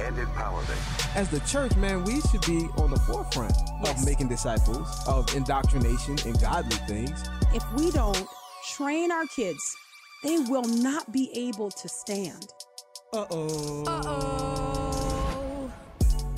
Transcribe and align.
and 0.00 0.16
empowerment. 0.16 1.16
As 1.16 1.28
the 1.30 1.40
church, 1.40 1.74
man, 1.76 2.04
we 2.04 2.20
should 2.22 2.40
be 2.42 2.68
on 2.78 2.90
the 2.90 2.98
forefront 3.00 3.54
Yes. 3.82 4.00
of 4.00 4.04
making 4.06 4.28
disciples, 4.28 4.88
of 5.06 5.32
indoctrination 5.34 6.16
and 6.24 6.40
godly 6.40 6.76
things. 6.88 7.22
If 7.54 7.64
we 7.74 7.90
don't 7.90 8.26
train 8.76 9.10
our 9.12 9.26
kids, 9.26 9.62
they 10.22 10.38
will 10.38 10.64
not 10.64 11.12
be 11.12 11.30
able 11.34 11.70
to 11.70 11.88
stand. 11.88 12.46
Uh-oh. 13.12 13.84
Uh-oh. 13.86 15.72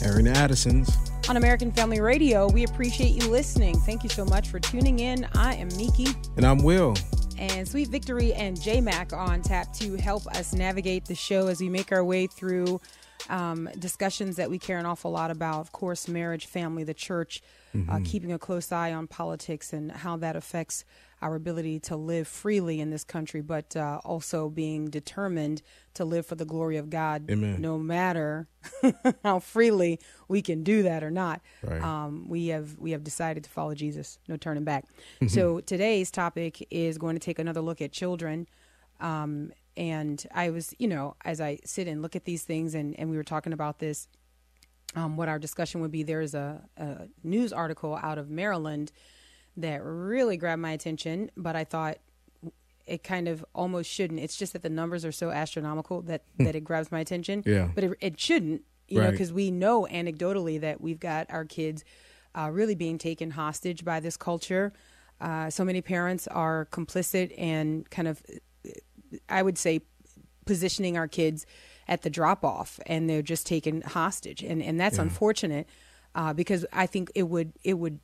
Airing 0.02 0.26
the 0.26 0.32
Addisons. 0.32 0.90
On 1.28 1.36
American 1.36 1.72
Family 1.72 2.00
Radio, 2.00 2.48
we 2.48 2.64
appreciate 2.64 3.20
you 3.20 3.28
listening. 3.30 3.76
Thank 3.80 4.02
you 4.04 4.08
so 4.10 4.24
much 4.24 4.48
for 4.48 4.60
tuning 4.60 5.00
in. 5.00 5.26
I 5.34 5.54
am 5.54 5.68
Miki. 5.76 6.06
And 6.36 6.44
I'm 6.46 6.58
Will. 6.58 6.94
and 7.38 7.66
Sweet 7.68 7.88
Victory 7.88 8.32
and 8.34 8.58
J 8.60 8.80
Mac 8.80 9.12
on 9.12 9.42
tap 9.42 9.72
to 9.74 9.96
help 9.96 10.26
us 10.28 10.52
navigate 10.54 11.04
the 11.04 11.14
show 11.14 11.48
as 11.48 11.60
we 11.60 11.68
make 11.68 11.92
our 11.92 12.02
way 12.04 12.26
through 12.26 12.80
um, 13.28 13.68
discussions 13.78 14.36
that 14.36 14.50
we 14.50 14.58
care 14.58 14.78
an 14.78 14.86
awful 14.86 15.10
lot 15.10 15.30
about. 15.30 15.60
Of 15.60 15.72
course, 15.72 16.08
marriage, 16.08 16.46
family, 16.46 16.84
the 16.84 16.94
church, 16.94 17.42
uh, 17.90 18.00
keeping 18.04 18.32
a 18.32 18.38
close 18.38 18.72
eye 18.72 18.92
on 18.92 19.06
politics 19.06 19.72
and 19.74 19.92
how 19.92 20.16
that 20.16 20.34
affects 20.34 20.84
our 21.20 21.34
ability 21.34 21.80
to 21.80 21.96
live 21.96 22.28
freely 22.28 22.80
in 22.80 22.90
this 22.90 23.04
country, 23.04 23.40
but 23.40 23.74
uh, 23.76 24.00
also 24.04 24.48
being 24.48 24.88
determined 24.88 25.62
to 25.94 26.04
live 26.04 26.26
for 26.26 26.34
the 26.34 26.44
glory 26.44 26.76
of 26.76 26.90
God, 26.90 27.30
Amen. 27.30 27.60
no 27.60 27.78
matter 27.78 28.48
how 29.24 29.38
freely 29.38 29.98
we 30.28 30.42
can 30.42 30.62
do 30.62 30.82
that 30.84 31.02
or 31.02 31.10
not. 31.10 31.40
Right. 31.62 31.82
Um, 31.82 32.28
we 32.28 32.48
have 32.48 32.78
we 32.78 32.92
have 32.92 33.02
decided 33.04 33.44
to 33.44 33.50
follow 33.50 33.74
Jesus, 33.74 34.18
no 34.28 34.36
turning 34.36 34.64
back. 34.64 34.84
So 35.28 35.60
today's 35.60 36.10
topic 36.10 36.66
is 36.70 36.98
going 36.98 37.16
to 37.16 37.20
take 37.20 37.38
another 37.38 37.60
look 37.60 37.80
at 37.80 37.92
children. 37.92 38.46
Um, 39.00 39.52
and 39.76 40.24
I 40.34 40.50
was, 40.50 40.74
you 40.78 40.88
know, 40.88 41.16
as 41.24 41.40
I 41.40 41.58
sit 41.64 41.88
and 41.88 42.02
look 42.02 42.16
at 42.16 42.24
these 42.24 42.44
things, 42.44 42.74
and, 42.74 42.98
and 42.98 43.10
we 43.10 43.16
were 43.16 43.24
talking 43.24 43.52
about 43.52 43.78
this, 43.78 44.08
um, 44.94 45.16
what 45.16 45.28
our 45.28 45.38
discussion 45.38 45.80
would 45.80 45.90
be. 45.90 46.02
There's 46.02 46.34
a, 46.34 46.62
a 46.76 47.08
news 47.22 47.52
article 47.52 47.98
out 48.02 48.18
of 48.18 48.30
Maryland 48.30 48.92
that 49.56 49.82
really 49.82 50.36
grabbed 50.36 50.62
my 50.62 50.72
attention, 50.72 51.30
but 51.36 51.56
I 51.56 51.64
thought 51.64 51.98
it 52.86 53.02
kind 53.02 53.26
of 53.26 53.44
almost 53.52 53.90
shouldn't. 53.90 54.20
It's 54.20 54.36
just 54.36 54.52
that 54.52 54.62
the 54.62 54.70
numbers 54.70 55.04
are 55.04 55.12
so 55.12 55.30
astronomical 55.30 56.02
that 56.02 56.22
that 56.38 56.54
it 56.54 56.62
grabs 56.62 56.92
my 56.92 57.00
attention. 57.00 57.42
Yeah. 57.44 57.68
But 57.74 57.84
it, 57.84 57.98
it 58.00 58.20
shouldn't, 58.20 58.62
you 58.86 59.00
know, 59.00 59.10
because 59.10 59.32
we 59.32 59.50
know 59.50 59.88
anecdotally 59.90 60.60
that 60.60 60.80
we've 60.80 61.00
got 61.00 61.26
our 61.30 61.44
kids 61.44 61.84
uh, 62.38 62.48
really 62.52 62.74
being 62.74 62.98
taken 62.98 63.32
hostage 63.32 63.84
by 63.84 63.98
this 64.00 64.16
culture. 64.16 64.72
Uh, 65.20 65.50
so 65.50 65.64
many 65.64 65.80
parents 65.80 66.28
are 66.28 66.68
complicit 66.70 67.34
and 67.38 67.88
kind 67.90 68.06
of, 68.06 68.22
I 69.28 69.42
would 69.42 69.58
say, 69.58 69.80
positioning 70.44 70.96
our 70.96 71.08
kids 71.08 71.46
at 71.88 72.02
the 72.02 72.10
drop 72.10 72.44
off, 72.44 72.80
and 72.86 73.08
they're 73.08 73.22
just 73.22 73.46
taken 73.46 73.82
hostage, 73.82 74.42
and 74.42 74.62
and 74.62 74.78
that's 74.80 74.98
unfortunate 74.98 75.68
uh, 76.14 76.32
because 76.32 76.66
I 76.72 76.86
think 76.86 77.10
it 77.14 77.24
would 77.24 77.52
it 77.62 77.74
would 77.74 78.00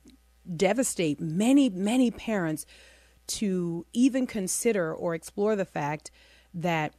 devastate 0.55 1.19
many 1.19 1.69
many 1.69 2.11
parents 2.11 2.65
to 3.25 3.85
even 3.93 4.27
consider 4.27 4.93
or 4.93 5.15
explore 5.15 5.55
the 5.55 5.65
fact 5.65 6.11
that 6.53 6.93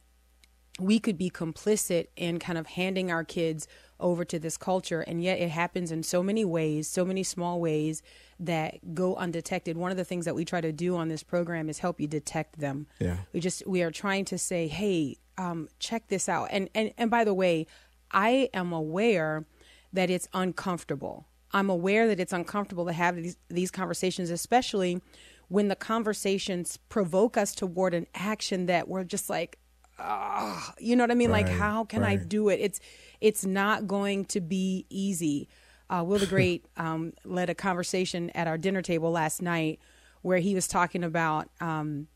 we 0.79 0.99
could 0.99 1.17
be 1.17 1.29
complicit 1.29 2.07
in 2.15 2.39
kind 2.39 2.57
of 2.57 2.67
handing 2.67 3.11
our 3.11 3.23
kids 3.23 3.67
over 3.99 4.25
to 4.25 4.37
this 4.39 4.57
culture 4.57 5.01
and 5.01 5.23
yet 5.23 5.39
it 5.39 5.49
happens 5.49 5.91
in 5.91 6.03
so 6.03 6.21
many 6.21 6.43
ways 6.43 6.87
so 6.87 7.05
many 7.05 7.23
small 7.23 7.59
ways 7.61 8.01
that 8.39 8.93
go 8.93 9.15
undetected 9.15 9.77
one 9.77 9.91
of 9.91 9.97
the 9.97 10.03
things 10.03 10.25
that 10.25 10.35
we 10.35 10.43
try 10.43 10.59
to 10.59 10.71
do 10.71 10.95
on 10.97 11.07
this 11.07 11.23
program 11.23 11.69
is 11.69 11.79
help 11.79 11.99
you 12.01 12.07
detect 12.07 12.59
them 12.59 12.87
Yeah. 12.99 13.17
we 13.31 13.39
just 13.39 13.65
we 13.65 13.81
are 13.83 13.91
trying 13.91 14.25
to 14.25 14.37
say 14.37 14.67
hey 14.67 15.17
um, 15.37 15.67
check 15.79 16.07
this 16.07 16.27
out 16.29 16.49
and, 16.51 16.69
and 16.75 16.91
and 16.97 17.09
by 17.09 17.23
the 17.23 17.33
way 17.33 17.67
i 18.11 18.49
am 18.53 18.73
aware 18.73 19.45
that 19.93 20.09
it's 20.09 20.27
uncomfortable 20.33 21.25
i'm 21.53 21.69
aware 21.69 22.07
that 22.07 22.19
it's 22.19 22.33
uncomfortable 22.33 22.85
to 22.85 22.93
have 22.93 23.15
these, 23.15 23.37
these 23.49 23.71
conversations 23.71 24.29
especially 24.29 25.01
when 25.47 25.67
the 25.67 25.75
conversations 25.75 26.77
provoke 26.89 27.37
us 27.37 27.53
toward 27.53 27.93
an 27.93 28.07
action 28.15 28.65
that 28.65 28.87
we're 28.87 29.03
just 29.03 29.29
like 29.29 29.57
ah, 29.97 30.73
you 30.77 30.95
know 30.95 31.03
what 31.03 31.11
I 31.11 31.15
mean? 31.15 31.31
like, 31.31 31.47
how 31.47 31.85
can 31.85 32.03
I 32.03 32.17
do 32.17 32.49
it? 32.49 32.59
It's 32.59 32.81
it's 33.25 33.43
not 33.43 33.87
going 33.87 34.23
to 34.25 34.39
be 34.39 34.85
easy. 34.87 35.49
Uh, 35.89 36.03
Will 36.05 36.19
the 36.19 36.25
Great 36.27 36.67
um, 36.77 37.11
led 37.23 37.49
a 37.49 37.55
conversation 37.55 38.29
at 38.35 38.45
our 38.45 38.55
dinner 38.55 38.83
table 38.83 39.09
last 39.09 39.41
night 39.41 39.79
where 40.21 40.37
he 40.37 40.53
was 40.53 40.67
talking 40.67 41.03
about 41.03 41.49
um, 41.59 42.07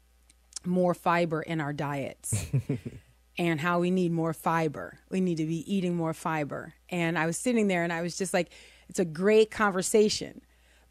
more 0.64 0.94
fiber 0.94 1.42
in 1.42 1.60
our 1.62 1.74
diets 1.74 2.46
and 3.40 3.60
how 3.60 3.80
we 3.80 3.90
need 3.90 4.12
more 4.12 4.34
fiber. 4.34 5.00
We 5.10 5.20
need 5.20 5.38
to 5.38 5.48
be 5.48 5.74
eating 5.74 5.96
more 5.96 6.14
fiber. 6.14 6.76
And 6.90 7.18
I 7.18 7.26
was 7.26 7.38
sitting 7.38 7.68
there 7.68 7.84
and 7.84 7.92
I 7.92 8.04
was 8.04 8.16
just 8.16 8.32
like, 8.32 8.52
it's 8.88 9.00
a 9.00 9.06
great 9.06 9.50
conversation. 9.50 10.42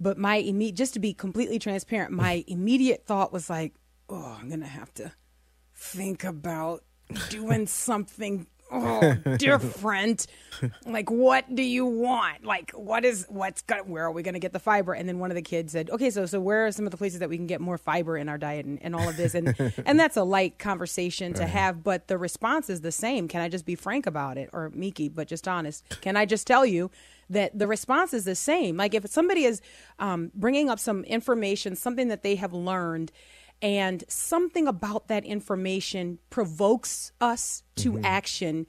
But 0.01 0.19
my 0.19 0.37
immediate, 0.37 0.75
just 0.75 0.95
to 0.95 1.01
be 1.01 1.15
completely 1.15 1.61
transparent, 1.61 2.11
my 2.11 2.43
immediate 2.49 3.07
thought 3.07 3.33
was 3.33 3.49
like, 3.49 3.75
oh, 4.09 4.37
I'm 4.41 4.51
gonna 4.51 4.67
have 4.67 4.93
to 4.95 5.13
think 5.77 6.25
about 6.25 6.83
doing 7.29 7.69
something 7.69 8.49
oh 8.71 9.15
different 9.39 10.27
like 10.87 11.11
what 11.11 11.55
do 11.55 11.63
you 11.63 11.87
want? 11.87 12.45
Like 12.45 12.71
what 12.73 13.05
is 13.05 13.27
what's 13.29 13.63
gonna 13.63 13.85
where 13.85 14.05
are 14.05 14.13
we 14.13 14.23
gonna 14.23 14.39
get 14.39 14.53
the 14.53 14.59
fiber? 14.59 14.93
And 14.93 15.09
then 15.09 15.19
one 15.19 15.31
of 15.31 15.35
the 15.35 15.43
kids 15.43 15.73
said 15.73 15.91
okay 15.91 16.11
so 16.11 16.27
so 16.27 16.41
where 16.41 16.67
are 16.67 16.73
some 16.73 16.85
of 16.87 16.91
the 16.91 16.97
places 16.97 17.21
that 17.21 17.29
we 17.29 17.37
can 17.37 17.47
get 17.47 17.61
more 17.61 17.79
fiber 17.79 18.17
in 18.17 18.29
our 18.29 18.39
diet 18.39 18.67
and, 18.67 18.79
and 18.83 18.95
all 18.95 19.09
of 19.09 19.17
this? 19.17 19.35
And 19.35 19.55
and 19.87 19.99
that's 19.99 20.17
a 20.17 20.25
light 20.25 20.59
conversation 20.59 21.33
to 21.35 21.47
have 21.47 21.83
but 21.83 22.09
the 22.09 22.19
response 22.19 22.71
is 22.71 22.81
the 22.81 22.93
same. 22.93 23.29
Can 23.29 23.41
i 23.41 23.49
just 23.49 23.67
be 23.67 23.75
frank 23.75 24.07
about 24.07 24.39
it? 24.39 24.51
Or 24.53 24.71
miki 24.75 25.09
but 25.09 25.29
just 25.29 25.47
honest. 25.47 25.85
Can 26.01 26.17
i 26.17 26.25
just 26.25 26.47
tell 26.47 26.67
you 26.67 26.91
that 27.31 27.59
the 27.59 27.67
response 27.67 28.15
is 28.15 28.25
the 28.25 28.35
same? 28.35 28.77
Like 28.77 28.95
if 28.95 29.07
somebody 29.11 29.45
is 29.45 29.61
um, 29.99 30.31
bringing 30.35 30.71
up 30.71 30.79
some 30.79 31.05
information 31.05 31.77
something 31.77 32.09
that 32.09 32.23
they 32.23 32.37
have 32.37 32.53
learned 32.53 33.13
and 33.61 34.05
something 34.09 34.69
about 34.69 35.09
that 35.09 35.25
information 35.25 36.19
provokes 36.31 37.13
us 37.21 37.63
to 37.77 37.99
action 38.05 38.67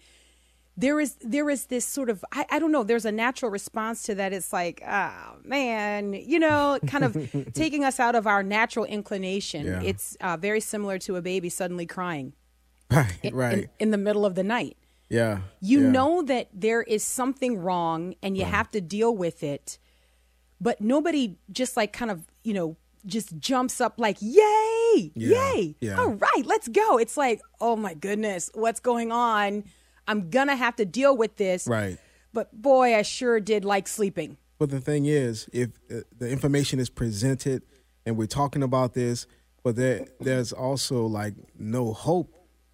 there 0.78 1.00
is 1.00 1.16
there 1.22 1.50
is 1.50 1.66
this 1.66 1.84
sort 1.86 2.10
of 2.10 2.24
I, 2.32 2.46
I 2.50 2.60
don't 2.60 2.72
know 2.72 2.84
there's 2.84 3.06
a 3.06 3.12
natural 3.12 3.52
response 3.52 4.04
to 4.04 4.16
that 4.16 4.32
it's 4.34 4.54
like 4.54 4.82
oh 4.88 5.36
man 5.44 6.14
you 6.14 6.40
know 6.40 6.80
kind 6.88 7.04
of 7.04 7.52
taking 7.54 7.84
us 7.84 8.00
out 8.00 8.16
of 8.16 8.26
our 8.26 8.44
natural 8.44 8.86
inclination 8.86 9.66
Yeah. 9.66 9.82
it's 9.84 10.16
uh, 10.22 10.38
very 10.38 10.62
similar 10.62 10.98
to 11.00 11.18
a 11.18 11.22
baby 11.22 11.50
suddenly 11.50 11.86
crying 11.86 12.34
Right, 12.92 13.20
in- 13.22 13.36
right. 13.36 13.58
in, 13.58 13.70
in 13.80 13.92
the 13.92 13.98
middle 13.98 14.26
of 14.26 14.36
the 14.36 14.44
night 14.44 14.78
yeah. 15.10 15.40
you 15.60 15.82
yeah. 15.84 15.90
know 15.92 16.22
that 16.24 16.48
there 16.54 16.82
is 16.82 17.04
something 17.04 17.60
wrong 17.60 18.16
and 18.24 18.38
you 18.38 18.46
have 18.46 18.72
to 18.72 18.80
deal 18.82 19.16
with 19.16 19.44
it 19.44 19.78
but 20.62 20.80
nobody 20.82 21.38
just 21.52 21.76
like 21.78 21.92
kind 21.94 22.10
of 22.10 22.26
you 22.44 22.54
know 22.54 22.78
just 23.06 23.38
jumps 23.38 23.80
up 23.82 23.94
like 23.98 24.18
yay 24.22 25.12
Yeah, 25.16 25.54
yay 25.54 25.76
yeah. 25.82 26.00
all 26.00 26.10
right 26.10 26.44
let's 26.46 26.68
go 26.68 26.98
it's 26.98 27.18
like 27.18 27.42
oh 27.62 27.76
my 27.76 27.94
goodness 27.94 28.50
what's 28.54 28.80
going 28.80 29.12
on 29.12 29.64
i'm 30.08 30.30
gonna 30.30 30.56
have 30.56 30.76
to 30.78 30.86
deal 30.86 31.16
with 31.16 31.36
this 31.38 31.68
Right. 31.68 31.98
but 32.34 32.52
boy 32.62 32.96
i 32.96 33.02
sure 33.02 33.40
did 33.40 33.64
like 33.66 33.88
sleeping 33.88 34.38
But 34.60 34.70
the 34.72 34.82
thing 34.82 35.06
is, 35.06 35.48
if 35.54 35.70
uh, 35.90 36.02
the 36.18 36.30
information 36.30 36.80
is 36.80 36.90
presented 36.90 37.64
and 38.06 38.18
we're 38.18 38.28
talking 38.28 38.62
about 38.64 38.94
this, 38.94 39.26
but 39.64 39.76
there 39.78 40.06
there's 40.20 40.52
also 40.52 41.06
like 41.06 41.34
no 41.58 41.94
hope, 41.94 42.28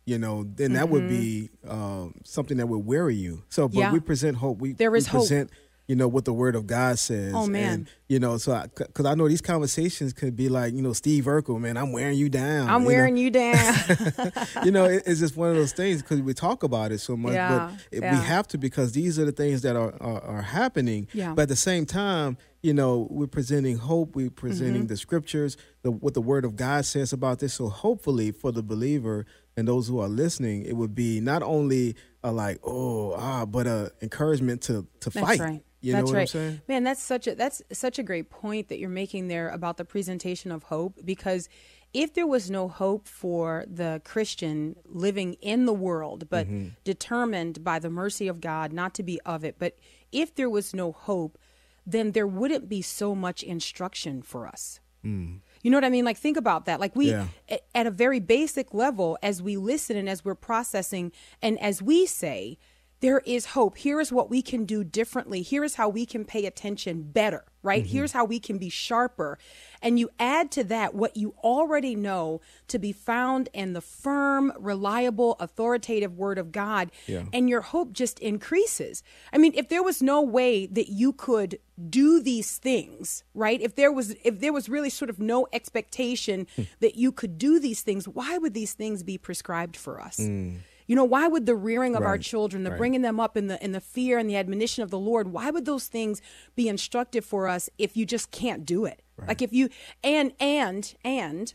you 0.06 0.18
know, 0.18 0.46
then 0.56 0.74
that 0.74 0.90
would 0.90 1.08
be 1.08 1.50
um, 1.68 2.16
something 2.24 2.58
that 2.58 2.68
would 2.68 2.86
weary 2.88 3.14
you. 3.16 3.44
So, 3.50 3.68
but 3.68 3.74
Mm-hmm. 3.74 3.80
Yeah. 3.82 3.94
we 3.94 4.00
present 4.00 4.38
hope. 4.38 4.58
We 4.60 4.74
there 4.74 4.96
is 4.96 5.04
we 5.04 5.06
is 5.06 5.08
hope. 5.08 5.22
present, 5.22 5.52
you 5.88 5.96
know, 5.96 6.08
what 6.08 6.26
the 6.26 6.34
Word 6.34 6.56
of 6.56 6.66
God 6.68 6.98
says. 6.98 7.34
Oh, 7.36 7.46
man. 7.48 7.74
and, 7.74 7.88
you 8.10 8.20
know, 8.20 8.38
so 8.38 8.64
because 8.76 9.06
I, 9.06 9.14
know 9.16 9.28
these 9.28 9.42
conversations 9.42 10.14
could 10.14 10.36
be 10.36 10.50
like, 10.50 10.74
you 10.74 10.82
know, 10.82 10.94
Steve 10.94 11.26
Urkel, 11.26 11.60
man, 11.60 11.78
I'm 11.78 11.92
wearing 11.92 12.18
you 12.18 12.30
down. 12.30 12.70
i'm 12.70 12.82
you 12.82 12.88
know? 12.88 12.88
wearing 12.88 13.18
you 13.18 13.30
down 13.32 13.76
you 14.64 14.72
know, 14.72 14.86
it, 14.86 15.04
it's 15.06 15.20
just 15.20 15.36
one 15.38 15.50
of 15.50 15.56
those 15.56 15.74
things 15.74 16.02
because 16.02 16.22
we 16.22 16.34
talk 16.34 16.64
about 16.64 16.92
it 16.92 17.00
so 17.00 17.16
much, 17.18 17.34
Yeah, 17.34 17.72
but 17.72 17.86
it, 17.98 18.02
yeah. 18.04 18.20
we 18.20 18.26
have 18.26 18.48
to 18.50 18.58
because 18.58 18.92
these 18.94 19.18
are 19.20 19.26
the 19.26 19.32
things 19.32 19.62
that 19.64 19.76
are 19.76 19.94
are, 20.02 20.22
are 20.22 20.42
happening. 20.42 21.08
Yeah. 21.14 21.34
But 21.34 21.44
at 21.44 21.50
the 21.50 21.56
same 21.56 21.86
time, 21.86 22.38
you 22.62 22.74
know, 22.74 23.08
we're 23.12 23.28
presenting 23.28 23.78
hope. 23.78 24.16
We're 24.16 24.30
presenting 24.32 24.76
Mm-hmm. 24.84 24.88
the 24.88 24.98
scriptures, 24.98 25.56
the 25.84 25.92
what 25.92 26.14
the 26.16 26.22
Word 26.22 26.46
of 26.46 26.56
God 26.56 26.86
says 26.86 27.14
about 27.14 27.40
this. 27.40 27.54
So 27.54 27.70
hopefully, 27.70 28.32
for 28.32 28.52
the 28.52 28.64
believer 28.64 29.26
and 29.56 29.68
those 29.68 29.88
who 29.88 30.00
are 30.00 30.08
listening, 30.08 30.64
it 30.64 30.74
would 30.74 30.94
be 30.96 31.20
not 31.22 31.44
only 31.44 31.96
a 32.24 32.32
like, 32.32 32.60
oh, 32.64 33.14
ah, 33.14 33.46
but 33.46 33.68
a 33.68 33.92
encouragement 34.02 34.62
to 34.64 34.88
to 35.02 35.10
That's 35.12 35.26
fight. 35.26 35.40
right. 35.40 35.64
You 35.86 35.94
that's 35.94 36.06
know 36.06 36.12
what 36.12 36.16
right. 36.18 36.22
I'm 36.22 36.28
saying? 36.28 36.62
Man, 36.68 36.84
that's 36.84 37.02
such 37.04 37.28
a 37.28 37.36
that's 37.36 37.62
such 37.72 38.00
a 38.00 38.04
great 38.04 38.30
point 38.30 38.70
that 38.70 38.80
you're 38.80 38.90
making 38.90 39.28
there 39.28 39.50
about 39.50 39.78
the 39.78 39.86
presentation 39.86 40.52
of 40.52 40.64
hope 40.64 40.94
because 41.06 41.48
if 41.94 42.14
there 42.14 42.28
was 42.28 42.50
no 42.52 42.68
hope 42.68 43.08
for 43.08 43.64
the 43.68 44.02
Christian 44.04 44.76
living 44.86 45.34
in 45.42 45.66
the 45.66 45.74
world 45.74 46.28
but 46.30 46.48
Mm-hmm. 46.48 46.70
determined 46.84 47.64
by 47.64 47.80
the 47.80 47.90
mercy 47.90 48.28
of 48.28 48.42
God 48.42 48.74
not 48.74 48.94
to 48.96 49.04
be 49.04 49.20
of 49.26 49.44
it, 49.46 49.56
but 49.60 49.78
if 50.12 50.34
there 50.36 50.50
was 50.50 50.74
no 50.74 50.92
hope, 50.92 51.38
then 51.86 52.12
there 52.14 52.28
wouldn't 52.28 52.68
be 52.68 52.82
so 52.82 53.14
much 53.16 53.44
instruction 53.44 54.22
for 54.22 54.48
us. 54.48 54.80
You 55.04 55.70
know 55.70 55.78
what 55.78 55.86
I 55.86 55.90
mean? 55.92 56.04
Like 56.04 56.18
think 56.18 56.36
about 56.36 56.66
that. 56.66 56.80
Like 56.80 56.96
we 56.96 57.12
Yeah. 57.12 57.28
at 57.76 57.86
a 57.86 57.92
very 57.92 58.20
basic 58.20 58.74
level 58.74 59.20
as 59.22 59.40
we 59.40 59.56
listen 59.56 59.96
and 59.96 60.10
as 60.10 60.26
we're 60.26 60.34
processing 60.34 61.12
and 61.44 61.60
as 61.62 61.80
we 61.80 62.08
say 62.08 62.58
there 63.02 63.20
is 63.26 63.48
hope. 63.48 63.78
Here 63.78 64.00
is 64.00 64.12
what 64.12 64.30
we 64.30 64.42
can 64.42 64.66
do 64.66 64.84
differently. 64.84 65.42
Here 65.42 65.64
is 65.64 65.76
how 65.76 65.90
we 65.90 66.06
can 66.06 66.24
pay 66.26 66.46
attention 66.46 67.04
better, 67.04 67.44
right? 67.62 67.84
Mm-hmm. 67.84 67.92
Here's 67.92 68.14
how 68.14 68.26
we 68.26 68.40
can 68.40 68.58
be 68.58 68.70
sharper. 68.70 69.38
And 69.82 70.00
you 70.00 70.10
add 70.18 70.50
to 70.52 70.64
that 70.66 70.96
what 70.96 71.18
you 71.18 71.36
already 71.44 71.96
know 71.96 72.42
to 72.70 72.80
be 72.80 72.92
found 72.92 73.50
in 73.54 73.74
the 73.74 73.82
firm, 73.82 74.54
reliable, 74.58 75.36
authoritative 75.40 76.18
word 76.18 76.38
of 76.38 76.52
God. 76.52 76.90
Yeah. 77.06 77.24
And 77.34 77.50
your 77.50 77.62
hope 77.62 77.92
just 77.92 78.18
increases. 78.20 79.04
I 79.34 79.38
mean, 79.38 79.52
if 79.56 79.68
there 79.68 79.84
was 79.84 80.02
no 80.02 80.22
way 80.22 80.66
that 80.68 80.90
you 80.90 81.12
could 81.12 81.60
do 81.90 82.22
these 82.22 82.58
things, 82.58 83.24
right? 83.34 83.62
If 83.62 83.76
there 83.76 83.92
was 83.92 84.16
if 84.24 84.40
there 84.40 84.54
was 84.54 84.70
really 84.70 84.90
sort 84.90 85.10
of 85.10 85.20
no 85.20 85.48
expectation 85.52 86.48
hmm. 86.56 86.64
that 86.80 86.96
you 86.96 87.12
could 87.12 87.38
do 87.38 87.60
these 87.60 87.82
things, 87.82 88.08
why 88.08 88.38
would 88.38 88.54
these 88.54 88.74
things 88.74 89.04
be 89.04 89.18
prescribed 89.18 89.76
for 89.76 90.00
us? 90.00 90.18
Mm. 90.18 90.60
You 90.88 90.96
know, 90.96 91.04
why 91.04 91.28
would 91.28 91.46
the 91.46 91.56
rearing 91.56 91.96
of 91.96 92.04
our 92.04 92.18
children, 92.18 92.64
the 92.64 92.72
right. 92.72 92.78
bringing 92.78 93.02
them 93.02 93.20
up 93.20 93.36
in 93.36 93.48
the 93.48 93.64
in 93.64 93.72
the 93.72 93.82
fear 93.82 94.18
and 94.18 94.30
the 94.30 94.36
admonition 94.36 94.84
of 94.84 94.92
the 94.92 95.00
Lord, 95.00 95.32
why 95.32 95.50
would 95.50 95.66
those 95.66 95.88
things 95.88 96.22
be 96.56 96.70
instructive 96.70 97.26
for 97.26 97.48
us 97.48 97.70
if 97.78 97.98
you 97.98 98.06
just 98.06 98.32
can't 98.32 98.66
do 98.66 98.86
it? 98.86 99.02
Like 99.28 99.42
if 99.42 99.54
you 99.54 99.70
and 100.04 100.34
and 100.40 100.94
and 101.04 101.54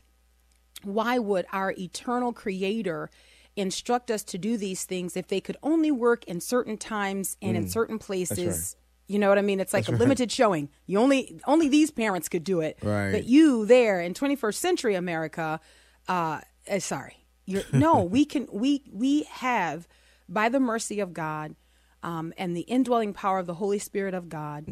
why 0.82 1.18
would 1.18 1.46
our 1.52 1.72
eternal 1.72 2.32
creator 2.32 3.10
instruct 3.56 4.10
us 4.10 4.22
to 4.24 4.38
do 4.38 4.56
these 4.56 4.84
things 4.84 5.16
if 5.16 5.28
they 5.28 5.40
could 5.40 5.56
only 5.62 5.90
work 5.90 6.24
in 6.24 6.40
certain 6.40 6.76
times 6.76 7.36
and 7.42 7.56
in 7.56 7.68
certain 7.68 7.98
places? 7.98 8.76
You 9.06 9.18
know 9.18 9.28
what 9.28 9.38
i 9.38 9.42
mean? 9.42 9.60
It's 9.60 9.72
like 9.72 9.88
a 9.88 9.92
limited 9.92 10.30
showing. 10.32 10.68
You 10.86 10.98
only 10.98 11.40
only 11.46 11.68
these 11.68 11.90
parents 11.90 12.28
could 12.28 12.44
do 12.44 12.60
it. 12.60 12.78
Right. 12.82 13.12
but 13.12 13.24
you 13.24 13.66
there 13.66 14.00
in 14.00 14.14
21st 14.14 14.54
century 14.54 14.94
america 14.94 15.60
uh, 16.08 16.40
uh 16.70 16.78
sorry 16.78 17.20
you're 17.46 17.62
no 17.72 18.02
we 18.02 18.24
can 18.24 18.46
we 18.52 18.82
we 18.92 19.22
have 19.24 19.88
by 20.28 20.48
the 20.48 20.60
mercy 20.60 21.00
of 21.00 21.12
god 21.12 21.54
um, 22.02 22.32
and 22.38 22.56
the 22.56 22.62
indwelling 22.62 23.12
power 23.12 23.38
of 23.38 23.46
the 23.46 23.54
Holy 23.54 23.78
Spirit 23.78 24.14
of 24.14 24.28
God, 24.28 24.64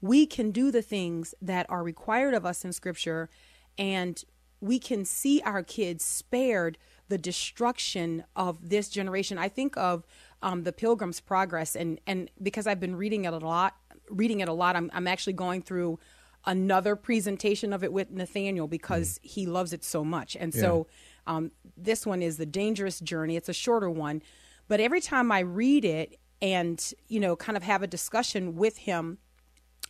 we 0.00 0.26
can 0.26 0.50
do 0.50 0.70
the 0.70 0.82
things 0.82 1.34
that 1.40 1.64
are 1.70 1.82
required 1.82 2.34
of 2.34 2.44
us 2.44 2.64
in 2.64 2.72
Scripture, 2.72 3.30
and 3.78 4.22
we 4.60 4.78
can 4.78 5.04
see 5.04 5.40
our 5.42 5.62
kids 5.62 6.04
spared 6.04 6.76
the 7.08 7.16
destruction 7.18 8.24
of 8.34 8.68
this 8.68 8.88
generation. 8.88 9.38
I 9.38 9.48
think 9.48 9.76
of 9.76 10.04
um, 10.42 10.64
the 10.64 10.72
Pilgrim's 10.72 11.20
Progress, 11.20 11.74
and 11.76 11.98
and 12.06 12.30
because 12.42 12.66
I've 12.66 12.80
been 12.80 12.96
reading 12.96 13.24
it 13.24 13.32
a 13.32 13.38
lot, 13.38 13.76
reading 14.10 14.40
it 14.40 14.48
a 14.48 14.52
lot, 14.52 14.76
I'm 14.76 14.90
I'm 14.92 15.06
actually 15.06 15.32
going 15.32 15.62
through 15.62 15.98
another 16.44 16.94
presentation 16.94 17.72
of 17.72 17.82
it 17.82 17.92
with 17.92 18.10
Nathaniel 18.10 18.68
because 18.68 19.18
he 19.22 19.46
loves 19.46 19.72
it 19.72 19.82
so 19.82 20.04
much, 20.04 20.36
and 20.38 20.52
so 20.52 20.86
um, 21.26 21.50
this 21.76 22.06
one 22.06 22.22
is 22.22 22.36
the 22.36 22.46
Dangerous 22.46 23.00
Journey. 23.00 23.36
It's 23.36 23.48
a 23.48 23.52
shorter 23.54 23.90
one, 23.90 24.22
but 24.68 24.80
every 24.80 25.00
time 25.00 25.30
I 25.30 25.40
read 25.40 25.84
it 25.84 26.18
and 26.42 26.92
you 27.08 27.20
know 27.20 27.36
kind 27.36 27.56
of 27.56 27.62
have 27.62 27.82
a 27.82 27.86
discussion 27.86 28.56
with 28.56 28.76
him 28.78 29.18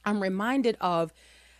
i'm 0.04 0.22
reminded 0.22 0.76
of 0.80 1.12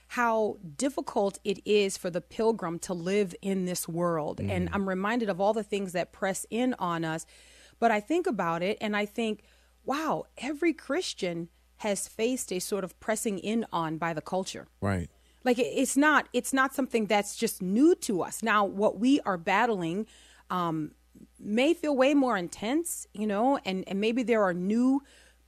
how 0.09 0.57
difficult 0.77 1.39
it 1.43 1.61
is 1.67 1.97
for 1.97 2.11
the 2.11 2.21
pilgrim 2.21 2.79
to 2.79 2.95
live 2.95 3.35
in 3.43 3.65
this 3.65 3.89
world 3.89 4.41
and 4.41 4.69
i'm 4.73 4.89
reminded 4.89 5.29
of 5.29 5.41
all 5.41 5.53
the 5.53 5.65
things 5.65 5.93
that 5.93 6.13
press 6.13 6.47
in 6.51 6.75
on 6.79 7.05
us 7.05 7.27
but 7.79 7.91
i 7.91 7.99
think 7.99 8.27
about 8.27 8.63
it 8.63 8.79
and 8.81 8.97
i 8.97 9.05
think 9.05 9.43
wow 9.85 10.25
every 10.39 10.73
christian 10.73 11.49
has 11.79 12.09
faced 12.09 12.53
a 12.53 12.59
sort 12.59 12.85
of 12.85 12.99
pressing 13.01 13.39
in 13.39 13.67
on 13.73 13.99
by 13.99 14.15
the 14.15 14.23
culture 14.23 14.67
Right. 14.81 15.11
Like 15.47 15.59
it's 15.59 15.97
not 15.97 16.29
it's 16.35 16.53
not 16.53 16.75
something 16.75 17.07
that's 17.07 17.37
just 17.37 17.63
new 17.63 17.95
to 17.95 18.21
us. 18.21 18.43
Now 18.43 18.65
what 18.65 18.99
we 18.99 19.21
are 19.21 19.39
battling 19.39 20.07
um 20.51 20.91
may 21.39 21.73
feel 21.73 21.97
way 21.97 22.13
more 22.13 22.37
intense 22.37 23.07
you 23.15 23.27
know 23.27 23.59
and 23.65 23.85
and 23.87 24.01
maybe 24.01 24.23
there 24.23 24.43
are 24.43 24.53
new 24.53 25.01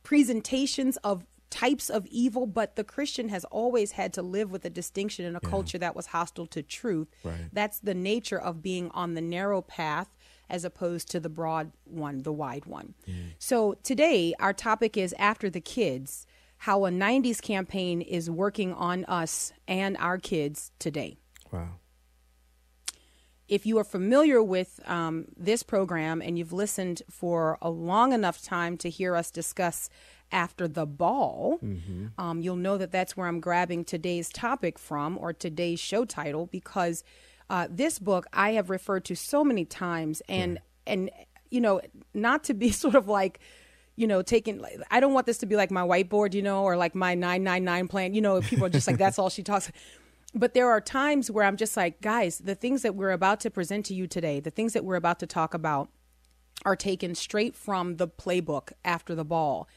presentations 0.02 0.96
of 0.98 1.26
types 1.50 1.90
of 1.90 2.06
evil 2.06 2.46
but 2.46 2.76
the 2.76 2.84
christian 2.84 3.28
has 3.30 3.44
always 3.46 3.92
had 3.92 4.12
to 4.12 4.22
live 4.22 4.50
with 4.50 4.64
a 4.64 4.70
distinction 4.70 5.24
in 5.24 5.34
a 5.34 5.40
culture 5.40 5.78
that 5.78 5.96
was 5.96 6.06
hostile 6.06 6.46
to 6.46 6.62
truth. 6.62 7.08
Right. 7.22 7.48
that's 7.52 7.80
the 7.80 7.94
nature 7.94 8.40
of 8.40 8.62
being 8.62 8.90
on 8.92 9.14
the 9.14 9.20
narrow 9.20 9.60
path 9.60 10.08
as 10.48 10.64
opposed 10.64 11.10
to 11.10 11.20
the 11.20 11.28
broad 11.28 11.72
one 11.84 12.22
the 12.22 12.32
wide 12.32 12.64
one. 12.64 12.94
So 13.38 13.74
today 13.82 14.34
our 14.40 14.54
topic 14.54 14.96
is 14.96 15.14
after 15.18 15.50
the 15.50 15.60
kids 15.60 16.26
how 16.58 16.84
a 16.84 16.90
90s 16.90 17.40
campaign 17.40 18.00
is 18.00 18.28
working 18.30 18.72
on 18.74 19.04
us 19.06 19.52
and 19.66 19.96
our 19.98 20.18
kids 20.18 20.70
today. 20.78 21.16
Wow. 21.52 21.78
if 23.48 23.64
you 23.64 23.78
are 23.78 23.84
familiar 23.84 24.42
with 24.42 24.78
um, 24.86 25.24
this 25.36 25.62
program 25.62 26.20
and 26.20 26.38
you've 26.38 26.52
listened 26.52 27.02
for 27.10 27.56
a 27.62 27.70
long 27.70 28.12
enough 28.12 28.42
time 28.42 28.76
to 28.76 28.90
hear 28.90 29.16
us 29.16 29.30
discuss 29.30 29.88
after 30.30 30.68
the 30.68 30.84
ball, 30.84 31.58
um, 32.18 32.42
you'll 32.42 32.56
know 32.56 32.76
that 32.76 32.92
that's 32.92 33.16
where 33.16 33.26
I'm 33.26 33.40
grabbing 33.40 33.84
today's 33.84 34.28
topic 34.28 34.78
from 34.78 35.16
or 35.16 35.32
today's 35.32 35.80
show 35.80 36.04
title 36.04 36.46
because 36.46 37.02
uh, 37.48 37.66
this 37.70 37.98
book 37.98 38.26
I 38.34 38.50
have 38.50 38.68
referred 38.68 39.06
to 39.06 39.16
so 39.16 39.42
many 39.42 39.64
times 39.64 40.20
and 40.28 40.58
and 40.86 41.10
you 41.50 41.62
know 41.62 41.80
not 42.12 42.44
to 42.44 42.54
be 42.54 42.70
sort 42.84 42.94
of 42.94 43.08
like 43.08 43.40
you 43.98 44.06
know, 44.06 44.22
taking. 44.22 44.64
I 44.92 45.00
don't 45.00 45.12
want 45.12 45.26
this 45.26 45.38
to 45.38 45.46
be 45.46 45.56
like 45.56 45.72
my 45.72 45.82
whiteboard, 45.82 46.32
you 46.32 46.40
know, 46.40 46.62
or 46.62 46.76
like 46.76 46.94
my 46.94 47.16
nine 47.16 47.42
nine 47.42 47.64
nine 47.64 47.88
plan. 47.88 48.14
You 48.14 48.20
know, 48.20 48.40
people 48.40 48.66
are 48.66 48.70
just 48.70 48.86
like 48.86 48.96
that's 49.04 49.18
all 49.18 49.28
she 49.28 49.42
talks. 49.42 49.72
But 50.34 50.54
there 50.54 50.70
are 50.70 50.80
times 50.80 51.30
where 51.30 51.44
I'm 51.44 51.56
just 51.56 51.76
like, 51.76 52.00
guys, 52.00 52.38
the 52.38 52.54
things 52.54 52.82
that 52.82 52.94
we're 52.94 53.10
about 53.10 53.40
to 53.40 53.50
present 53.50 53.86
to 53.86 53.94
you 53.94 54.06
today, 54.06 54.38
the 54.38 54.50
things 54.50 54.72
that 54.74 54.84
we're 54.84 54.96
about 54.96 55.18
to 55.20 55.26
talk 55.26 55.52
about, 55.52 55.88
are 56.64 56.76
taken 56.76 57.14
straight 57.14 57.56
from 57.56 57.96
the 57.96 58.06
playbook 58.06 58.72
after 58.84 59.14
the 59.16 59.24
ball. 59.24 59.68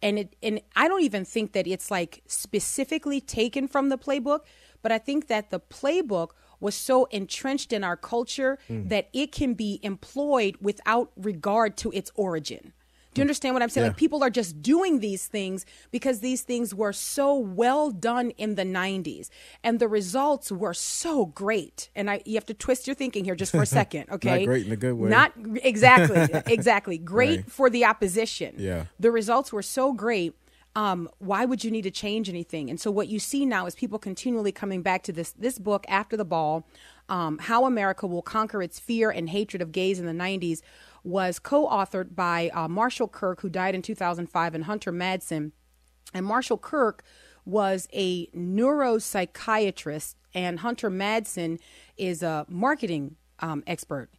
And 0.00 0.18
it 0.18 0.36
and 0.42 0.60
I 0.74 0.88
don't 0.88 1.02
even 1.02 1.26
think 1.26 1.52
that 1.52 1.66
it's 1.66 1.90
like 1.90 2.22
specifically 2.26 3.20
taken 3.20 3.68
from 3.68 3.90
the 3.90 3.98
playbook, 3.98 4.40
but 4.80 4.92
I 4.92 4.98
think 4.98 5.26
that 5.26 5.50
the 5.50 5.60
playbook 5.60 6.30
was 6.58 6.74
so 6.74 7.04
entrenched 7.06 7.72
in 7.72 7.84
our 7.84 7.96
culture 7.96 8.58
hmm. 8.66 8.88
that 8.88 9.08
it 9.12 9.30
can 9.30 9.52
be 9.52 9.78
employed 9.82 10.56
without 10.60 11.12
regard 11.16 11.76
to 11.78 11.90
its 11.92 12.10
origin. 12.14 12.72
Do 13.18 13.20
you 13.20 13.24
understand 13.24 13.54
what 13.54 13.62
I'm 13.62 13.68
saying? 13.68 13.84
Yeah. 13.84 13.88
Like 13.88 13.96
people 13.96 14.22
are 14.22 14.30
just 14.30 14.62
doing 14.62 15.00
these 15.00 15.26
things 15.26 15.66
because 15.90 16.20
these 16.20 16.42
things 16.42 16.74
were 16.74 16.92
so 16.92 17.36
well 17.36 17.90
done 17.90 18.30
in 18.30 18.54
the 18.54 18.64
90s 18.64 19.28
and 19.64 19.80
the 19.80 19.88
results 19.88 20.52
were 20.52 20.74
so 20.74 21.26
great. 21.26 21.90
And 21.96 22.10
I 22.10 22.22
you 22.24 22.34
have 22.34 22.46
to 22.46 22.54
twist 22.54 22.86
your 22.86 22.94
thinking 22.94 23.24
here 23.24 23.34
just 23.34 23.52
for 23.52 23.62
a 23.62 23.66
second, 23.80 24.08
okay? 24.10 24.44
great 24.44 24.66
in 24.66 24.72
a 24.72 24.76
good 24.76 24.94
way. 24.94 25.08
Not 25.10 25.32
exactly, 25.62 26.40
exactly. 26.52 26.98
Great 26.98 27.40
Right. 27.40 27.50
for 27.50 27.68
the 27.70 27.84
opposition. 27.84 28.54
Yeah. 28.58 28.84
The 29.00 29.10
results 29.10 29.52
were 29.52 29.62
so 29.62 29.92
great. 29.92 30.34
Um, 30.76 31.08
why 31.18 31.44
would 31.44 31.64
you 31.64 31.70
need 31.72 31.82
to 31.82 31.90
change 31.90 32.28
anything? 32.28 32.70
And 32.70 32.78
so 32.78 32.88
what 32.90 33.08
you 33.08 33.18
see 33.18 33.44
now 33.44 33.66
is 33.66 33.74
people 33.74 33.98
continually 33.98 34.52
coming 34.52 34.80
back 34.82 35.02
to 35.04 35.12
this 35.12 35.32
this 35.32 35.58
book 35.58 35.84
after 35.88 36.16
the 36.16 36.24
ball, 36.24 36.68
um, 37.08 37.38
how 37.38 37.64
America 37.64 38.06
will 38.06 38.22
conquer 38.22 38.62
its 38.62 38.78
fear 38.78 39.10
and 39.10 39.28
hatred 39.30 39.60
of 39.60 39.72
gays 39.72 39.98
in 39.98 40.06
the 40.06 40.12
'90s, 40.12 40.60
was 41.08 41.38
co-authored 41.38 42.14
by 42.14 42.50
uh, 42.52 42.68
Marshall 42.68 43.08
Kirk, 43.08 43.40
who 43.40 43.48
died 43.48 43.74
in 43.74 43.82
2005, 43.82 44.54
and 44.54 44.64
Hunter 44.64 44.92
Madsen. 44.92 45.52
And 46.12 46.26
Marshall 46.26 46.58
Kirk 46.58 47.02
was 47.44 47.88
a 47.92 48.26
neuropsychiatrist, 48.28 50.14
and 50.34 50.60
Hunter 50.60 50.90
Madsen 50.90 51.58
is 51.96 52.22
a 52.22 52.44
marketing 52.48 53.16
um, 53.40 53.64
expert. 53.66 54.10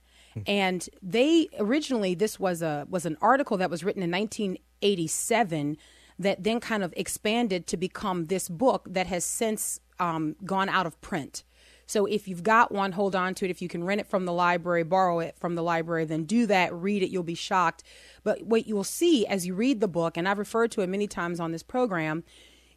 And 0.47 0.87
they 1.01 1.49
originally 1.59 2.15
this 2.15 2.39
was 2.39 2.61
a 2.61 2.85
was 2.89 3.05
an 3.05 3.17
article 3.19 3.57
that 3.57 3.69
was 3.69 3.83
written 3.83 4.01
in 4.01 4.11
1987 4.11 5.75
that 6.17 6.43
then 6.43 6.59
kind 6.61 6.81
of 6.81 6.93
expanded 6.95 7.67
to 7.67 7.75
become 7.75 8.27
this 8.27 8.47
book 8.47 8.87
that 8.89 9.07
has 9.07 9.25
since 9.25 9.81
um, 9.99 10.35
gone 10.45 10.69
out 10.69 10.85
of 10.85 10.99
print. 11.01 11.43
So 11.89 12.05
if 12.05 12.27
you've 12.27 12.43
got 12.43 12.71
one, 12.71 12.91
hold 12.91 13.15
on 13.15 13.33
to 13.33 13.45
it. 13.45 13.51
If 13.51 13.63
you 13.63 13.67
can 13.67 13.83
rent 13.83 13.99
it 13.99 14.05
from 14.05 14.25
the 14.25 14.31
library, 14.31 14.83
borrow 14.83 15.21
it 15.21 15.35
from 15.39 15.55
the 15.55 15.63
library, 15.63 16.05
then 16.05 16.25
do 16.25 16.45
that. 16.45 16.71
Read 16.71 17.01
it. 17.01 17.09
You'll 17.09 17.23
be 17.23 17.33
shocked. 17.33 17.81
But 18.23 18.43
what 18.43 18.67
you 18.67 18.75
will 18.75 18.83
see 18.83 19.25
as 19.25 19.47
you 19.47 19.55
read 19.55 19.81
the 19.81 19.87
book, 19.87 20.15
and 20.15 20.29
I've 20.29 20.37
referred 20.37 20.69
to 20.73 20.81
it 20.81 20.87
many 20.87 21.07
times 21.07 21.39
on 21.39 21.51
this 21.51 21.63
program, 21.63 22.23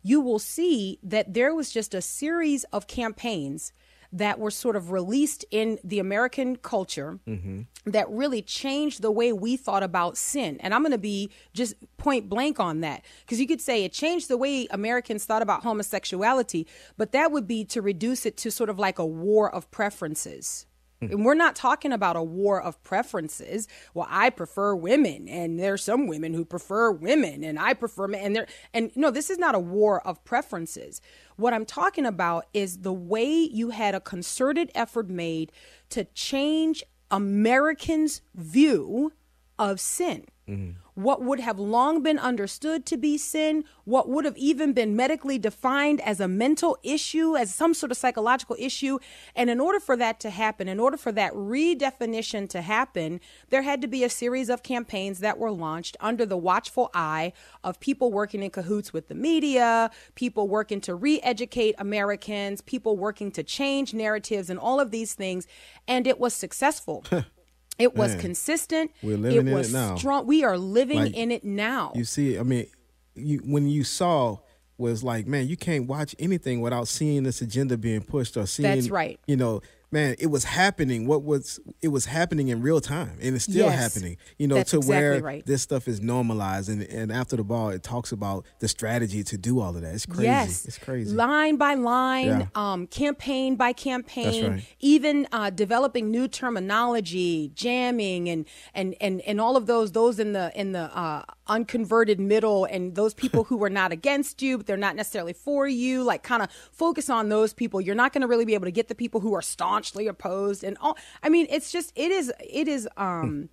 you 0.02 0.18
will 0.22 0.38
see 0.38 0.98
that 1.02 1.34
there 1.34 1.54
was 1.54 1.70
just 1.70 1.92
a 1.92 2.00
series 2.00 2.64
of 2.72 2.86
campaigns 2.86 3.74
that 4.12 4.38
were 4.38 4.50
sort 4.50 4.76
of 4.76 4.90
released 4.90 5.44
in 5.50 5.78
the 5.82 5.98
American 5.98 6.56
culture 6.56 7.18
mm-hmm. 7.26 7.62
that 7.86 8.08
really 8.10 8.42
changed 8.42 9.00
the 9.00 9.10
way 9.10 9.32
we 9.32 9.56
thought 9.56 9.82
about 9.82 10.18
sin. 10.18 10.58
And 10.60 10.74
I'm 10.74 10.82
going 10.82 10.92
to 10.92 10.98
be 10.98 11.30
just 11.54 11.74
point 11.96 12.28
blank 12.28 12.60
on 12.60 12.80
that 12.80 13.04
because 13.24 13.40
you 13.40 13.46
could 13.46 13.60
say 13.60 13.84
it 13.84 13.92
changed 13.92 14.28
the 14.28 14.36
way 14.36 14.66
Americans 14.70 15.24
thought 15.24 15.42
about 15.42 15.62
homosexuality, 15.62 16.66
but 16.98 17.12
that 17.12 17.32
would 17.32 17.46
be 17.46 17.64
to 17.66 17.80
reduce 17.80 18.26
it 18.26 18.36
to 18.38 18.50
sort 18.50 18.68
of 18.68 18.78
like 18.78 18.98
a 18.98 19.06
war 19.06 19.52
of 19.52 19.70
preferences. 19.70 20.66
Hmm. 21.02 21.12
And 21.12 21.24
we're 21.24 21.34
not 21.34 21.56
talking 21.56 21.92
about 21.92 22.16
a 22.16 22.22
war 22.22 22.62
of 22.62 22.82
preferences. 22.84 23.66
Well, 23.94 24.06
I 24.08 24.30
prefer 24.30 24.74
women, 24.74 25.28
and 25.28 25.58
there's 25.58 25.82
some 25.82 26.06
women 26.06 26.32
who 26.32 26.44
prefer 26.44 26.92
women, 26.92 27.42
and 27.42 27.58
I 27.58 27.74
prefer 27.74 28.06
men. 28.06 28.22
And 28.22 28.36
there, 28.36 28.46
and 28.72 28.92
no, 28.94 29.10
this 29.10 29.28
is 29.28 29.38
not 29.38 29.54
a 29.54 29.58
war 29.58 30.06
of 30.06 30.22
preferences. 30.24 31.00
What 31.42 31.54
I'm 31.54 31.66
talking 31.66 32.06
about 32.06 32.46
is 32.54 32.82
the 32.82 32.92
way 32.92 33.28
you 33.28 33.70
had 33.70 33.96
a 33.96 34.00
concerted 34.00 34.70
effort 34.76 35.10
made 35.10 35.50
to 35.88 36.04
change 36.04 36.84
Americans' 37.10 38.22
view 38.32 39.12
of 39.58 39.80
sin. 39.80 40.26
Mm-hmm. 40.48 40.72
What 40.94 41.22
would 41.22 41.38
have 41.40 41.58
long 41.58 42.02
been 42.02 42.18
understood 42.18 42.84
to 42.86 42.96
be 42.96 43.16
sin, 43.16 43.64
what 43.84 44.08
would 44.08 44.24
have 44.24 44.36
even 44.36 44.72
been 44.72 44.96
medically 44.96 45.38
defined 45.38 46.00
as 46.00 46.20
a 46.20 46.26
mental 46.26 46.76
issue, 46.82 47.36
as 47.36 47.54
some 47.54 47.74
sort 47.74 47.92
of 47.92 47.96
psychological 47.96 48.56
issue. 48.58 48.98
And 49.36 49.48
in 49.48 49.60
order 49.60 49.78
for 49.78 49.96
that 49.96 50.18
to 50.20 50.30
happen, 50.30 50.68
in 50.68 50.80
order 50.80 50.96
for 50.96 51.12
that 51.12 51.32
redefinition 51.32 52.48
to 52.50 52.60
happen, 52.60 53.20
there 53.50 53.62
had 53.62 53.80
to 53.82 53.88
be 53.88 54.02
a 54.02 54.10
series 54.10 54.48
of 54.48 54.62
campaigns 54.64 55.20
that 55.20 55.38
were 55.38 55.52
launched 55.52 55.96
under 56.00 56.26
the 56.26 56.36
watchful 56.36 56.90
eye 56.92 57.32
of 57.62 57.78
people 57.78 58.10
working 58.10 58.42
in 58.42 58.50
cahoots 58.50 58.92
with 58.92 59.08
the 59.08 59.14
media, 59.14 59.90
people 60.16 60.48
working 60.48 60.80
to 60.82 60.94
re 60.94 61.20
educate 61.20 61.76
Americans, 61.78 62.60
people 62.60 62.96
working 62.96 63.30
to 63.30 63.44
change 63.44 63.94
narratives, 63.94 64.50
and 64.50 64.58
all 64.58 64.80
of 64.80 64.90
these 64.90 65.14
things. 65.14 65.46
And 65.86 66.06
it 66.06 66.18
was 66.18 66.34
successful. 66.34 67.04
It 67.78 67.94
was 67.94 68.12
Man, 68.12 68.20
consistent. 68.20 68.90
we're 69.02 69.16
living 69.16 69.46
it 69.46 69.50
in 69.50 69.54
was 69.54 69.70
it 69.70 69.76
now. 69.76 69.96
strong. 69.96 70.26
We 70.26 70.44
are 70.44 70.58
living 70.58 70.98
Like, 70.98 71.14
in 71.16 71.30
it 71.30 71.44
now. 71.44 71.92
You 71.94 72.04
see, 72.04 72.38
I 72.38 72.42
mean, 72.42 72.66
you 73.14 73.38
when 73.44 73.68
you 73.68 73.84
saw 73.84 74.38
was 74.78 75.02
like, 75.02 75.26
man, 75.26 75.48
you 75.48 75.56
can't 75.56 75.86
watch 75.86 76.14
anything 76.18 76.60
without 76.60 76.88
seeing 76.88 77.22
this 77.22 77.40
agenda 77.40 77.76
being 77.78 78.02
pushed 78.02 78.36
or 78.36 78.46
seeing. 78.46 78.68
That's 78.74 78.90
right. 78.90 79.18
You 79.26 79.36
know, 79.36 79.60
man, 79.92 80.16
it 80.18 80.26
was 80.28 80.44
happening. 80.44 81.06
What 81.06 81.22
was 81.22 81.60
it 81.82 81.88
was 81.88 82.06
happening 82.06 82.48
in 82.48 82.62
real 82.62 82.80
time, 82.80 83.18
and 83.22 83.36
it's 83.36 83.44
still 83.44 83.66
Yes. 83.66 83.78
happening. 83.78 84.16
You 84.38 84.48
know, 84.48 84.56
to 84.56 84.60
exactly 84.78 84.88
where 84.88 85.20
right. 85.22 85.46
this 85.46 85.62
stuff 85.62 85.86
is 85.86 86.00
normalized, 86.00 86.68
and 86.68 86.82
and 86.82 87.12
after 87.12 87.36
the 87.36 87.44
ball, 87.44 87.68
it 87.68 87.82
talks 87.82 88.10
about 88.10 88.44
the 88.60 88.68
strategy 88.68 89.22
to 89.24 89.38
do 89.38 89.60
all 89.60 89.76
of 89.76 89.82
that. 89.82 89.94
It's 89.94 90.06
crazy. 90.06 90.24
Yes, 90.24 90.64
It's 90.64 90.78
crazy. 90.78 91.14
Line 91.14 91.56
by 91.56 91.74
line, 91.74 92.26
Yeah. 92.26 92.46
um, 92.54 92.86
campaign 92.88 93.56
by 93.56 93.72
campaign, 93.72 94.50
right. 94.52 94.64
even 94.80 95.28
uh, 95.32 95.50
developing 95.50 96.10
new 96.10 96.26
terminology, 96.28 97.50
jamming, 97.54 98.28
and 98.28 98.46
and 98.74 98.94
and 99.00 99.20
and 99.22 99.40
all 99.40 99.56
of 99.56 99.66
those 99.66 99.92
those 99.92 100.18
in 100.18 100.32
the 100.32 100.50
in 100.58 100.72
the 100.72 100.96
uh, 100.96 101.22
unconverted 101.48 102.18
middle, 102.18 102.64
and 102.64 102.94
those 102.94 103.12
people 103.14 103.44
who 103.44 103.62
are 103.62 103.70
not 103.70 103.92
against 103.92 104.40
you, 104.42 104.56
but 104.56 104.66
they're 104.66 104.76
not 104.76 104.96
necessarily 104.96 105.32
for 105.32 105.68
you. 105.68 106.02
Like, 106.02 106.22
kind 106.22 106.42
of 106.42 106.48
focus 106.72 107.10
on 107.10 107.28
those 107.28 107.52
people. 107.52 107.80
You're 107.80 107.94
not 107.94 108.12
going 108.12 108.22
to 108.22 108.26
really 108.28 108.44
be 108.44 108.54
able 108.54 108.64
to 108.66 108.70
get 108.72 108.88
the 108.88 108.94
people 108.94 109.20
who 109.20 109.34
are 109.34 109.42
staunchly 109.82 110.06
opposed, 110.06 110.64
and 110.64 110.76
all. 110.80 110.96
I 111.22 111.28
mean, 111.28 111.46
it's 111.50 111.70
just 111.72 111.92
it 111.96 112.10
is 112.10 112.32
it 112.40 112.68
is 112.68 112.88
um, 112.96 113.48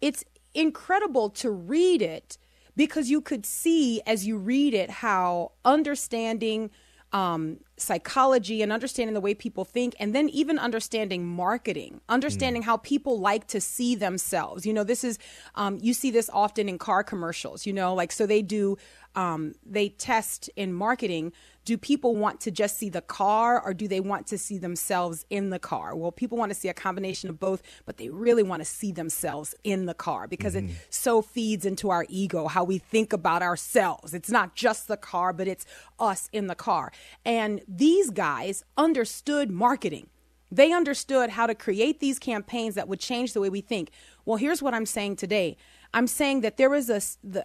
it's 0.00 0.24
incredible 0.54 1.30
to 1.30 1.50
read 1.50 2.02
it 2.02 2.38
because 2.76 3.10
you 3.10 3.20
could 3.20 3.46
see 3.46 4.00
as 4.06 4.26
you 4.26 4.36
read 4.36 4.74
it 4.74 4.90
how 4.90 5.52
understanding 5.64 6.70
um, 7.12 7.58
psychology 7.76 8.62
and 8.62 8.72
understanding 8.72 9.14
the 9.14 9.20
way 9.20 9.32
people 9.32 9.64
think, 9.64 9.94
and 9.98 10.14
then 10.14 10.28
even 10.30 10.58
understanding 10.58 11.24
marketing, 11.24 12.00
understanding 12.08 12.62
how 12.62 12.76
people 12.78 13.20
like 13.20 13.46
to 13.46 13.60
see 13.60 13.94
themselves. 13.94 14.66
You 14.66 14.74
know, 14.74 14.84
this 14.84 15.04
is, 15.04 15.18
um, 15.54 15.78
you 15.80 15.94
see 15.94 16.10
this 16.10 16.28
often 16.32 16.68
in 16.68 16.78
car 16.78 17.04
commercials, 17.04 17.64
you 17.64 17.72
know, 17.72 17.94
like, 17.94 18.12
so 18.12 18.26
they 18.26 18.42
do, 18.42 18.76
um, 19.14 19.54
they 19.64 19.90
test 19.90 20.50
in 20.56 20.72
marketing. 20.72 21.32
Do 21.66 21.76
people 21.76 22.14
want 22.14 22.40
to 22.42 22.52
just 22.52 22.78
see 22.78 22.88
the 22.88 23.00
car 23.00 23.60
or 23.60 23.74
do 23.74 23.88
they 23.88 23.98
want 23.98 24.28
to 24.28 24.38
see 24.38 24.56
themselves 24.56 25.26
in 25.30 25.50
the 25.50 25.58
car? 25.58 25.96
Well, 25.96 26.12
people 26.12 26.38
want 26.38 26.50
to 26.50 26.54
see 26.54 26.68
a 26.68 26.74
combination 26.74 27.28
of 27.28 27.40
both, 27.40 27.60
but 27.84 27.96
they 27.96 28.08
really 28.08 28.44
want 28.44 28.60
to 28.60 28.64
see 28.64 28.92
themselves 28.92 29.52
in 29.64 29.86
the 29.86 29.92
car 29.92 30.28
because 30.28 30.54
it 30.54 30.62
mm-hmm. 30.62 30.74
so 30.90 31.22
feeds 31.22 31.66
into 31.66 31.90
our 31.90 32.06
ego, 32.08 32.46
how 32.46 32.62
we 32.62 32.78
think 32.78 33.12
about 33.12 33.42
ourselves. 33.42 34.14
It's 34.14 34.30
not 34.30 34.54
just 34.54 34.86
the 34.86 34.96
car, 34.96 35.32
but 35.32 35.48
it's 35.48 35.66
us 35.98 36.28
in 36.32 36.46
the 36.46 36.54
car. 36.54 36.92
And 37.24 37.60
these 37.66 38.10
guys 38.10 38.62
understood 38.76 39.50
marketing. 39.50 40.08
They 40.52 40.72
understood 40.72 41.30
how 41.30 41.48
to 41.48 41.54
create 41.56 41.98
these 41.98 42.20
campaigns 42.20 42.76
that 42.76 42.86
would 42.86 43.00
change 43.00 43.32
the 43.32 43.40
way 43.40 43.48
we 43.48 43.60
think. 43.60 43.90
Well, 44.24 44.36
here's 44.36 44.62
what 44.62 44.72
I'm 44.72 44.86
saying 44.86 45.16
today. 45.16 45.56
I'm 45.92 46.06
saying 46.06 46.42
that 46.42 46.58
there 46.58 46.76
is 46.76 46.88
a, 46.88 47.02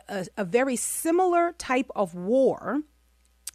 a, 0.07 0.27
a 0.37 0.45
very 0.45 0.75
similar 0.75 1.53
type 1.53 1.89
of 1.95 2.13
war 2.13 2.83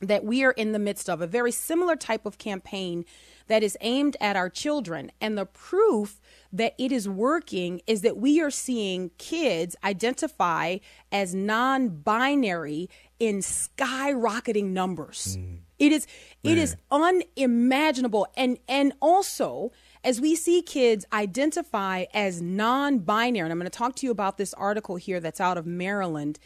that 0.01 0.25
we 0.25 0.45
are 0.45 0.53
in 0.53 0.73
the 0.73 0.79
midst 0.79 1.09
of, 1.09 1.21
a 1.21 1.27
very 1.27 1.53
similar 1.53 1.97
type 1.97 2.27
of 2.27 2.39
campaign 2.39 3.05
that 3.49 3.63
is 3.63 3.77
aimed 3.81 4.17
at 4.21 4.37
our 4.37 4.51
children. 4.51 5.11
And 5.21 5.39
the 5.39 5.47
proof 5.47 6.21
that 6.53 6.75
it 6.79 6.93
is 6.93 7.09
working 7.09 7.81
is 7.87 8.03
that 8.03 8.17
we 8.17 8.41
are 8.41 8.51
seeing 8.51 9.11
kids 9.19 9.77
identify 9.85 10.79
as 11.11 11.35
non 11.35 11.89
binary 11.89 12.91
in 13.19 13.39
skyrocketing 13.39 14.67
numbers. 14.71 15.39
Mm. 15.39 15.59
It 15.79 15.93
is 15.93 16.07
it 16.43 16.57
is 16.57 16.77
unimaginable 16.91 18.27
and 18.37 18.59
and 18.67 18.95
also 19.01 19.73
as 20.05 20.21
we 20.21 20.35
see 20.35 20.63
kids 20.63 21.05
identify 21.13 22.05
as 22.15 22.41
non-binary 22.41 23.45
and 23.45 23.53
I'm 23.53 23.59
going 23.59 23.71
to 23.71 23.77
talk 23.77 23.95
to 23.97 24.07
you 24.07 24.13
about 24.13 24.39
this 24.39 24.55
article 24.55 24.97
here 24.97 25.21
that's 25.21 25.41
out 25.41 25.59
of 25.59 25.67
Maryland 25.67 26.39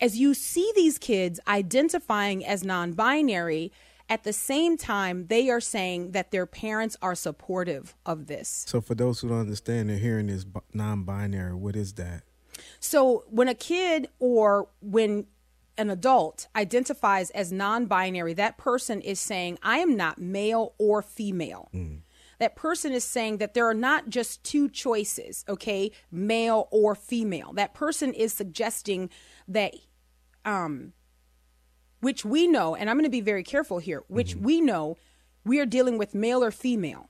as 0.00 0.18
you 0.18 0.34
see 0.34 0.70
these 0.74 0.98
kids 0.98 1.40
identifying 1.46 2.44
as 2.44 2.64
non-binary 2.64 3.72
at 4.08 4.24
the 4.24 4.32
same 4.32 4.76
time 4.76 5.26
they 5.28 5.48
are 5.48 5.60
saying 5.60 6.10
that 6.12 6.32
their 6.32 6.46
parents 6.46 6.96
are 7.00 7.14
supportive 7.14 7.94
of 8.04 8.26
this 8.26 8.64
so 8.66 8.80
for 8.80 8.94
those 8.94 9.20
who 9.20 9.28
don't 9.28 9.40
understand, 9.40 9.88
they're 9.88 9.96
hearing 9.96 10.26
this 10.26 10.46
non-binary. 10.72 11.54
What 11.54 11.76
is 11.76 11.94
that? 11.94 12.22
So 12.78 13.24
when 13.28 13.48
a 13.48 13.54
kid 13.54 14.08
or 14.18 14.68
when 14.80 15.26
an 15.76 15.90
adult 15.90 16.48
identifies 16.54 17.30
as 17.30 17.52
non 17.52 17.86
binary, 17.86 18.34
that 18.34 18.58
person 18.58 19.00
is 19.00 19.18
saying, 19.18 19.58
I 19.62 19.78
am 19.78 19.96
not 19.96 20.20
male 20.20 20.74
or 20.78 21.02
female. 21.02 21.68
Mm. 21.74 22.00
That 22.38 22.56
person 22.56 22.92
is 22.92 23.04
saying 23.04 23.38
that 23.38 23.54
there 23.54 23.66
are 23.68 23.74
not 23.74 24.08
just 24.08 24.42
two 24.44 24.68
choices, 24.68 25.44
okay, 25.48 25.90
male 26.10 26.68
or 26.70 26.94
female. 26.94 27.52
That 27.54 27.74
person 27.74 28.14
is 28.14 28.32
suggesting 28.32 29.10
that, 29.48 29.74
um, 30.44 30.92
which 32.00 32.24
we 32.24 32.46
know, 32.46 32.74
and 32.74 32.88
I'm 32.88 32.96
going 32.96 33.04
to 33.04 33.10
be 33.10 33.20
very 33.20 33.42
careful 33.42 33.78
here, 33.78 34.04
which 34.08 34.34
we 34.34 34.60
know 34.60 34.96
we 35.44 35.60
are 35.60 35.66
dealing 35.66 35.98
with 35.98 36.14
male 36.14 36.42
or 36.42 36.50
female. 36.50 37.08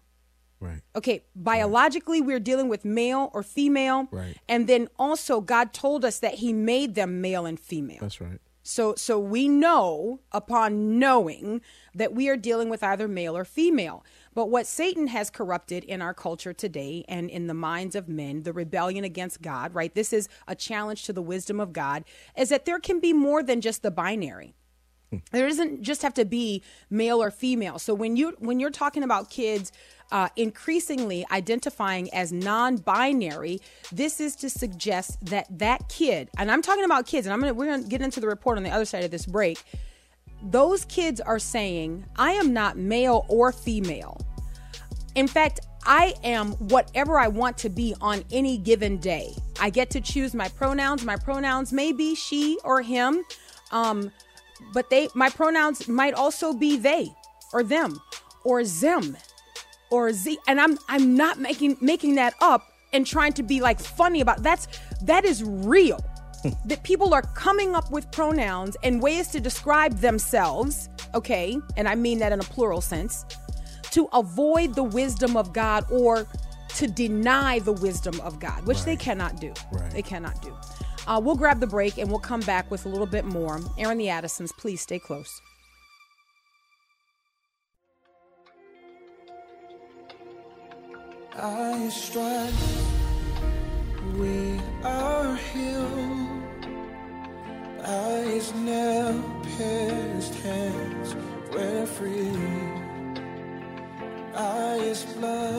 Right. 0.61 0.83
Okay, 0.95 1.25
biologically, 1.35 2.21
we're 2.21 2.41
dealing 2.41 2.69
with 2.69 2.85
male 2.85 3.31
or 3.33 3.43
female. 3.43 4.09
Right. 4.11 4.37
And 4.47 4.67
then 4.67 4.89
also, 4.99 5.41
God 5.41 5.73
told 5.73 6.05
us 6.05 6.19
that 6.19 6.35
He 6.35 6.53
made 6.53 6.95
them 6.95 7.21
male 7.23 7.47
and 7.47 7.59
female. 7.59 7.99
That's 8.01 8.21
right. 8.21 8.41
So, 8.63 8.95
so 8.95 9.19
we 9.19 9.49
know 9.49 10.21
upon 10.33 10.99
knowing 10.99 11.63
that 11.95 12.15
we 12.15 12.29
are 12.29 12.37
dealing 12.37 12.69
with 12.69 12.83
either 12.83 13.09
male 13.09 13.37
or 13.37 13.45
female. 13.45 14.05
But 14.35 14.51
what 14.51 14.67
Satan 14.67 15.09
has 15.09 15.31
corrupted 15.31 15.83
in 15.85 16.03
our 16.03 16.15
culture 16.15 16.53
today 16.53 17.05
and 17.09 17.31
in 17.31 17.47
the 17.47 17.55
minds 17.55 17.97
of 17.97 18.09
men, 18.09 18.43
the 18.43 18.53
rebellion 18.53 19.03
against 19.03 19.43
God, 19.43 19.75
right? 19.75 19.95
This 19.95 20.13
is 20.13 20.29
a 20.47 20.55
challenge 20.55 21.05
to 21.05 21.13
the 21.13 21.23
wisdom 21.23 21.59
of 21.59 21.73
God, 21.73 22.05
is 22.37 22.51
that 22.51 22.65
there 22.65 22.79
can 22.79 23.01
be 23.01 23.13
more 23.13 23.43
than 23.43 23.61
just 23.61 23.83
the 23.83 23.91
binary 23.91 24.55
there 25.31 25.49
doesn't 25.49 25.83
just 25.83 26.03
have 26.03 26.15
to 26.15 26.25
be 26.25 26.63
male 26.89 27.23
or 27.23 27.31
female 27.31 27.79
so 27.79 27.95
when 27.95 28.17
you 28.17 28.35
when 28.39 28.61
you're 28.61 28.71
talking 28.71 29.03
about 29.03 29.31
kids 29.31 29.73
uh, 30.13 30.29
increasingly 30.37 31.25
identifying 31.31 32.13
as 32.13 32.33
non-binary 32.33 33.61
this 33.93 34.21
is 34.21 34.35
to 34.35 34.51
suggest 34.51 35.25
that 35.25 35.47
that 35.51 35.89
kid 35.89 36.29
and 36.39 36.51
i'm 36.51 36.63
talking 36.63 36.85
about 36.85 37.07
kids 37.07 37.27
and 37.27 37.33
i'm 37.33 37.41
gonna 37.41 37.55
we're 37.55 37.67
gonna 37.67 37.89
get 37.89 38.03
into 38.03 38.21
the 38.21 38.27
report 38.27 38.57
on 38.57 38.65
the 38.65 38.71
other 38.71 38.85
side 38.85 39.05
of 39.05 39.11
this 39.11 39.27
break 39.27 39.63
those 40.43 40.85
kids 40.87 41.21
are 41.21 41.39
saying 41.39 42.05
i 42.17 42.33
am 42.33 42.53
not 42.53 42.77
male 42.77 43.25
or 43.29 43.53
female 43.53 44.19
in 45.15 45.27
fact, 45.27 45.61
I 45.85 46.15
am 46.23 46.53
whatever 46.53 47.19
I 47.19 47.29
want 47.29 47.59
to 47.59 47.69
be 47.69 47.95
on 48.01 48.23
any 48.31 48.59
given 48.59 48.99
day. 48.99 49.35
I 49.61 49.71
get 49.71 49.91
to 49.91 50.01
choose 50.01 50.35
my 50.35 50.49
pronouns. 50.49 51.05
My 51.05 51.17
pronouns 51.17 51.73
may 51.73 51.93
be 51.93 52.15
she 52.15 52.59
or 52.65 52.83
him, 52.83 53.25
um, 53.73 54.13
but 54.73 54.91
they 54.91 55.09
my 55.15 55.29
pronouns 55.31 55.89
might 55.89 56.15
also 56.15 56.53
be 56.53 56.77
they 56.77 57.15
or 57.53 57.63
them 57.63 58.01
or 58.45 58.65
zim 58.65 59.17
or 59.91 60.13
z. 60.13 60.39
And 60.47 60.61
I'm 60.61 60.79
I'm 60.89 61.17
not 61.17 61.39
making 61.39 61.77
making 61.81 62.15
that 62.17 62.35
up 62.41 62.67
and 62.93 63.07
trying 63.07 63.33
to 63.35 63.43
be 63.43 63.61
like 63.61 63.81
funny 63.81 64.21
about 64.21 64.43
that's 64.43 64.69
that 65.03 65.25
is 65.25 65.43
real. 65.45 66.05
that 66.65 66.83
people 66.85 67.13
are 67.13 67.23
coming 67.35 67.75
up 67.75 67.91
with 67.91 68.11
pronouns 68.13 68.75
and 68.83 69.03
ways 69.03 69.29
to 69.29 69.41
describe 69.41 69.99
themselves, 69.99 70.89
okay? 71.15 71.59
And 71.77 71.87
I 71.87 71.95
mean 71.95 72.19
that 72.21 72.33
in 72.33 72.41
a 72.41 72.45
plural 72.45 72.81
sense 72.81 73.27
to 73.91 74.09
avoid 74.13 74.75
the 74.75 74.83
wisdom 74.83 75.37
of 75.37 75.53
God 75.53 75.85
or 75.91 76.27
to 76.77 76.87
deny 76.87 77.59
the 77.59 77.73
wisdom 77.73 78.21
of 78.21 78.39
God, 78.39 78.65
which 78.67 78.79
right. 78.79 78.87
they 78.87 78.97
cannot 78.97 79.41
do. 79.41 79.53
Right. 79.73 79.91
They 79.91 80.03
cannot 80.03 80.41
do. 80.41 80.57
Uh, 81.11 81.21
we'll 81.21 81.35
grab 81.35 81.59
the 81.59 81.67
break 81.67 81.99
and 81.99 82.09
we'll 82.09 82.21
come 82.21 82.41
back 82.43 82.71
with 82.71 82.87
a 82.87 82.89
little 82.89 83.05
bit 83.05 83.25
more. 83.25 83.61
Airing 83.77 83.99
the 83.99 84.09
Addisons, 84.09 84.53
please 84.53 84.81
stay 84.81 85.01
close. 85.01 85.43
I 91.37 91.89
strive, 91.89 92.55
we 94.19 94.61
are 94.85 95.35
healed 95.35 96.31
his 98.41 98.55
nail 98.55 99.21
pierced 99.57 100.35
hands, 100.37 101.17
we're 101.53 101.87
free. 101.87 102.31
His 104.81 105.05
blood, 105.05 105.50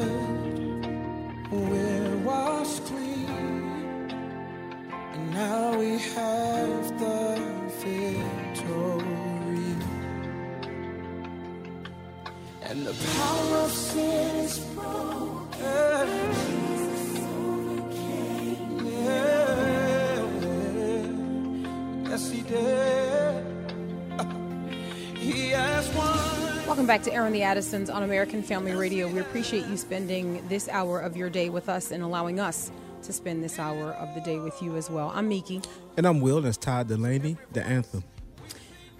Welcome 26.67 26.87
back 26.87 27.03
to 27.03 27.13
Airing 27.13 27.33
the 27.33 27.43
Addisons 27.43 27.89
on 27.89 28.03
American 28.03 28.41
Family 28.41 28.73
Radio. 28.73 29.07
We 29.07 29.19
appreciate 29.19 29.65
you 29.67 29.77
spending 29.77 30.47
this 30.47 30.67
hour 30.69 30.99
of 30.99 31.15
your 31.15 31.29
day 31.29 31.49
with 31.49 31.69
us 31.69 31.91
and 31.91 32.01
allowing 32.01 32.39
us 32.39 32.71
to 33.03 33.13
spend 33.13 33.43
this 33.43 33.59
hour 33.59 33.91
of 33.93 34.15
the 34.15 34.21
day 34.21 34.39
with 34.39 34.61
you 34.61 34.75
as 34.77 34.89
well. 34.89 35.11
I'm 35.13 35.27
Miki. 35.27 35.61
And 35.97 36.05
I'm 36.05 36.21
Will. 36.21 36.41
That's 36.41 36.57
Todd 36.57 36.87
Dulaney, 36.87 37.37
the 37.51 37.63
anthem. 37.63 38.03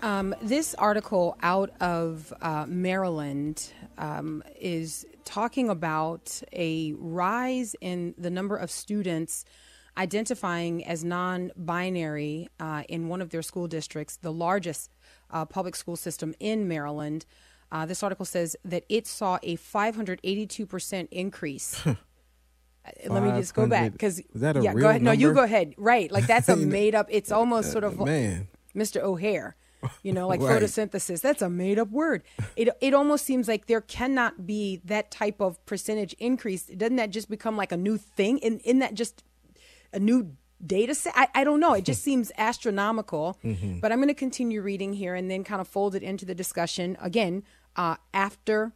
Um, 0.02 0.34
this 0.42 0.74
article 0.76 1.38
out 1.44 1.70
of 1.80 2.34
uh, 2.42 2.66
Maryland 2.68 3.72
um, 4.00 4.44
is 4.60 5.06
talking 5.26 5.70
about 5.70 6.42
a 6.52 6.94
rise 6.98 7.76
in 7.82 8.16
the 8.18 8.32
number 8.32 8.58
of 8.58 8.72
students 8.72 9.46
identifying 9.98 10.84
as 10.86 11.04
non 11.04 11.52
binary 11.56 12.48
uh, 12.60 12.82
in 12.90 13.10
one 13.10 13.22
of 13.22 13.30
their 13.30 13.44
school 13.44 13.68
districts, 13.68 14.18
the 14.18 14.32
largest 14.32 14.90
uh, 15.30 15.46
public 15.46 15.76
school 15.76 15.96
system 15.96 16.34
in 16.40 16.68
Maryland. 16.68 17.26
Uh, 17.72 17.86
this 17.86 18.02
article 18.02 18.26
says 18.26 18.56
that 18.66 18.84
it 18.90 19.06
saw 19.06 19.38
a 19.44 19.56
582% 19.56 21.08
increase. 21.12 21.86
Uh, 21.86 21.96
let 23.08 23.24
me 23.24 23.30
just 23.32 23.54
go 23.54 23.68
back 23.68 23.92
because 23.92 24.20
yeah, 24.34 24.54
go 24.54 24.60
ahead. 24.60 24.74
Number? 24.74 25.00
No, 25.00 25.12
you 25.12 25.34
go 25.34 25.44
ahead. 25.44 25.76
Right, 25.78 26.12
like 26.12 26.26
that's 26.26 26.50
a 26.50 26.56
made 26.56 26.96
up. 26.96 27.06
It's 27.12 27.32
almost 27.32 27.72
sort 27.72 27.84
of 27.84 28.00
man, 28.00 28.48
Mr. 28.76 29.02
O'Hare 29.02 29.56
you 30.04 30.14
know, 30.14 30.28
like 30.34 30.42
right. 30.42 30.62
photosynthesis. 30.62 31.22
That's 31.22 31.42
a 31.42 31.50
made 31.50 31.80
up 31.80 31.90
word. 31.90 32.24
It 32.56 32.70
it 32.82 32.94
almost 32.94 33.26
seems 33.26 33.48
like 33.48 33.68
there 33.68 33.82
cannot 33.82 34.46
be 34.46 34.82
that 34.86 35.12
type 35.12 35.42
of 35.42 35.64
percentage 35.66 36.14
increase. 36.14 36.64
Doesn't 36.64 36.98
that 36.98 37.10
just 37.10 37.30
become 37.30 37.58
like 37.58 37.72
a 37.72 37.78
new 37.78 37.98
thing? 37.98 38.38
In 38.40 38.60
in 38.60 38.80
that 38.80 38.94
just 38.94 39.24
a 39.94 40.00
new 40.00 40.36
data 40.66 40.96
set? 40.96 41.14
I, 41.16 41.28
I 41.34 41.44
don't 41.44 41.60
know. 41.60 41.74
It 41.74 41.86
just 41.86 42.04
seems 42.10 42.32
astronomical. 42.38 43.38
Mm-hmm. 43.44 43.80
But 43.80 43.92
I'm 43.92 44.00
going 44.00 44.08
to 44.08 44.14
continue 44.14 44.62
reading 44.62 44.94
here 44.94 45.16
and 45.16 45.30
then 45.30 45.44
kind 45.44 45.62
of 45.62 45.68
fold 45.68 45.96
it 45.96 46.04
into 46.04 46.26
the 46.26 46.36
discussion 46.36 46.98
again 47.02 47.44
uh, 47.76 47.96
after 48.14 48.74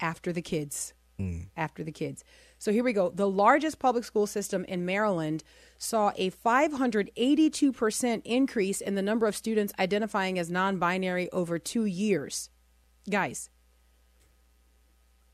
after 0.00 0.32
the 0.32 0.42
kids. 0.42 0.94
Mm. 1.18 1.46
After 1.56 1.82
the 1.82 1.92
kids. 1.92 2.24
So 2.58 2.72
here 2.72 2.82
we 2.82 2.92
go. 2.92 3.10
The 3.10 3.30
largest 3.30 3.78
public 3.78 4.04
school 4.04 4.26
system 4.26 4.64
in 4.64 4.84
Maryland 4.84 5.44
saw 5.78 6.12
a 6.16 6.30
582% 6.30 8.22
increase 8.24 8.80
in 8.80 8.96
the 8.96 9.02
number 9.02 9.26
of 9.26 9.36
students 9.36 9.72
identifying 9.78 10.38
as 10.38 10.50
non 10.50 10.78
binary 10.78 11.30
over 11.30 11.58
two 11.58 11.84
years. 11.84 12.50
Guys, 13.08 13.48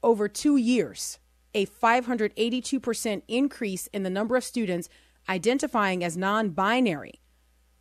over 0.02 0.28
two 0.28 0.58
years, 0.58 1.18
a 1.54 1.64
582% 1.66 3.22
increase 3.26 3.86
in 3.88 4.02
the 4.02 4.10
number 4.10 4.36
of 4.36 4.44
students 4.44 4.90
identifying 5.28 6.04
as 6.04 6.16
non 6.18 6.50
binary, 6.50 7.20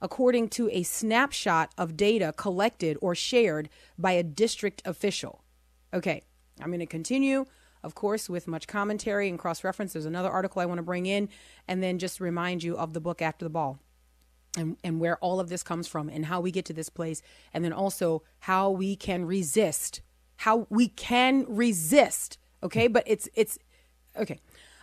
according 0.02 0.48
to 0.50 0.70
a 0.72 0.84
snapshot 0.84 1.74
of 1.78 1.98
data 1.98 2.34
collected 2.38 2.98
or 3.02 3.14
shared 3.14 3.68
by 3.98 4.14
a 4.14 4.24
district 4.24 4.82
official. 4.86 5.44
Okay, 5.94 6.24
I'm 6.62 6.68
going 6.68 6.80
to 6.80 6.86
continue 6.86 7.46
of 7.84 7.96
course, 7.96 8.30
with 8.30 8.48
much 8.48 8.68
commentary 8.68 9.30
and 9.30 9.38
cross 9.38 9.64
reference. 9.64 9.94
There's 9.94 10.06
another 10.06 10.30
article 10.30 10.62
I 10.62 10.66
want 10.66 10.80
to 10.80 10.84
bring 10.84 11.06
in, 11.06 11.30
and 11.68 11.84
then 11.84 12.00
just 12.00 12.20
remind 12.20 12.64
you 12.64 12.78
of 12.78 12.94
the 12.94 13.02
book 13.02 13.22
After 13.22 13.46
the 13.46 13.50
Ball. 13.50 13.80
And, 14.56 14.78
and 14.84 15.00
where 15.00 15.18
all 15.18 15.40
of 15.40 15.50
this 15.50 15.64
comes 15.64 15.88
from 15.88 16.10
and 16.10 16.28
how 16.28 16.40
we 16.40 16.52
get 16.52 16.66
to 16.66 16.74
this 16.74 16.88
place 16.88 17.24
and 17.56 17.66
then 17.66 17.74
also 17.74 18.22
how 18.42 18.70
we 18.70 18.96
can 18.96 19.26
resist 19.26 20.02
how 20.36 20.68
we 20.70 20.90
can 20.90 21.44
resist 21.48 22.38
okay 22.62 22.88
but 22.88 23.04
it's 23.08 23.28
it's 23.34 23.58
okay 24.16 24.40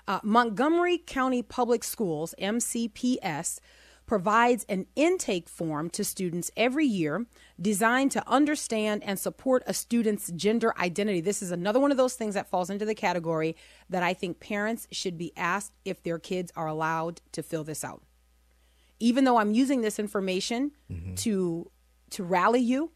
uh, 0.08 0.18
montgomery 0.24 0.98
county 0.98 1.40
public 1.40 1.84
schools 1.84 2.34
mcps 2.40 3.60
provides 4.10 4.66
an 4.68 4.84
intake 4.96 5.48
form 5.48 5.88
to 5.88 6.02
students 6.02 6.50
every 6.56 6.84
year 6.84 7.26
designed 7.60 8.10
to 8.10 8.28
understand 8.28 9.04
and 9.04 9.16
support 9.16 9.62
a 9.68 9.72
student's 9.72 10.32
gender 10.32 10.76
identity. 10.80 11.20
This 11.20 11.42
is 11.42 11.52
another 11.52 11.78
one 11.78 11.92
of 11.92 11.96
those 11.96 12.14
things 12.14 12.34
that 12.34 12.50
falls 12.50 12.70
into 12.70 12.84
the 12.84 12.96
category 12.96 13.54
that 13.88 14.02
I 14.02 14.12
think 14.12 14.40
parents 14.40 14.88
should 14.90 15.16
be 15.16 15.32
asked 15.36 15.74
if 15.84 16.02
their 16.02 16.18
kids 16.18 16.50
are 16.56 16.66
allowed 16.66 17.20
to 17.30 17.40
fill 17.44 17.62
this 17.62 17.84
out. 17.84 18.02
Even 18.98 19.22
though 19.22 19.36
I'm 19.36 19.52
using 19.52 19.82
this 19.82 20.00
information 20.00 20.72
mm-hmm. 20.90 21.14
to 21.14 21.70
to 22.10 22.24
rally 22.24 22.58
you, 22.58 22.90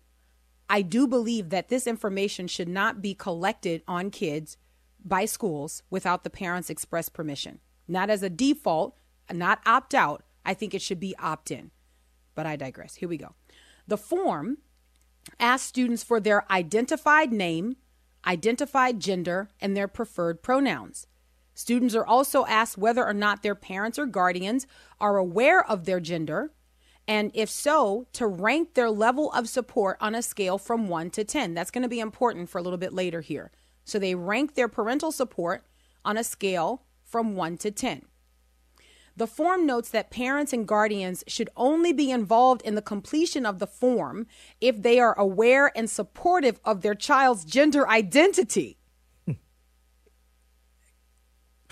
I 0.68 0.82
do 0.82 1.06
believe 1.06 1.50
that 1.50 1.68
this 1.68 1.86
information 1.86 2.48
should 2.48 2.68
not 2.68 3.00
be 3.00 3.14
collected 3.14 3.84
on 3.86 4.10
kids 4.10 4.56
by 5.04 5.26
schools 5.26 5.84
without 5.90 6.24
the 6.24 6.28
parents' 6.28 6.70
express 6.70 7.08
permission. 7.08 7.60
Not 7.86 8.10
as 8.10 8.24
a 8.24 8.28
default, 8.28 8.98
not 9.32 9.60
opt 9.64 9.94
out, 9.94 10.24
I 10.44 10.54
think 10.54 10.74
it 10.74 10.82
should 10.82 11.00
be 11.00 11.16
opt 11.18 11.50
in. 11.50 11.70
But 12.34 12.46
I 12.46 12.56
digress. 12.56 12.96
Here 12.96 13.08
we 13.08 13.16
go. 13.16 13.34
The 13.86 13.96
form 13.96 14.58
asks 15.38 15.68
students 15.68 16.02
for 16.02 16.20
their 16.20 16.50
identified 16.50 17.32
name, 17.32 17.76
identified 18.26 19.00
gender, 19.00 19.48
and 19.60 19.76
their 19.76 19.88
preferred 19.88 20.42
pronouns. 20.42 21.06
Students 21.54 21.94
are 21.94 22.04
also 22.04 22.44
asked 22.46 22.76
whether 22.76 23.04
or 23.04 23.14
not 23.14 23.42
their 23.42 23.54
parents 23.54 23.98
or 23.98 24.06
guardians 24.06 24.66
are 25.00 25.16
aware 25.16 25.64
of 25.64 25.84
their 25.84 26.00
gender, 26.00 26.52
and 27.06 27.30
if 27.34 27.48
so, 27.50 28.06
to 28.14 28.26
rank 28.26 28.74
their 28.74 28.90
level 28.90 29.30
of 29.32 29.48
support 29.48 29.98
on 30.00 30.14
a 30.14 30.22
scale 30.22 30.58
from 30.58 30.88
1 30.88 31.10
to 31.10 31.24
10. 31.24 31.54
That's 31.54 31.70
going 31.70 31.82
to 31.82 31.88
be 31.88 32.00
important 32.00 32.48
for 32.48 32.58
a 32.58 32.62
little 32.62 32.78
bit 32.78 32.92
later 32.92 33.20
here. 33.20 33.52
So 33.84 33.98
they 33.98 34.14
rank 34.14 34.54
their 34.54 34.68
parental 34.68 35.12
support 35.12 35.64
on 36.04 36.16
a 36.16 36.24
scale 36.24 36.82
from 37.04 37.36
1 37.36 37.58
to 37.58 37.70
10. 37.70 38.06
The 39.16 39.26
form 39.28 39.64
notes 39.64 39.90
that 39.90 40.10
parents 40.10 40.52
and 40.52 40.66
guardians 40.66 41.22
should 41.28 41.48
only 41.56 41.92
be 41.92 42.10
involved 42.10 42.62
in 42.62 42.74
the 42.74 42.82
completion 42.82 43.46
of 43.46 43.60
the 43.60 43.66
form 43.66 44.26
if 44.60 44.82
they 44.82 44.98
are 44.98 45.16
aware 45.18 45.70
and 45.76 45.88
supportive 45.88 46.58
of 46.64 46.80
their 46.82 46.96
child's 46.96 47.44
gender 47.44 47.88
identity. 47.88 48.78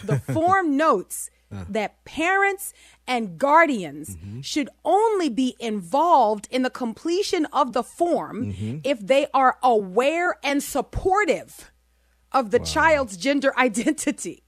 the 0.05 0.19
form 0.33 0.77
notes 0.77 1.31
uh. 1.53 1.65
that 1.69 2.05
parents 2.05 2.73
and 3.07 3.39
guardians 3.39 4.17
mm-hmm. 4.17 4.41
should 4.41 4.71
only 4.85 5.29
be 5.29 5.57
involved 5.59 6.47
in 6.51 6.63
the 6.63 6.71
completion 6.71 7.47
of 7.47 7.73
the 7.73 7.83
form 7.83 8.53
mm-hmm. 8.53 8.79
if 8.85 9.05
they 9.05 9.27
are 9.35 9.59
aware 9.63 10.37
and 10.45 10.63
supportive 10.63 11.73
of 12.31 12.53
the 12.53 12.59
wow. 12.59 12.65
child's 12.65 13.17
gender 13.17 13.53
identity. 13.59 14.45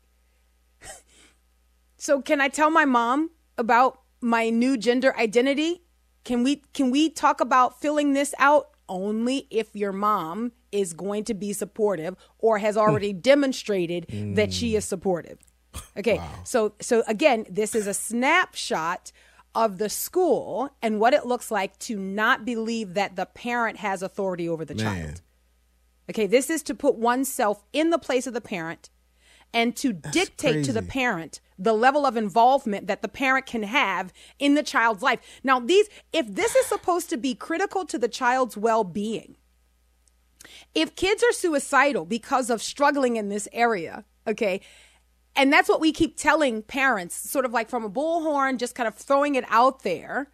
So 2.05 2.21
can 2.21 2.38
I 2.38 2.49
tell 2.49 2.69
my 2.69 2.85
mom 2.85 3.31
about 3.57 4.03
my 4.21 4.51
new 4.51 4.77
gender 4.77 5.17
identity? 5.17 5.85
Can 6.23 6.43
we 6.43 6.57
can 6.75 6.90
we 6.90 7.09
talk 7.09 7.40
about 7.40 7.81
filling 7.81 8.12
this 8.12 8.35
out 8.38 8.73
only 8.90 9.47
if 9.51 9.75
your 9.75 9.90
mom 9.90 10.53
is 10.71 10.93
going 10.93 11.25
to 11.25 11.33
be 11.33 11.55
supportive 11.55 12.14
or 12.38 12.59
has 12.59 12.77
already 12.77 13.14
demonstrated 13.14 14.07
mm. 14.09 14.35
that 14.35 14.53
she 14.53 14.77
is 14.77 14.85
supportive. 14.85 15.38
Okay. 15.97 16.17
Wow. 16.17 16.31
So 16.45 16.75
so 16.79 17.05
again, 17.09 17.47
this 17.49 17.75
is 17.75 17.87
a 17.87 17.95
snapshot 17.95 19.11
of 19.55 19.79
the 19.79 19.88
school 19.88 20.69
and 20.83 21.01
what 21.01 21.14
it 21.14 21.25
looks 21.25 21.51
like 21.51 21.79
to 21.79 21.97
not 21.97 22.45
believe 22.45 22.93
that 22.93 23.17
the 23.17 23.25
parent 23.25 23.79
has 23.79 24.03
authority 24.03 24.47
over 24.47 24.67
the 24.67 24.75
Man. 24.75 24.85
child. 24.85 25.23
Okay, 26.11 26.27
this 26.27 26.51
is 26.51 26.62
to 26.64 26.75
put 26.75 26.97
oneself 26.97 27.64
in 27.73 27.88
the 27.88 27.99
place 27.99 28.27
of 28.27 28.35
the 28.35 28.43
parent 28.43 28.90
and 29.55 29.75
to 29.77 29.93
That's 29.95 30.14
dictate 30.14 30.53
crazy. 30.53 30.64
to 30.64 30.73
the 30.73 30.83
parent 30.83 31.40
the 31.57 31.73
level 31.73 32.05
of 32.05 32.17
involvement 32.17 32.88
that 32.88 33.01
the 33.01 33.09
parent 33.09 33.47
can 33.47 33.62
have 33.62 34.12
in 34.40 34.55
the 34.55 34.62
child's 34.62 35.03
life. 35.03 35.21
Now, 35.45 35.61
these 35.61 35.88
if 36.12 36.27
this 36.35 36.57
is 36.57 36.67
supposed 36.67 37.09
to 37.11 37.17
be 37.17 37.35
critical 37.35 37.87
to 37.87 37.97
the 37.97 38.09
child's 38.09 38.57
well-being, 38.57 39.37
If 40.75 40.97
kids 40.97 41.23
are 41.23 41.33
suicidal 41.33 42.05
because 42.05 42.51
of 42.51 42.62
struggling 42.62 43.17
in 43.17 43.29
this 43.29 43.49
area, 43.53 44.05
okay, 44.27 44.61
and 45.37 45.53
that's 45.53 45.69
what 45.69 45.81
we 45.81 45.93
keep 45.93 46.17
telling 46.17 46.62
parents, 46.62 47.14
sort 47.14 47.45
of 47.45 47.53
like 47.53 47.69
from 47.69 47.85
a 47.85 47.90
bullhorn, 47.90 48.59
just 48.59 48.75
kind 48.75 48.87
of 48.87 48.95
throwing 48.95 49.35
it 49.35 49.45
out 49.49 49.83
there. 49.83 50.29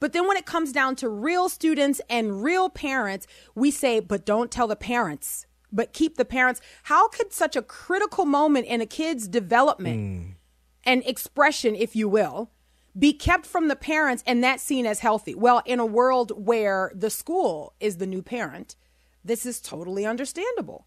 But 0.00 0.12
then 0.12 0.26
when 0.26 0.36
it 0.36 0.46
comes 0.46 0.72
down 0.72 0.96
to 0.96 1.08
real 1.08 1.48
students 1.48 2.00
and 2.08 2.42
real 2.42 2.68
parents, 2.68 3.26
we 3.54 3.70
say, 3.70 4.00
but 4.00 4.24
don't 4.24 4.50
tell 4.50 4.66
the 4.66 4.76
parents, 4.76 5.46
but 5.76 5.92
keep 5.92 6.16
the 6.16 6.24
parents. 6.24 6.60
How 6.84 7.06
could 7.08 7.32
such 7.32 7.54
a 7.54 7.62
critical 7.62 8.24
moment 8.24 8.66
in 8.66 8.80
a 8.80 8.86
kid's 8.86 9.28
development 9.28 10.00
mm. 10.00 10.34
and 10.84 11.04
expression, 11.04 11.76
if 11.76 11.94
you 11.94 12.08
will, 12.08 12.50
be 12.98 13.12
kept 13.12 13.44
from 13.44 13.68
the 13.68 13.76
parents 13.76 14.24
and 14.26 14.42
that 14.42 14.58
seen 14.58 14.86
as 14.86 15.00
healthy? 15.00 15.34
Well, 15.34 15.62
in 15.66 15.78
a 15.78 15.86
world 15.86 16.32
where 16.34 16.90
the 16.94 17.10
school 17.10 17.74
is 17.78 17.98
the 17.98 18.06
new 18.06 18.22
parent, 18.22 18.74
this 19.22 19.44
is 19.44 19.60
totally 19.60 20.06
understandable. 20.06 20.86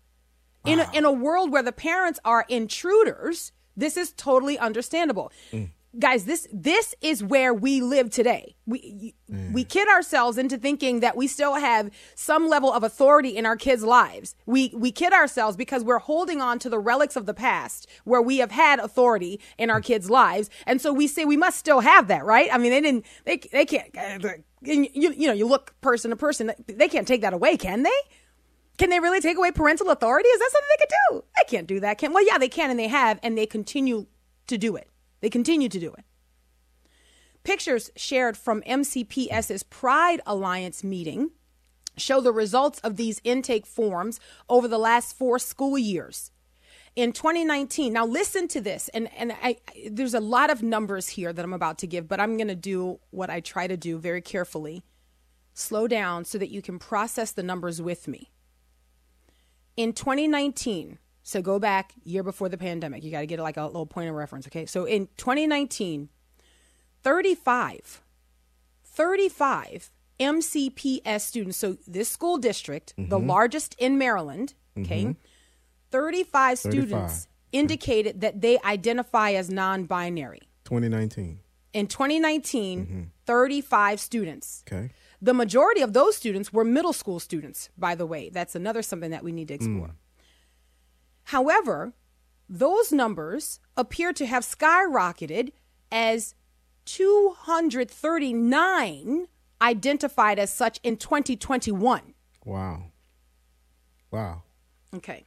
Wow. 0.65 0.73
In, 0.73 0.79
a, 0.79 0.89
in 0.93 1.05
a 1.05 1.11
world 1.11 1.51
where 1.51 1.63
the 1.63 1.71
parents 1.71 2.19
are 2.25 2.45
intruders, 2.49 3.51
this 3.77 3.95
is 3.95 4.11
totally 4.11 4.57
understandable. 4.57 5.31
Mm. 5.53 5.69
Guys, 5.97 6.25
this 6.25 6.47
this 6.53 6.93
is 7.01 7.23
where 7.23 7.51
we 7.51 7.81
live 7.81 8.11
today. 8.11 8.55
We 8.67 9.15
mm. 9.27 9.51
we 9.51 9.63
kid 9.63 9.87
ourselves 9.87 10.37
into 10.37 10.55
thinking 10.55 10.99
that 10.99 11.17
we 11.17 11.25
still 11.25 11.55
have 11.55 11.89
some 12.13 12.47
level 12.47 12.71
of 12.71 12.83
authority 12.83 13.29
in 13.29 13.47
our 13.47 13.57
kids' 13.57 13.83
lives. 13.83 14.35
We 14.45 14.71
we 14.75 14.91
kid 14.91 15.13
ourselves 15.13 15.57
because 15.57 15.83
we're 15.83 15.97
holding 15.97 16.41
on 16.41 16.59
to 16.59 16.69
the 16.69 16.77
relics 16.77 17.15
of 17.15 17.25
the 17.25 17.33
past 17.33 17.87
where 18.03 18.21
we 18.21 18.37
have 18.37 18.51
had 18.51 18.77
authority 18.77 19.39
in 19.57 19.71
our 19.71 19.81
kids' 19.81 20.11
lives, 20.11 20.51
and 20.67 20.79
so 20.79 20.93
we 20.93 21.07
say 21.07 21.25
we 21.25 21.37
must 21.37 21.57
still 21.57 21.79
have 21.79 22.07
that, 22.09 22.23
right? 22.23 22.49
I 22.53 22.59
mean, 22.59 22.71
they 22.71 22.81
didn't 22.81 23.05
they 23.25 23.37
they 23.51 23.65
can't 23.65 23.91
you 24.61 24.89
you 24.93 25.27
know 25.27 25.33
you 25.33 25.47
look 25.47 25.73
person 25.81 26.11
to 26.11 26.15
person, 26.15 26.51
they 26.67 26.87
can't 26.87 27.07
take 27.07 27.21
that 27.21 27.33
away, 27.33 27.57
can 27.57 27.81
they? 27.81 27.89
Can 28.77 28.91
they 28.91 28.99
really 28.99 29.21
take 29.21 29.37
away 29.37 29.51
parental 29.51 29.89
authority? 29.89 30.29
Is 30.29 30.39
that 30.39 30.51
something 30.51 30.69
they 30.69 30.85
could 30.85 30.95
do? 31.09 31.23
They 31.35 31.57
can't 31.57 31.67
do 31.67 31.79
that. 31.79 31.97
Can 31.97 32.13
well, 32.13 32.25
yeah, 32.25 32.37
they 32.37 32.47
can, 32.47 32.69
and 32.69 32.79
they 32.79 32.87
have, 32.87 33.19
and 33.23 33.35
they 33.35 33.47
continue 33.47 34.05
to 34.45 34.57
do 34.59 34.75
it. 34.75 34.87
They 35.21 35.29
continue 35.29 35.69
to 35.69 35.79
do 35.79 35.93
it. 35.93 36.05
Pictures 37.43 37.91
shared 37.95 38.37
from 38.37 38.61
MCPS's 38.61 39.63
Pride 39.63 40.21
Alliance 40.25 40.83
meeting 40.83 41.31
show 41.97 42.21
the 42.21 42.31
results 42.31 42.79
of 42.79 42.95
these 42.95 43.21
intake 43.23 43.65
forms 43.65 44.19
over 44.47 44.67
the 44.67 44.77
last 44.77 45.17
four 45.17 45.39
school 45.39 45.77
years. 45.77 46.31
In 46.95 47.13
2019, 47.13 47.93
now 47.93 48.05
listen 48.05 48.47
to 48.49 48.61
this, 48.61 48.89
and, 48.89 49.09
and 49.15 49.33
I, 49.43 49.57
there's 49.89 50.13
a 50.13 50.19
lot 50.19 50.49
of 50.49 50.63
numbers 50.63 51.09
here 51.09 51.31
that 51.31 51.45
I'm 51.45 51.53
about 51.53 51.77
to 51.79 51.87
give, 51.87 52.07
but 52.07 52.19
I'm 52.19 52.35
going 52.35 52.47
to 52.47 52.55
do 52.55 52.99
what 53.11 53.29
I 53.29 53.39
try 53.39 53.67
to 53.67 53.77
do 53.77 53.97
very 53.97 54.21
carefully. 54.21 54.83
Slow 55.53 55.87
down 55.87 56.25
so 56.25 56.37
that 56.37 56.49
you 56.49 56.61
can 56.61 56.79
process 56.79 57.31
the 57.31 57.43
numbers 57.43 57.81
with 57.81 58.07
me. 58.07 58.31
In 59.77 59.93
2019, 59.93 60.97
so 61.29 61.43
go 61.43 61.59
back 61.59 61.93
year 62.03 62.23
before 62.23 62.49
the 62.49 62.57
pandemic. 62.57 63.03
You 63.03 63.11
got 63.11 63.19
to 63.19 63.27
get 63.27 63.39
like 63.39 63.57
a 63.57 63.65
little 63.65 63.85
point 63.85 64.09
of 64.09 64.15
reference, 64.15 64.47
okay? 64.47 64.65
So 64.65 64.85
in 64.85 65.07
2019, 65.17 66.09
35 67.03 68.01
35 68.83 69.91
MCPS 70.19 71.21
students. 71.21 71.57
So 71.57 71.77
this 71.87 72.09
school 72.09 72.39
district, 72.39 72.95
mm-hmm. 72.97 73.09
the 73.09 73.19
largest 73.19 73.75
in 73.77 73.99
Maryland, 73.99 74.55
okay? 74.77 75.03
Mm-hmm. 75.03 75.11
35 75.91 76.57
students 76.57 77.27
indicated 77.51 78.21
that 78.21 78.41
they 78.41 78.59
identify 78.65 79.31
as 79.31 79.51
non-binary. 79.51 80.41
2019. 80.65 81.39
In 81.73 81.85
2019, 81.85 82.85
mm-hmm. 82.85 83.01
35 83.25 83.99
students. 83.99 84.63
Okay. 84.67 84.89
The 85.21 85.35
majority 85.35 85.81
of 85.81 85.93
those 85.93 86.15
students 86.15 86.51
were 86.51 86.63
middle 86.63 86.93
school 86.93 87.19
students, 87.19 87.69
by 87.77 87.93
the 87.93 88.07
way. 88.07 88.29
That's 88.29 88.55
another 88.55 88.81
something 88.81 89.11
that 89.11 89.23
we 89.23 89.31
need 89.31 89.49
to 89.49 89.53
explore. 89.53 89.89
Mm. 89.89 90.08
However, 91.29 91.93
those 92.49 92.91
numbers 92.91 93.61
appear 93.77 94.11
to 94.13 94.25
have 94.25 94.43
skyrocketed 94.43 95.51
as 95.91 96.33
239 96.85 99.27
identified 99.61 100.39
as 100.39 100.51
such 100.51 100.79
in 100.81 100.97
2021. 100.97 102.15
Wow. 102.43 102.85
Wow. 104.09 104.41
Okay. 104.95 105.25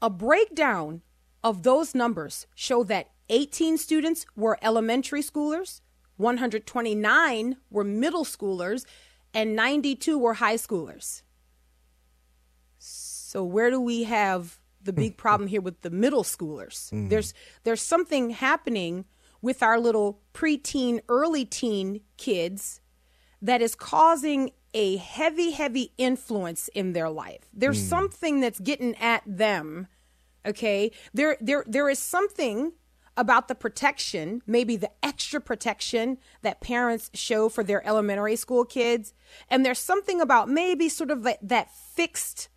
A 0.00 0.08
breakdown 0.08 1.02
of 1.42 1.64
those 1.64 1.92
numbers 1.92 2.46
show 2.54 2.84
that 2.84 3.10
18 3.28 3.76
students 3.76 4.24
were 4.36 4.56
elementary 4.62 5.22
schoolers, 5.22 5.80
129 6.16 7.56
were 7.70 7.82
middle 7.82 8.24
schoolers, 8.24 8.84
and 9.34 9.56
92 9.56 10.16
were 10.16 10.34
high 10.34 10.54
schoolers. 10.54 11.22
So 13.32 13.42
where 13.42 13.70
do 13.70 13.80
we 13.80 14.02
have 14.02 14.60
the 14.82 14.92
big 14.92 15.16
problem 15.16 15.48
here 15.48 15.62
with 15.62 15.80
the 15.80 15.88
middle 15.88 16.22
schoolers? 16.22 16.92
Mm. 16.92 17.08
There's 17.08 17.32
there's 17.64 17.80
something 17.80 18.28
happening 18.28 19.06
with 19.40 19.62
our 19.62 19.80
little 19.80 20.20
preteen, 20.34 21.00
early 21.08 21.46
teen 21.46 22.02
kids 22.18 22.82
that 23.40 23.62
is 23.62 23.74
causing 23.74 24.50
a 24.74 24.96
heavy, 24.96 25.52
heavy 25.52 25.94
influence 25.96 26.68
in 26.74 26.92
their 26.92 27.08
life. 27.08 27.48
There's 27.54 27.82
mm. 27.82 27.88
something 27.88 28.40
that's 28.40 28.60
getting 28.60 28.94
at 28.96 29.22
them. 29.26 29.86
Okay. 30.44 30.92
There 31.14 31.38
there 31.40 31.64
there 31.66 31.88
is 31.88 31.98
something 31.98 32.72
about 33.16 33.48
the 33.48 33.54
protection, 33.54 34.42
maybe 34.46 34.76
the 34.76 34.90
extra 35.02 35.40
protection 35.40 36.18
that 36.42 36.60
parents 36.60 37.10
show 37.14 37.48
for 37.48 37.64
their 37.64 37.86
elementary 37.86 38.36
school 38.36 38.66
kids. 38.66 39.14
And 39.48 39.64
there's 39.64 39.78
something 39.78 40.20
about 40.20 40.50
maybe 40.50 40.90
sort 40.90 41.10
of 41.10 41.22
that, 41.22 41.38
that 41.40 41.74
fixed 41.74 42.50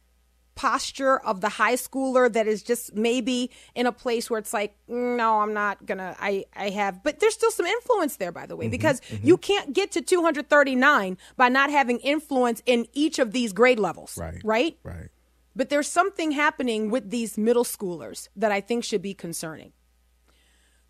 posture 0.56 1.18
of 1.18 1.42
the 1.42 1.50
high 1.50 1.76
schooler 1.76 2.32
that 2.32 2.48
is 2.48 2.64
just 2.64 2.96
maybe 2.96 3.52
in 3.76 3.86
a 3.86 3.92
place 3.92 4.30
where 4.30 4.40
it's 4.40 4.54
like 4.54 4.76
no 4.88 5.42
i'm 5.42 5.54
not 5.54 5.86
gonna 5.86 6.16
i 6.20 6.46
i 6.56 6.70
have 6.70 7.04
but 7.04 7.20
there's 7.20 7.34
still 7.34 7.52
some 7.52 7.66
influence 7.66 8.16
there 8.18 8.32
by 8.32 8.46
the 8.46 8.56
way 8.56 8.66
mm-hmm, 8.66 8.72
because 8.72 9.02
mm-hmm. 9.02 9.28
you 9.28 9.38
can't 9.38 9.74
get 9.74 9.92
to 9.92 10.02
239 10.02 11.18
by 11.36 11.50
not 11.50 11.70
having 11.70 12.00
influence 12.00 12.64
in 12.66 12.88
each 12.94 13.20
of 13.20 13.34
these 13.34 13.52
grade 13.52 13.80
levels 13.80 14.18
right 14.18 14.42
right 14.44 14.78
right 14.84 15.10
but 15.58 15.70
there's 15.70 15.88
something 15.88 16.32
happening 16.32 16.90
with 16.90 17.10
these 17.10 17.38
middle 17.38 17.66
schoolers 17.66 18.30
that 18.36 18.52
i 18.52 18.62
think 18.62 18.84
should 18.84 19.02
be 19.02 19.14
concerning 19.14 19.74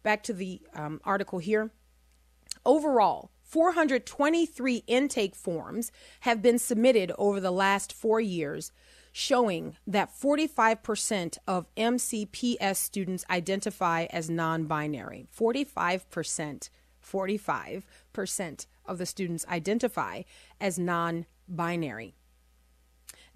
back 0.05 0.23
to 0.23 0.33
the 0.33 0.61
um, 0.73 1.01
article 1.03 1.39
here. 1.39 1.71
Overall, 2.63 3.31
423 3.43 4.83
intake 4.87 5.35
forms 5.35 5.91
have 6.21 6.41
been 6.41 6.59
submitted 6.59 7.11
over 7.17 7.41
the 7.41 7.51
last 7.51 7.91
four 7.91 8.21
years, 8.21 8.71
showing 9.17 9.77
that 9.87 10.13
45% 10.13 11.37
of 11.47 11.73
MCPS 11.77 12.75
students 12.75 13.23
identify 13.29 14.07
as 14.09 14.29
non 14.29 14.65
binary. 14.65 15.25
45%, 15.33 16.69
45% 17.01 18.65
of 18.85 18.97
the 18.97 19.05
students 19.05 19.45
identify 19.47 20.23
as 20.59 20.77
non 20.77 21.25
binary. 21.47 22.13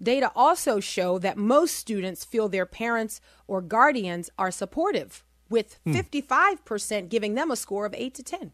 Data 0.02 0.30
also 0.36 0.80
show 0.80 1.18
that 1.18 1.38
most 1.38 1.74
students 1.76 2.26
feel 2.26 2.50
their 2.50 2.66
parents 2.66 3.22
or 3.46 3.62
guardians 3.62 4.28
are 4.38 4.50
supportive 4.50 5.24
with 5.48 5.78
hmm. 5.84 5.94
55% 5.94 7.08
giving 7.08 7.34
them 7.36 7.50
a 7.50 7.56
score 7.56 7.86
of 7.86 7.94
8 7.96 8.12
to 8.12 8.22
10. 8.22 8.52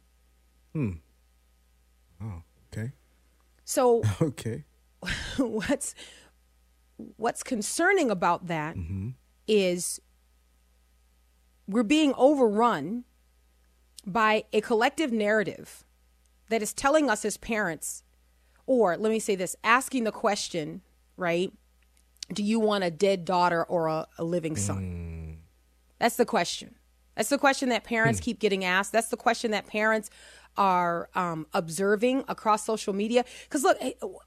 Hmm. 0.72 0.90
Oh, 2.22 2.42
okay. 2.72 2.92
So 3.64 4.04
okay. 4.22 4.62
what's 5.38 5.96
what's 7.16 7.42
concerning 7.42 8.10
about 8.10 8.46
that 8.46 8.76
mm-hmm. 8.76 9.10
is 9.46 10.00
we're 11.66 11.82
being 11.82 12.14
overrun 12.16 13.04
by 14.06 14.44
a 14.52 14.60
collective 14.60 15.12
narrative 15.12 15.84
that 16.48 16.62
is 16.62 16.72
telling 16.72 17.10
us 17.10 17.24
as 17.24 17.36
parents 17.36 18.02
or 18.66 18.96
let 18.96 19.10
me 19.10 19.18
say 19.18 19.34
this 19.34 19.56
asking 19.64 20.04
the 20.04 20.12
question 20.12 20.80
right 21.16 21.52
do 22.32 22.42
you 22.42 22.58
want 22.58 22.84
a 22.84 22.90
dead 22.90 23.24
daughter 23.24 23.64
or 23.64 23.88
a, 23.88 24.06
a 24.18 24.24
living 24.24 24.56
son 24.56 25.36
mm. 25.36 25.36
that's 25.98 26.16
the 26.16 26.24
question 26.24 26.76
that's 27.16 27.30
the 27.30 27.38
question 27.38 27.70
that 27.70 27.82
parents 27.82 28.20
hmm. 28.20 28.24
keep 28.24 28.38
getting 28.38 28.64
asked. 28.64 28.92
That's 28.92 29.08
the 29.08 29.16
question 29.16 29.50
that 29.50 29.66
parents 29.66 30.10
are 30.56 31.08
um, 31.14 31.46
observing 31.52 32.24
across 32.28 32.64
social 32.64 32.92
media. 32.92 33.24
Because 33.44 33.62
look, 33.62 33.78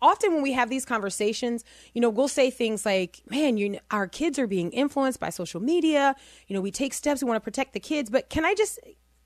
often 0.02 0.34
when 0.34 0.42
we 0.42 0.54
have 0.54 0.70
these 0.70 0.86
conversations, 0.86 1.64
you 1.94 2.02
know, 2.02 2.10
we'll 2.10 2.28
say 2.28 2.50
things 2.50 2.86
like, 2.86 3.22
"Man, 3.30 3.58
you, 3.58 3.80
our 3.92 4.08
kids 4.08 4.40
are 4.40 4.48
being 4.48 4.72
influenced 4.72 5.20
by 5.20 5.30
social 5.30 5.60
media. 5.60 6.16
You 6.48 6.56
know, 6.56 6.62
we 6.62 6.72
take 6.72 6.94
steps. 6.94 7.22
We 7.22 7.28
want 7.28 7.38
to 7.38 7.44
protect 7.44 7.74
the 7.74 7.80
kids." 7.80 8.10
But 8.10 8.30
can 8.30 8.46
I 8.46 8.54
just, 8.54 8.80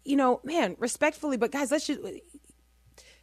you 0.05 0.15
know, 0.15 0.41
man, 0.43 0.75
respectfully, 0.79 1.37
but 1.37 1.51
guys, 1.51 1.71
let's 1.71 1.87
just. 1.87 1.99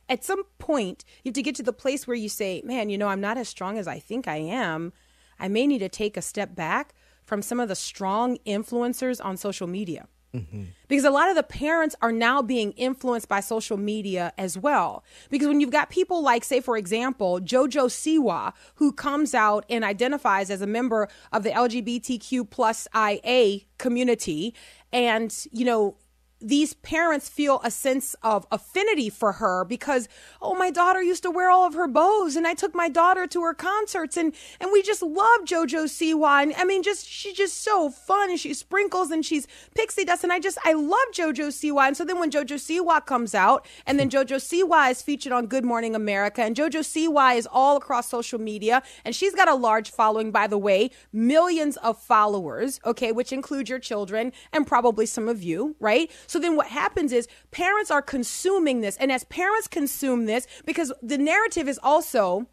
At 0.09 0.25
some 0.25 0.43
point, 0.59 1.05
you 1.23 1.29
have 1.29 1.35
to 1.35 1.43
get 1.43 1.55
to 1.57 1.63
the 1.63 1.73
place 1.73 2.07
where 2.07 2.17
you 2.17 2.29
say, 2.29 2.63
"Man, 2.65 2.91
you 2.91 2.99
know, 2.99 3.09
I'm 3.09 3.21
not 3.21 3.39
as 3.39 3.49
strong 3.49 3.79
as 3.79 3.87
I 3.87 3.99
think 3.99 4.27
I 4.27 4.37
am. 4.37 4.93
I 5.39 5.49
may 5.49 5.67
need 5.67 5.79
to 5.79 5.89
take 5.89 6.17
a 6.17 6.23
step 6.23 6.55
back 6.55 6.95
from 7.25 7.43
some 7.43 7.61
of 7.61 7.69
the 7.69 7.77
strong 7.77 8.39
influencers 8.47 9.25
on 9.25 9.37
social 9.37 9.67
media." 9.67 10.09
Mm-hmm. 10.35 10.65
Because 10.89 11.05
a 11.05 11.11
lot 11.11 11.29
of 11.29 11.37
the 11.37 11.43
parents 11.43 11.97
are 12.03 12.13
now 12.13 12.41
being 12.41 12.73
influenced 12.73 13.29
by 13.29 13.41
social 13.41 13.77
media 13.77 14.33
as 14.39 14.57
well. 14.57 15.05
Because 15.29 15.49
when 15.49 15.61
you've 15.61 15.71
got 15.71 15.91
people 15.91 16.23
like, 16.23 16.45
say, 16.45 16.61
for 16.61 16.77
example, 16.77 17.41
Jojo 17.41 17.87
Siwa, 17.89 18.53
who 18.77 18.93
comes 18.93 19.35
out 19.35 19.65
and 19.69 19.85
identifies 19.85 20.51
as 20.51 20.63
a 20.63 20.67
member 20.67 21.09
of 21.33 21.43
the 21.43 21.51
LGBTQ 21.51 22.49
plus 22.49 22.87
IA 22.95 23.61
community, 23.79 24.55
and, 24.93 25.47
you 25.53 25.65
know, 25.65 25.97
these 26.41 26.75
parents 26.75 27.29
feel 27.29 27.61
a 27.63 27.71
sense 27.71 28.15
of 28.23 28.47
affinity 28.51 29.11
for 29.11 29.33
her 29.33 29.65
because 29.65 30.09
oh 30.41 30.55
my 30.55 30.71
daughter 30.71 31.03
used 31.03 31.23
to 31.23 31.31
wear 31.31 31.51
all 31.51 31.67
of 31.67 31.75
her 31.75 31.87
bows 31.87 32.35
and 32.37 32.47
I 32.47 32.55
took 32.55 32.75
my 32.75 32.89
daughter 32.89 33.27
to 33.27 33.43
her 33.43 33.55
concerts 33.55 34.17
and 34.17 34.35
and 34.59 34.71
we 34.73 34.83
just 34.83 35.03
love 35.03 35.41
JoJo 35.45 35.85
Siwa. 35.85 36.43
And 36.43 36.55
I 36.57 36.65
mean 36.65 36.83
just 36.83 37.07
she's 37.07 37.35
just 37.35 37.63
so 37.63 37.91
fun 37.91 38.31
and 38.31 38.41
she 38.41 38.55
sprinkles 38.55 39.11
and 39.11 39.25
she's 39.25 39.47
pixie 39.75 40.05
dust 40.05 40.25
and 40.25 40.33
I 40.33 40.41
just 40.41 40.59
I 40.65 40.73
love 40.73 40.99
JoJo 41.15 41.49
Siwa. 41.49 41.89
And 41.89 41.97
so 41.97 42.05
then 42.05 42.19
when 42.19 42.31
JoJo 42.31 42.57
Siwa 42.57 43.05
comes 43.05 43.35
out 43.35 43.67
and 43.87 43.99
then 43.99 44.09
JoJo 44.09 44.37
Siwa 44.37 44.91
is 44.91 45.03
featured 45.03 45.33
on 45.33 45.47
Good 45.47 45.65
Morning 45.65 45.95
America 45.95 46.43
and 46.43 46.57
JoJo 46.57 46.81
Siwa 46.81 47.37
is 47.37 47.47
all 47.51 47.77
across 47.77 48.09
social 48.09 48.39
media 48.39 48.83
and 49.05 49.15
she's 49.15 49.35
got 49.35 49.49
a 49.49 49.55
large 49.55 49.91
following 49.91 50.31
by 50.31 50.47
the 50.47 50.59
way 50.59 50.91
millions 51.13 51.77
of 51.79 51.99
followers 51.99 52.81
okay 52.87 53.13
which 53.13 53.33
include 53.33 53.69
your 53.69 53.79
children 53.79 54.33
and 54.53 54.67
probably 54.67 55.05
some 55.05 55.29
of 55.29 55.43
you 55.43 55.77
right 55.81 56.11
so 56.31 56.39
then 56.39 56.55
what 56.55 56.69
happens 56.69 57.13
is 57.13 57.27
parents 57.51 57.91
are 57.91 58.01
consuming 58.01 58.83
this. 58.83 58.97
And 58.99 59.11
as 59.11 59.25
parents 59.25 59.67
consume 59.67 60.27
this, 60.27 60.47
because 60.65 60.93
the 61.03 61.19
narrative 61.19 61.69
is 61.69 61.81
also 61.83 62.47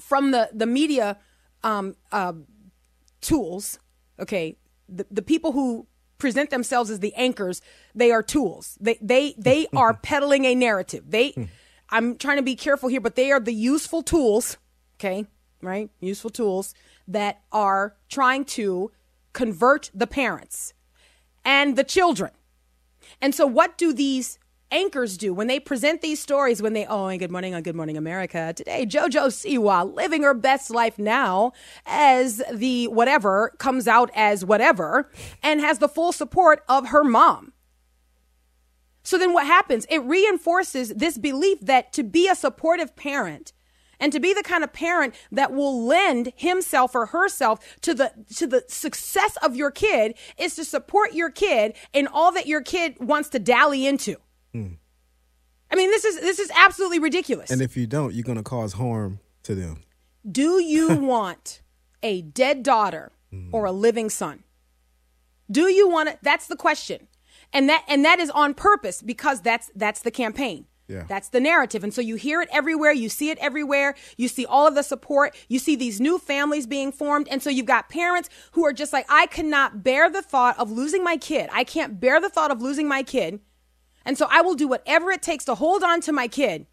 from 0.00 0.30
the, 0.30 0.48
the 0.52 0.66
media 0.66 1.18
um, 1.64 1.96
uh, 2.12 2.34
tools, 3.20 3.80
okay, 4.20 4.56
the, 4.88 5.04
the 5.10 5.20
people 5.20 5.50
who 5.50 5.88
present 6.18 6.50
themselves 6.50 6.90
as 6.90 7.00
the 7.00 7.12
anchors, 7.14 7.60
they 7.92 8.12
are 8.12 8.22
tools. 8.22 8.78
They, 8.80 8.98
they, 9.02 9.34
they 9.36 9.66
are 9.74 9.94
peddling 9.94 10.44
a 10.44 10.54
narrative. 10.54 11.02
They, 11.08 11.34
I'm 11.90 12.18
trying 12.18 12.36
to 12.36 12.44
be 12.44 12.54
careful 12.54 12.88
here, 12.88 13.00
but 13.00 13.16
they 13.16 13.32
are 13.32 13.40
the 13.40 13.52
useful 13.52 14.04
tools, 14.04 14.58
okay, 15.00 15.26
right? 15.60 15.90
Useful 15.98 16.30
tools 16.30 16.72
that 17.08 17.40
are 17.50 17.96
trying 18.08 18.44
to 18.44 18.92
convert 19.32 19.90
the 19.92 20.06
parents 20.06 20.72
and 21.44 21.74
the 21.74 21.82
children 21.82 22.30
and 23.20 23.34
so, 23.34 23.46
what 23.46 23.78
do 23.78 23.92
these 23.92 24.38
anchors 24.70 25.16
do 25.16 25.32
when 25.32 25.46
they 25.46 25.58
present 25.58 26.02
these 26.02 26.20
stories 26.20 26.60
when 26.60 26.74
they 26.74 26.84
oh 26.86 27.06
and 27.06 27.18
good 27.18 27.30
morning 27.30 27.54
on 27.54 27.62
good 27.62 27.76
morning 27.76 27.96
america. 27.96 28.52
Today 28.54 28.84
jojo 28.84 29.28
siwa 29.28 29.94
living 29.94 30.22
her 30.22 30.34
best 30.34 30.70
life 30.70 30.98
now 30.98 31.52
as 31.86 32.42
the 32.52 32.86
whatever 32.88 33.52
comes 33.58 33.88
out 33.88 34.10
as 34.14 34.44
whatever 34.44 35.10
and 35.42 35.60
has 35.60 35.78
the 35.78 35.88
full 35.88 36.12
support 36.12 36.62
of 36.68 36.88
her 36.88 37.02
mom. 37.02 37.52
So 39.02 39.16
then 39.16 39.32
what 39.32 39.46
happens? 39.46 39.86
It 39.88 40.00
reinforces 40.00 40.90
this 40.90 41.16
belief 41.16 41.60
that 41.62 41.94
to 41.94 42.02
be 42.02 42.28
a 42.28 42.34
supportive 42.34 42.94
parent 42.94 43.54
and 44.00 44.12
to 44.12 44.20
be 44.20 44.32
the 44.32 44.42
kind 44.42 44.64
of 44.64 44.72
parent 44.72 45.14
that 45.32 45.52
will 45.52 45.84
lend 45.84 46.32
himself 46.36 46.94
or 46.94 47.06
herself 47.06 47.60
to 47.82 47.94
the 47.94 48.12
to 48.36 48.46
the 48.46 48.64
success 48.68 49.36
of 49.42 49.56
your 49.56 49.70
kid 49.70 50.14
is 50.36 50.54
to 50.56 50.64
support 50.64 51.14
your 51.14 51.30
kid 51.30 51.74
in 51.92 52.06
all 52.06 52.32
that 52.32 52.46
your 52.46 52.60
kid 52.60 52.96
wants 53.00 53.28
to 53.30 53.38
dally 53.38 53.86
into. 53.86 54.16
Mm. 54.54 54.76
I 55.70 55.76
mean, 55.76 55.90
this 55.90 56.04
is 56.04 56.20
this 56.20 56.38
is 56.38 56.50
absolutely 56.54 56.98
ridiculous. 56.98 57.50
And 57.50 57.60
if 57.60 57.76
you 57.76 57.86
don't, 57.86 58.14
you're 58.14 58.24
going 58.24 58.38
to 58.38 58.44
cause 58.44 58.74
harm 58.74 59.20
to 59.42 59.54
them. 59.54 59.82
Do 60.30 60.62
you 60.62 60.94
want 60.96 61.62
a 62.02 62.22
dead 62.22 62.62
daughter 62.62 63.12
mm. 63.32 63.50
or 63.52 63.64
a 63.64 63.72
living 63.72 64.10
son? 64.10 64.44
Do 65.50 65.68
you 65.68 65.88
want 65.88 66.10
it? 66.10 66.18
That's 66.22 66.46
the 66.46 66.56
question. 66.56 67.08
And 67.52 67.68
that 67.68 67.84
and 67.88 68.04
that 68.04 68.18
is 68.18 68.30
on 68.30 68.54
purpose 68.54 69.02
because 69.02 69.40
that's 69.40 69.70
that's 69.74 70.00
the 70.00 70.10
campaign. 70.10 70.66
Yeah. 70.88 71.04
That's 71.06 71.28
the 71.28 71.40
narrative. 71.40 71.84
And 71.84 71.92
so 71.92 72.00
you 72.00 72.16
hear 72.16 72.40
it 72.40 72.48
everywhere. 72.50 72.92
You 72.92 73.10
see 73.10 73.28
it 73.28 73.38
everywhere. 73.38 73.94
You 74.16 74.26
see 74.26 74.46
all 74.46 74.66
of 74.66 74.74
the 74.74 74.82
support. 74.82 75.36
You 75.46 75.58
see 75.58 75.76
these 75.76 76.00
new 76.00 76.18
families 76.18 76.66
being 76.66 76.92
formed. 76.92 77.28
And 77.30 77.42
so 77.42 77.50
you've 77.50 77.66
got 77.66 77.90
parents 77.90 78.30
who 78.52 78.64
are 78.64 78.72
just 78.72 78.92
like, 78.92 79.04
I 79.08 79.26
cannot 79.26 79.84
bear 79.84 80.10
the 80.10 80.22
thought 80.22 80.58
of 80.58 80.70
losing 80.70 81.04
my 81.04 81.18
kid. 81.18 81.50
I 81.52 81.62
can't 81.62 82.00
bear 82.00 82.20
the 82.20 82.30
thought 82.30 82.50
of 82.50 82.62
losing 82.62 82.88
my 82.88 83.02
kid. 83.02 83.40
And 84.06 84.16
so 84.16 84.26
I 84.30 84.40
will 84.40 84.54
do 84.54 84.66
whatever 84.66 85.10
it 85.10 85.20
takes 85.20 85.44
to 85.44 85.54
hold 85.54 85.82
on 85.82 86.00
to 86.02 86.12
my 86.12 86.26
kid. 86.26 86.66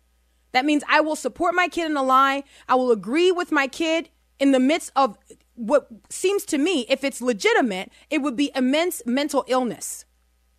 That 0.53 0.63
means 0.63 0.83
I 0.87 1.01
will 1.01 1.17
support 1.17 1.53
my 1.53 1.67
kid 1.67 1.91
in 1.91 1.97
a 1.97 2.03
lie. 2.03 2.45
I 2.69 2.75
will 2.75 2.91
agree 2.91 3.33
with 3.33 3.51
my 3.51 3.67
kid 3.67 4.09
in 4.39 4.51
the 4.51 4.59
midst 4.59 4.93
of 4.95 5.17
what 5.55 5.87
seems 6.09 6.45
to 6.45 6.57
me, 6.57 6.85
if 6.89 7.03
it's 7.03 7.21
legitimate, 7.21 7.89
it 8.09 8.19
would 8.19 8.35
be 8.35 8.51
immense 8.55 9.01
mental 9.05 9.43
illness. 9.47 10.05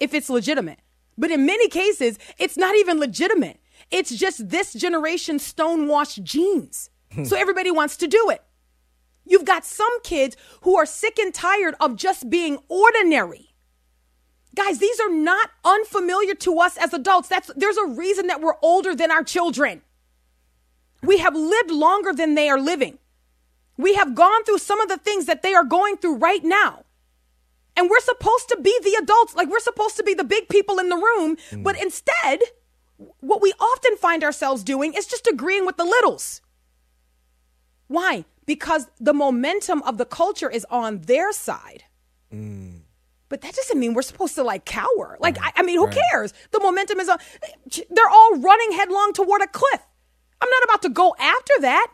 If 0.01 0.12
it's 0.12 0.29
legitimate. 0.29 0.81
But 1.18 1.31
in 1.31 1.46
many 1.46 1.68
cases, 1.68 2.18
it's 2.38 2.57
not 2.57 2.76
even 2.76 2.98
legitimate. 2.98 3.61
It's 3.90 4.14
just 4.14 4.48
this 4.48 4.72
generation's 4.72 5.44
stonewashed 5.44 6.22
jeans. 6.22 6.90
Hmm. 7.12 7.24
so 7.24 7.37
everybody 7.37 7.70
wants 7.70 7.96
to 7.98 8.07
do 8.07 8.31
it. 8.31 8.42
You've 9.24 9.44
got 9.44 9.64
some 9.64 10.00
kids 10.02 10.37
who 10.62 10.76
are 10.76 10.87
sick 10.87 11.18
and 11.18 11.35
tired 11.35 11.74
of 11.81 11.96
just 11.96 12.31
being 12.31 12.59
ordinary. 12.68 13.55
Guys, 14.55 14.79
these 14.79 14.98
are 15.00 15.11
not 15.11 15.50
unfamiliar 15.64 16.35
to 16.35 16.59
us 16.61 16.76
as 16.79 16.94
adults. 16.94 17.29
That's 17.29 17.50
there's 17.57 17.76
a 17.76 17.87
reason 17.87 18.29
that 18.29 18.40
we're 18.40 18.57
older 18.62 18.94
than 18.94 19.11
our 19.11 19.22
children. 19.22 19.83
We 21.02 21.18
have 21.18 21.35
lived 21.37 21.70
longer 21.70 22.12
than 22.12 22.35
they 22.35 22.48
are 22.48 22.59
living. 22.59 22.98
We 23.76 23.94
have 23.96 24.14
gone 24.14 24.44
through 24.44 24.59
some 24.59 24.81
of 24.81 24.88
the 24.88 24.96
things 24.96 25.26
that 25.26 25.42
they 25.42 25.55
are 25.55 25.64
going 25.64 25.98
through 25.98 26.16
right 26.16 26.42
now. 26.42 26.86
And 27.77 27.91
we're 27.91 28.01
supposed 28.01 28.49
to 28.49 28.57
be 28.61 28.77
the 28.83 28.99
adults, 29.03 29.35
like 29.35 29.49
we're 29.49 29.61
supposed 29.61 29.97
to 29.97 30.03
be 30.03 30.15
the 30.15 30.25
big 30.25 30.49
people 30.49 30.79
in 30.79 30.89
the 30.89 30.97
room. 30.97 31.37
Mm. 31.51 31.62
But 31.62 31.81
instead, 31.81 32.41
what 33.21 33.43
we 33.43 33.53
often 33.61 33.97
find 33.97 34.25
ourselves 34.25 34.65
doing 34.65 34.95
is 34.95 35.07
just 35.07 35.27
agreeing 35.27 35.67
with 35.67 35.77
the 35.77 35.85
littles. 35.85 36.41
Why? 37.89 38.25
Because 38.47 38.89
the 38.99 39.12
momentum 39.12 39.83
of 39.83 39.99
the 39.99 40.07
culture 40.07 40.51
is 40.51 40.67
on 40.71 41.03
their 41.03 41.33
side. 41.33 41.85
Mm. 42.33 42.81
But 43.29 43.41
that 43.43 43.55
doesn't 43.55 43.79
mean 43.79 43.95
we're 43.95 44.03
supposed 44.03 44.37
to 44.37 44.45
like 44.45 44.65
cower. 44.65 45.17
Like, 45.21 45.37
right. 45.37 45.53
I, 45.57 45.61
I, 45.61 45.62
mean, 45.62 45.79
who 45.79 45.87
right. 45.87 45.99
cares? 46.11 46.33
The 46.53 46.61
momentum 46.61 47.01
is 47.01 47.09
on. 47.09 47.19
They're 47.91 48.09
all 48.09 48.37
running 48.39 48.73
headlong 48.73 49.12
toward 49.12 49.43
a 49.43 49.49
cliff. 49.49 49.81
I'm 50.41 50.49
not 50.49 50.65
about 50.65 50.83
to 50.83 50.89
go 50.91 51.15
after 51.19 51.55
that 51.61 51.89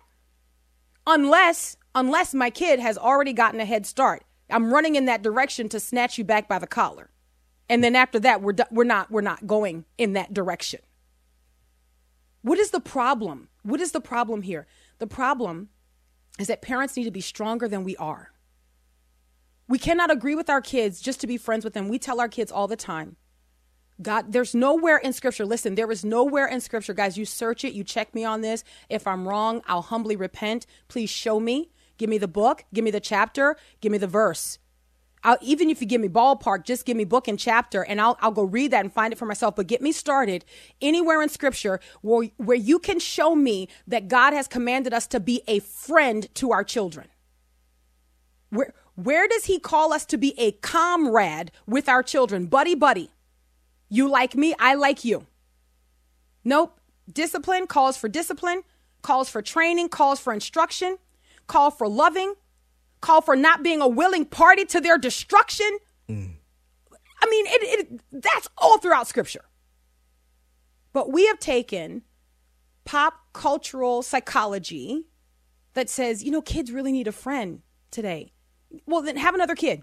unless 1.07 1.77
unless 1.95 2.35
my 2.35 2.51
kid 2.51 2.81
has 2.81 2.99
already 2.99 3.33
gotten 3.33 3.61
a 3.61 3.65
head 3.65 3.87
start. 3.87 4.25
I'm 4.53 4.73
running 4.73 4.95
in 4.95 5.07
that 5.07 5.23
direction 5.23 5.69
to 5.71 5.81
snatch 5.81 6.19
you 6.19 6.25
back 6.25 6.49
by 6.49 6.59
the 6.59 6.67
collar. 6.67 7.11
And 7.69 7.83
then 7.83 7.97
after 7.97 8.21
that, 8.21 8.43
we're, 8.43 8.55
we're, 8.71 8.85
not, 8.85 9.11
we're 9.11 9.21
not 9.21 9.47
going 9.47 9.85
in 9.97 10.13
that 10.13 10.35
direction. 10.35 10.81
What 12.43 12.59
is 12.59 12.71
the 12.71 12.81
problem? 12.81 13.49
What 13.63 13.81
is 13.81 13.93
the 13.93 14.01
problem 14.01 14.43
here? 14.43 14.67
The 14.99 15.07
problem 15.07 15.69
is 16.39 16.49
that 16.49 16.61
parents 16.63 16.97
need 16.97 17.05
to 17.05 17.11
be 17.11 17.21
stronger 17.21 17.69
than 17.69 17.85
we 17.85 17.97
are. 17.97 18.33
We 19.69 19.79
cannot 19.79 20.11
agree 20.11 20.35
with 20.35 20.51
our 20.51 20.61
kids 20.61 21.01
just 21.01 21.21
to 21.21 21.27
be 21.27 21.37
friends 21.37 21.65
with 21.65 21.73
them. 21.73 21.89
We 21.89 21.99
tell 21.99 22.21
our 22.21 22.29
kids 22.29 22.53
all 22.53 22.69
the 22.69 22.77
time 22.77 23.17
God, 24.01 24.33
there's 24.33 24.55
nowhere 24.55 24.97
in 24.99 25.13
scripture. 25.13 25.47
Listen, 25.47 25.75
there 25.75 25.91
is 25.91 26.05
nowhere 26.05 26.47
in 26.47 26.61
scripture, 26.61 26.95
guys. 26.95 27.17
You 27.17 27.25
search 27.25 27.65
it, 27.65 27.73
you 27.73 27.85
check 27.85 28.15
me 28.15 28.25
on 28.25 28.41
this. 28.41 28.65
If 28.89 29.07
I'm 29.07 29.29
wrong, 29.29 29.63
I'll 29.67 29.83
humbly 29.83 30.17
repent. 30.17 30.67
Please 30.89 31.11
show 31.11 31.39
me. 31.39 31.71
Give 32.03 32.11
me 32.11 32.19
the 32.19 32.27
book, 32.27 32.65
give 32.75 32.83
me 32.83 32.91
the 32.91 32.99
chapter, 32.99 33.57
give 33.81 33.93
me 33.93 33.99
the 33.99 34.09
verse. 34.09 34.59
I'll, 35.23 35.39
even 35.41 35.71
if 35.71 35.81
you 35.81 35.87
give 35.87 36.01
me 36.01 36.09
ballpark, 36.09 36.65
just 36.65 36.85
give 36.85 36.97
me 36.97 37.05
book 37.05 37.29
and 37.29 37.39
chapter, 37.39 37.85
and 37.85 38.01
I'll, 38.01 38.19
I'll 38.21 38.33
go 38.33 38.43
read 38.43 38.73
that 38.73 38.81
and 38.81 38.93
find 38.93 39.13
it 39.13 39.21
for 39.21 39.25
myself. 39.25 39.55
But 39.55 39.69
get 39.69 39.81
me 39.81 39.93
started 39.93 40.45
anywhere 40.81 41.23
in 41.23 41.29
scripture 41.29 41.79
where, 42.01 42.29
where 42.39 42.57
you 42.57 42.81
can 42.81 42.99
show 42.99 43.37
me 43.37 43.69
that 43.87 44.09
God 44.09 44.33
has 44.33 44.49
commanded 44.49 44.93
us 44.93 45.07
to 45.07 45.21
be 45.21 45.43
a 45.47 45.61
friend 45.61 46.27
to 46.35 46.51
our 46.51 46.65
children. 46.65 47.07
Where, 48.51 48.75
where 48.97 49.29
does 49.29 49.45
he 49.45 49.61
call 49.61 49.93
us 49.93 50.05
to 50.07 50.19
be 50.19 50.35
a 50.41 50.51
comrade 50.51 51.53
with 51.69 51.89
our 51.89 52.03
children? 52.03 52.47
Buddy, 52.47 52.75
buddy. 52.75 53.13
You 53.89 54.09
like 54.09 54.35
me, 54.35 54.57
I 54.59 54.75
like 54.75 55.05
you. 55.05 55.29
Nope. 56.43 56.81
Discipline 57.09 57.69
calls 57.69 57.97
for 57.97 58.09
discipline, 58.09 58.63
calls 59.03 59.29
for 59.29 59.41
training, 59.41 59.89
calls 59.89 60.19
for 60.19 60.33
instruction 60.33 60.99
call 61.53 61.71
for 61.71 61.87
loving, 61.87 62.33
call 63.03 63.21
for 63.21 63.37
not 63.37 63.63
being 63.63 63.83
a 63.83 63.89
willing 63.89 64.25
party 64.25 64.65
to 64.65 64.81
their 64.81 64.97
destruction. 64.97 65.69
Mm. 66.09 66.37
I 67.21 67.27
mean, 67.31 67.45
it, 67.47 67.63
it, 67.63 68.01
that's 68.11 68.49
all 68.57 68.79
throughout 68.79 69.07
scripture. 69.07 69.45
But 70.95 71.13
we 71.13 71.27
have 71.27 71.39
taken 71.39 72.03
pop 72.87 73.15
cultural 73.35 74.03
psychology 74.03 75.05
that 75.75 75.91
says, 75.91 76.25
you 76.25 76.31
know, 76.31 76.41
kids 76.41 76.73
really 76.73 76.91
need 76.91 77.07
a 77.07 77.13
friend 77.13 77.61
today. 77.91 78.33
Well, 78.87 79.03
then 79.03 79.17
have 79.19 79.35
another 79.35 79.55
kid. 79.55 79.83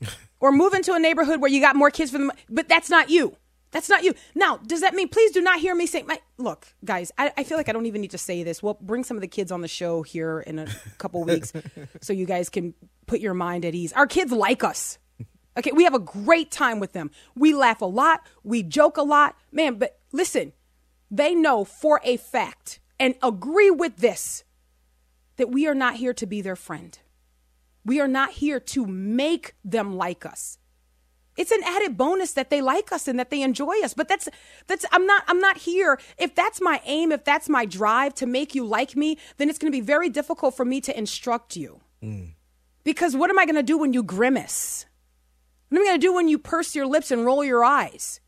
or 0.40 0.52
move 0.52 0.72
into 0.72 0.94
a 0.94 0.98
neighborhood 0.98 1.40
where 1.40 1.50
you 1.50 1.60
got 1.60 1.76
more 1.76 1.90
kids 1.90 2.10
for 2.10 2.18
them, 2.18 2.32
but 2.48 2.66
that's 2.66 2.88
not 2.88 3.10
you. 3.10 3.36
That's 3.74 3.88
not 3.88 4.04
you. 4.04 4.14
Now, 4.36 4.58
does 4.58 4.82
that 4.82 4.94
mean, 4.94 5.08
please 5.08 5.32
do 5.32 5.40
not 5.40 5.58
hear 5.58 5.74
me 5.74 5.86
say, 5.86 6.04
my, 6.04 6.20
look, 6.38 6.68
guys, 6.84 7.10
I, 7.18 7.32
I, 7.36 7.42
feel 7.42 7.58
like 7.58 7.68
I 7.68 7.72
don't 7.72 7.86
even 7.86 8.00
need 8.00 8.12
to 8.12 8.18
say 8.18 8.44
this. 8.44 8.62
We'll 8.62 8.78
bring 8.80 9.02
some 9.02 9.16
of 9.16 9.20
the 9.20 9.26
kids 9.26 9.50
on 9.50 9.62
the 9.62 9.68
show 9.68 10.02
here 10.02 10.38
in 10.38 10.60
a 10.60 10.68
couple 10.98 11.24
weeks 11.24 11.52
so 12.00 12.12
you 12.12 12.24
guys 12.24 12.48
can 12.48 12.72
put 13.06 13.18
your 13.18 13.34
mind 13.34 13.64
at 13.64 13.74
ease. 13.74 13.92
Our 13.92 14.06
kids 14.06 14.30
like 14.30 14.62
us. 14.62 14.98
Okay, 15.58 15.72
we 15.72 15.82
have 15.82 15.94
a 15.94 15.98
great 15.98 16.52
time 16.52 16.78
with 16.78 16.92
them. 16.92 17.10
We 17.34 17.52
laugh 17.52 17.82
a 17.82 17.86
lot, 17.86 18.24
we 18.44 18.62
joke 18.62 18.96
a 18.96 19.02
lot. 19.02 19.36
Man, 19.50 19.74
but 19.74 19.98
listen, 20.12 20.52
they 21.10 21.34
know 21.34 21.64
for 21.64 22.00
a 22.04 22.16
fact 22.16 22.78
and 23.00 23.16
agree 23.24 23.72
with 23.72 23.96
this 23.96 24.44
that 25.34 25.48
we 25.50 25.66
are 25.66 25.74
not 25.74 25.96
here 25.96 26.14
to 26.14 26.26
be 26.26 26.40
their 26.40 26.56
friend. 26.56 26.96
We 27.84 28.00
are 28.00 28.08
not 28.08 28.30
here 28.30 28.60
to 28.60 28.86
make 28.86 29.56
them 29.64 29.96
like 29.96 30.24
us. 30.24 30.58
It's 31.36 31.50
an 31.50 31.62
added 31.64 31.96
bonus 31.96 32.32
that 32.32 32.50
they 32.50 32.60
like 32.60 32.92
us 32.92 33.08
and 33.08 33.18
that 33.18 33.30
they 33.30 33.42
enjoy 33.42 33.82
us. 33.82 33.94
But 33.94 34.08
that's 34.08 34.28
that's 34.66 34.84
I'm 34.92 35.06
not 35.06 35.24
I'm 35.26 35.40
not 35.40 35.58
here. 35.58 35.98
If 36.18 36.34
that's 36.34 36.60
my 36.60 36.80
aim, 36.84 37.10
if 37.12 37.24
that's 37.24 37.48
my 37.48 37.64
drive 37.64 38.14
to 38.16 38.26
make 38.26 38.54
you 38.54 38.64
like 38.64 38.94
me, 38.94 39.18
then 39.38 39.48
it's 39.48 39.58
going 39.58 39.72
to 39.72 39.76
be 39.76 39.84
very 39.84 40.08
difficult 40.08 40.56
for 40.56 40.64
me 40.64 40.80
to 40.82 40.96
instruct 40.96 41.56
you. 41.56 41.80
Mm. 42.02 42.34
Because 42.84 43.16
what 43.16 43.30
am 43.30 43.38
I 43.38 43.46
going 43.46 43.56
to 43.56 43.62
do 43.62 43.78
when 43.78 43.92
you 43.92 44.02
grimace? 44.02 44.86
What 45.68 45.78
am 45.78 45.82
I 45.82 45.86
going 45.90 46.00
to 46.00 46.06
do 46.06 46.12
when 46.12 46.28
you 46.28 46.38
purse 46.38 46.74
your 46.74 46.86
lips 46.86 47.10
and 47.10 47.24
roll 47.24 47.44
your 47.44 47.64
eyes? 47.64 48.20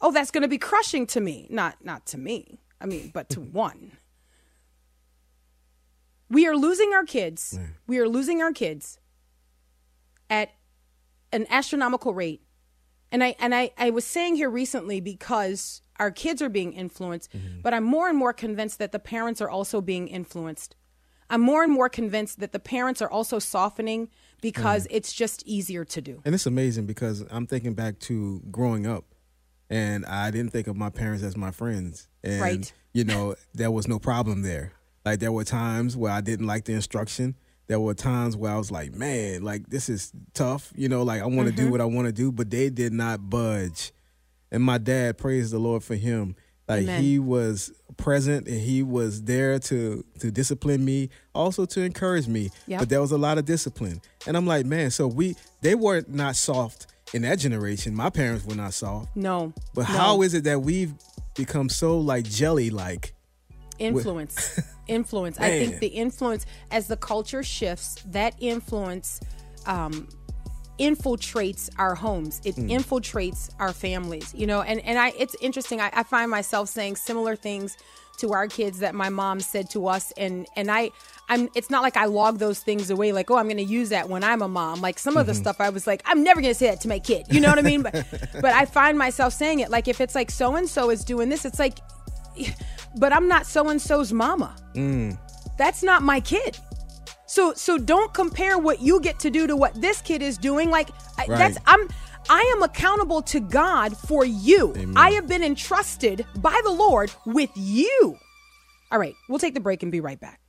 Oh, 0.00 0.12
that's 0.12 0.30
going 0.30 0.42
to 0.42 0.48
be 0.48 0.58
crushing 0.58 1.06
to 1.08 1.20
me. 1.20 1.46
Not 1.50 1.84
not 1.84 2.06
to 2.06 2.18
me. 2.18 2.60
I 2.80 2.86
mean, 2.86 3.10
but 3.12 3.28
to 3.30 3.40
one. 3.40 3.92
We 6.30 6.46
are 6.46 6.56
losing 6.56 6.94
our 6.94 7.04
kids. 7.04 7.58
Mm. 7.58 7.74
We 7.86 7.98
are 7.98 8.08
losing 8.08 8.40
our 8.40 8.52
kids 8.52 8.98
at 10.30 10.52
an 11.32 11.46
astronomical 11.50 12.14
rate 12.14 12.43
and 13.14 13.22
I 13.22 13.36
and 13.38 13.54
I, 13.54 13.70
I 13.78 13.90
was 13.90 14.04
saying 14.04 14.34
here 14.34 14.50
recently 14.50 15.00
because 15.00 15.82
our 16.00 16.10
kids 16.10 16.42
are 16.42 16.48
being 16.48 16.72
influenced, 16.72 17.32
mm-hmm. 17.32 17.60
but 17.62 17.72
I'm 17.72 17.84
more 17.84 18.08
and 18.08 18.18
more 18.18 18.32
convinced 18.32 18.80
that 18.80 18.90
the 18.90 18.98
parents 18.98 19.40
are 19.40 19.48
also 19.48 19.80
being 19.80 20.08
influenced. 20.08 20.74
I'm 21.30 21.40
more 21.40 21.62
and 21.62 21.72
more 21.72 21.88
convinced 21.88 22.40
that 22.40 22.50
the 22.50 22.58
parents 22.58 23.00
are 23.00 23.08
also 23.08 23.38
softening 23.38 24.08
because 24.42 24.84
mm. 24.84 24.90
it's 24.90 25.12
just 25.12 25.46
easier 25.46 25.84
to 25.84 26.00
do. 26.00 26.22
And 26.24 26.34
it's 26.34 26.44
amazing 26.44 26.86
because 26.86 27.24
I'm 27.30 27.46
thinking 27.46 27.74
back 27.74 28.00
to 28.00 28.42
growing 28.50 28.84
up 28.84 29.04
and 29.70 30.04
I 30.06 30.32
didn't 30.32 30.50
think 30.50 30.66
of 30.66 30.76
my 30.76 30.90
parents 30.90 31.22
as 31.22 31.36
my 31.36 31.52
friends. 31.52 32.08
And 32.24 32.42
right. 32.42 32.72
you 32.92 33.04
know, 33.04 33.36
there 33.54 33.70
was 33.70 33.86
no 33.86 34.00
problem 34.00 34.42
there. 34.42 34.72
Like 35.04 35.20
there 35.20 35.32
were 35.32 35.44
times 35.44 35.96
where 35.96 36.12
I 36.12 36.20
didn't 36.20 36.48
like 36.48 36.64
the 36.64 36.72
instruction 36.72 37.36
there 37.66 37.80
were 37.80 37.94
times 37.94 38.36
where 38.36 38.52
I 38.52 38.58
was 38.58 38.70
like, 38.70 38.94
man, 38.94 39.42
like 39.42 39.68
this 39.68 39.88
is 39.88 40.12
tough, 40.34 40.72
you 40.76 40.88
know, 40.88 41.02
like 41.02 41.22
I 41.22 41.26
want 41.26 41.48
to 41.48 41.54
mm-hmm. 41.54 41.66
do 41.66 41.70
what 41.70 41.80
I 41.80 41.86
want 41.86 42.06
to 42.06 42.12
do, 42.12 42.30
but 42.30 42.50
they 42.50 42.70
did 42.70 42.92
not 42.92 43.30
budge. 43.30 43.92
And 44.50 44.62
my 44.62 44.78
dad, 44.78 45.18
praise 45.18 45.50
the 45.50 45.58
Lord 45.58 45.82
for 45.82 45.94
him. 45.94 46.36
Like 46.68 46.84
Amen. 46.84 47.02
he 47.02 47.18
was 47.18 47.72
present 47.96 48.46
and 48.48 48.58
he 48.58 48.82
was 48.82 49.22
there 49.22 49.58
to 49.58 50.04
to 50.20 50.30
discipline 50.30 50.84
me, 50.84 51.10
also 51.34 51.66
to 51.66 51.82
encourage 51.82 52.26
me. 52.26 52.50
Yep. 52.66 52.80
But 52.80 52.88
there 52.88 53.00
was 53.00 53.12
a 53.12 53.18
lot 53.18 53.36
of 53.36 53.44
discipline. 53.44 54.00
And 54.26 54.36
I'm 54.36 54.46
like, 54.46 54.64
man, 54.64 54.90
so 54.90 55.06
we 55.06 55.36
they 55.60 55.74
were 55.74 56.04
not 56.08 56.36
soft 56.36 56.86
in 57.12 57.22
that 57.22 57.38
generation. 57.38 57.94
My 57.94 58.08
parents 58.08 58.46
were 58.46 58.54
not 58.54 58.72
soft. 58.72 59.14
No. 59.14 59.52
But 59.74 59.82
no. 59.82 59.94
how 59.94 60.22
is 60.22 60.32
it 60.32 60.44
that 60.44 60.62
we've 60.62 60.94
become 61.34 61.68
so 61.68 61.98
like 61.98 62.24
jelly 62.24 62.70
like 62.70 63.12
influence 63.78 64.60
influence. 64.86 65.38
I 65.38 65.50
think 65.50 65.78
the 65.80 65.88
influence 65.88 66.46
as 66.70 66.86
the 66.88 66.96
culture 66.96 67.42
shifts 67.42 67.96
that 68.06 68.34
influence 68.40 69.20
um, 69.66 70.08
infiltrates 70.78 71.70
our 71.78 71.94
homes. 71.94 72.40
It 72.44 72.56
mm. 72.56 72.70
infiltrates 72.70 73.50
our 73.58 73.72
families 73.72 74.34
you 74.34 74.46
know? 74.46 74.62
And 74.62 74.80
and 74.80 74.98
i 74.98 75.12
it's 75.18 75.36
interesting. 75.40 75.80
I, 75.80 75.90
I 75.92 76.02
find 76.02 76.30
myself 76.30 76.68
saying 76.68 76.96
similar 76.96 77.36
things 77.36 77.76
to 78.16 78.32
our 78.32 78.46
kids 78.46 78.78
that 78.78 78.94
my 78.94 79.08
mom 79.08 79.40
said 79.40 79.70
to 79.70 79.86
us. 79.86 80.12
And 80.16 80.46
and 80.56 80.70
i 80.70 80.90
i'm 81.28 81.48
it's 81.54 81.70
not 81.70 81.82
like 81.82 81.96
i 81.96 82.04
log 82.04 82.38
those 82.38 82.60
things 82.60 82.90
away 82.90 83.12
like 83.12 83.30
oh 83.30 83.36
i'm 83.36 83.46
going 83.46 83.56
to 83.56 83.62
use 83.62 83.88
that 83.90 84.08
when 84.08 84.24
i'm 84.24 84.42
a 84.42 84.48
mom. 84.48 84.80
Like 84.80 84.98
some 84.98 85.16
of 85.16 85.26
the 85.26 85.32
mm-hmm. 85.32 85.42
stuff 85.42 85.60
i 85.60 85.68
was 85.68 85.86
like 85.86 86.02
i'm 86.06 86.24
never 86.24 86.40
going 86.40 86.52
to 86.52 86.58
say 86.58 86.66
that 86.66 86.80
to 86.82 86.88
my 86.88 86.98
kid. 86.98 87.26
You 87.30 87.40
know 87.40 87.48
what 87.48 87.58
i 87.58 87.62
mean? 87.62 87.82
But 87.82 87.92
but 88.34 88.52
i 88.52 88.64
find 88.64 88.98
myself 88.98 89.32
saying 89.32 89.60
it. 89.60 89.70
Like 89.70 89.86
if 89.86 90.00
it's 90.00 90.14
like 90.14 90.30
so 90.30 90.56
and 90.56 90.68
so 90.68 90.90
is 90.90 91.04
doing 91.04 91.28
this 91.28 91.44
it's 91.44 91.60
like 91.60 91.78
but 92.96 93.12
I'm 93.12 93.28
not 93.28 93.46
so 93.46 93.68
and 93.68 93.80
so's 93.80 94.12
mama. 94.12 94.54
Mm. 94.74 95.18
That's 95.56 95.82
not 95.82 96.02
my 96.02 96.20
kid. 96.20 96.58
So 97.26 97.52
so 97.54 97.78
don't 97.78 98.12
compare 98.14 98.58
what 98.58 98.80
you 98.80 99.00
get 99.00 99.18
to 99.20 99.30
do 99.30 99.46
to 99.46 99.56
what 99.56 99.80
this 99.80 100.00
kid 100.00 100.22
is 100.22 100.38
doing. 100.38 100.70
Like 100.70 100.90
right. 101.18 101.28
that's 101.28 101.58
I'm 101.66 101.88
I 102.28 102.40
am 102.56 102.62
accountable 102.62 103.22
to 103.22 103.40
God 103.40 103.96
for 103.96 104.24
you. 104.24 104.72
Amen. 104.76 104.94
I 104.96 105.10
have 105.10 105.26
been 105.26 105.42
entrusted 105.42 106.24
by 106.36 106.58
the 106.64 106.70
Lord 106.70 107.12
with 107.26 107.50
you. 107.54 108.16
All 108.90 108.98
right, 108.98 109.14
we'll 109.28 109.38
take 109.38 109.54
the 109.54 109.60
break 109.60 109.82
and 109.82 109.90
be 109.90 110.00
right 110.00 110.20
back. 110.20 110.40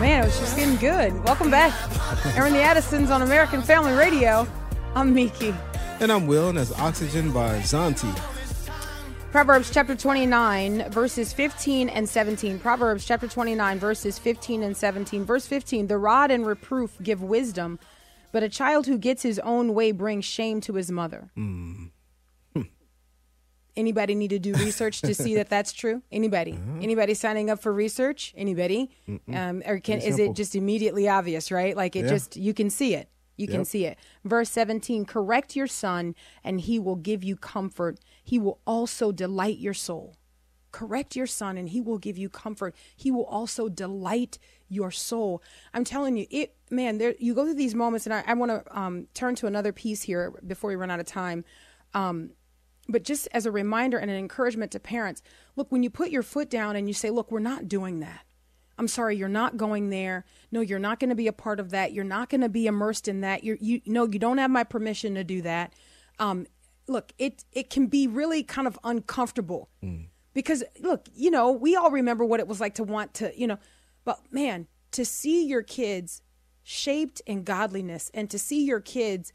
Man, 0.00 0.22
it 0.22 0.26
was 0.26 0.38
just 0.38 0.56
getting 0.56 0.76
good. 0.76 1.12
Welcome 1.24 1.50
back. 1.50 1.74
Airing 2.36 2.52
the 2.52 2.62
Addisons 2.62 3.10
on 3.10 3.22
American 3.22 3.62
Family 3.62 3.92
Radio. 3.92 4.46
I'm 4.94 5.12
Miki. 5.12 5.52
And 6.00 6.12
I'm 6.12 6.28
Will, 6.28 6.48
and 6.48 6.56
that's 6.56 6.72
Oxygen 6.78 7.32
by 7.32 7.58
Zauntee. 7.58 8.16
Proverbs 9.32 9.70
chapter 9.70 9.94
29, 9.94 10.90
verses 10.90 11.32
15 11.32 11.88
and 11.88 12.08
17. 12.08 12.60
Proverbs 12.60 13.04
chapter 13.04 13.26
29, 13.26 13.78
verses 13.78 14.18
15 14.18 14.62
and 14.62 14.76
17. 14.76 15.24
Verse 15.24 15.46
15 15.46 15.88
The 15.88 15.98
rod 15.98 16.30
and 16.30 16.46
reproof 16.46 16.96
give 17.02 17.22
wisdom, 17.22 17.78
but 18.32 18.42
a 18.42 18.48
child 18.48 18.86
who 18.86 18.96
gets 18.98 19.22
his 19.22 19.38
own 19.40 19.74
way 19.74 19.92
brings 19.92 20.24
shame 20.24 20.60
to 20.62 20.74
his 20.74 20.90
mother. 20.90 21.30
Mm. 21.36 21.90
Anybody 23.78 24.16
need 24.16 24.30
to 24.30 24.40
do 24.40 24.54
research 24.54 25.02
to 25.02 25.14
see 25.14 25.36
that 25.36 25.48
that's 25.48 25.72
true? 25.72 26.02
Anybody? 26.10 26.54
Uh-huh. 26.54 26.80
Anybody 26.82 27.14
signing 27.14 27.48
up 27.48 27.60
for 27.60 27.72
research? 27.72 28.34
Anybody? 28.36 28.90
Um, 29.32 29.62
or 29.64 29.78
can 29.78 30.00
is 30.00 30.18
it 30.18 30.34
just 30.34 30.56
immediately 30.56 31.08
obvious? 31.08 31.52
Right? 31.52 31.76
Like 31.76 31.94
it 31.94 32.04
yeah. 32.04 32.10
just 32.10 32.36
you 32.36 32.52
can 32.52 32.70
see 32.70 32.94
it. 32.94 33.08
You 33.36 33.46
yep. 33.46 33.54
can 33.54 33.64
see 33.64 33.86
it. 33.86 33.96
Verse 34.24 34.50
17 34.50 35.04
Correct 35.04 35.54
your 35.54 35.68
son, 35.68 36.16
and 36.42 36.60
he 36.60 36.80
will 36.80 36.96
give 36.96 37.22
you 37.22 37.36
comfort. 37.36 38.00
He 38.24 38.36
will 38.38 38.58
also 38.66 39.12
delight 39.12 39.58
your 39.58 39.74
soul. 39.74 40.16
Correct 40.72 41.14
your 41.14 41.28
son, 41.28 41.56
and 41.56 41.68
he 41.68 41.80
will 41.80 41.98
give 41.98 42.18
you 42.18 42.28
comfort. 42.28 42.74
He 42.96 43.12
will 43.12 43.24
also 43.26 43.68
delight 43.68 44.38
your 44.68 44.90
soul. 44.90 45.40
I'm 45.72 45.84
telling 45.84 46.16
you, 46.16 46.26
it, 46.30 46.56
man, 46.68 46.98
there, 46.98 47.14
you 47.20 47.32
go 47.32 47.44
through 47.44 47.54
these 47.54 47.76
moments, 47.76 48.06
and 48.06 48.12
I, 48.12 48.24
I 48.26 48.34
want 48.34 48.50
to 48.50 48.78
um, 48.78 49.06
turn 49.14 49.36
to 49.36 49.46
another 49.46 49.72
piece 49.72 50.02
here 50.02 50.32
before 50.46 50.68
we 50.68 50.76
run 50.76 50.90
out 50.90 51.00
of 51.00 51.06
time. 51.06 51.44
Um, 51.94 52.30
but 52.88 53.04
just 53.04 53.28
as 53.32 53.46
a 53.46 53.50
reminder 53.50 53.98
and 53.98 54.10
an 54.10 54.16
encouragement 54.16 54.72
to 54.72 54.80
parents 54.80 55.22
look, 55.56 55.70
when 55.70 55.82
you 55.82 55.90
put 55.90 56.10
your 56.10 56.22
foot 56.22 56.48
down 56.48 56.76
and 56.76 56.88
you 56.88 56.94
say, 56.94 57.10
look, 57.10 57.30
we're 57.30 57.38
not 57.38 57.68
doing 57.68 58.00
that. 58.00 58.24
I'm 58.78 58.88
sorry, 58.88 59.16
you're 59.16 59.28
not 59.28 59.56
going 59.56 59.90
there. 59.90 60.24
No, 60.52 60.60
you're 60.60 60.78
not 60.78 61.00
going 61.00 61.10
to 61.10 61.16
be 61.16 61.26
a 61.26 61.32
part 61.32 61.58
of 61.58 61.70
that. 61.70 61.92
You're 61.92 62.04
not 62.04 62.30
going 62.30 62.42
to 62.42 62.48
be 62.48 62.66
immersed 62.66 63.08
in 63.08 63.22
that. 63.22 63.42
You're, 63.42 63.58
you 63.60 63.80
no, 63.86 64.06
you 64.06 64.20
don't 64.20 64.38
have 64.38 64.50
my 64.50 64.62
permission 64.62 65.16
to 65.16 65.24
do 65.24 65.42
that. 65.42 65.74
Um, 66.20 66.46
look, 66.86 67.12
it 67.18 67.44
it 67.52 67.70
can 67.70 67.86
be 67.86 68.06
really 68.06 68.44
kind 68.44 68.68
of 68.68 68.78
uncomfortable 68.84 69.68
mm. 69.82 70.06
because 70.32 70.62
look, 70.80 71.08
you 71.12 71.30
know, 71.30 71.50
we 71.50 71.74
all 71.74 71.90
remember 71.90 72.24
what 72.24 72.38
it 72.38 72.46
was 72.46 72.60
like 72.60 72.76
to 72.76 72.84
want 72.84 73.14
to, 73.14 73.32
you 73.38 73.48
know, 73.48 73.58
but 74.04 74.20
man, 74.30 74.68
to 74.92 75.04
see 75.04 75.44
your 75.44 75.62
kids 75.62 76.22
shaped 76.62 77.20
in 77.26 77.42
godliness 77.42 78.10
and 78.14 78.30
to 78.30 78.38
see 78.38 78.64
your 78.64 78.80
kids 78.80 79.32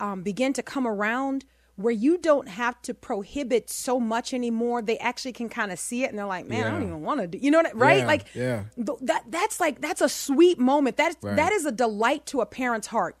um, 0.00 0.22
begin 0.22 0.52
to 0.54 0.62
come 0.62 0.86
around 0.86 1.44
where 1.76 1.92
you 1.92 2.16
don't 2.18 2.48
have 2.48 2.80
to 2.82 2.94
prohibit 2.94 3.68
so 3.68 4.00
much 4.00 4.32
anymore. 4.32 4.80
They 4.80 4.98
actually 4.98 5.32
can 5.32 5.48
kind 5.48 5.70
of 5.70 5.78
see 5.78 6.04
it 6.04 6.10
and 6.10 6.18
they're 6.18 6.26
like, 6.26 6.46
man, 6.46 6.60
yeah. 6.60 6.68
I 6.68 6.70
don't 6.70 6.82
even 6.82 7.02
want 7.02 7.20
to 7.20 7.26
do, 7.26 7.38
you 7.38 7.50
know 7.50 7.58
what, 7.58 7.76
right? 7.76 7.98
Yeah, 7.98 8.06
like 8.06 8.26
yeah. 8.34 8.64
Th- 8.76 8.98
that, 9.02 9.24
that's 9.28 9.60
like, 9.60 9.80
that's 9.80 10.00
a 10.00 10.08
sweet 10.08 10.58
moment. 10.58 10.96
That, 10.96 11.16
right. 11.20 11.36
that 11.36 11.52
is 11.52 11.66
a 11.66 11.72
delight 11.72 12.24
to 12.26 12.40
a 12.40 12.46
parent's 12.46 12.86
heart 12.86 13.16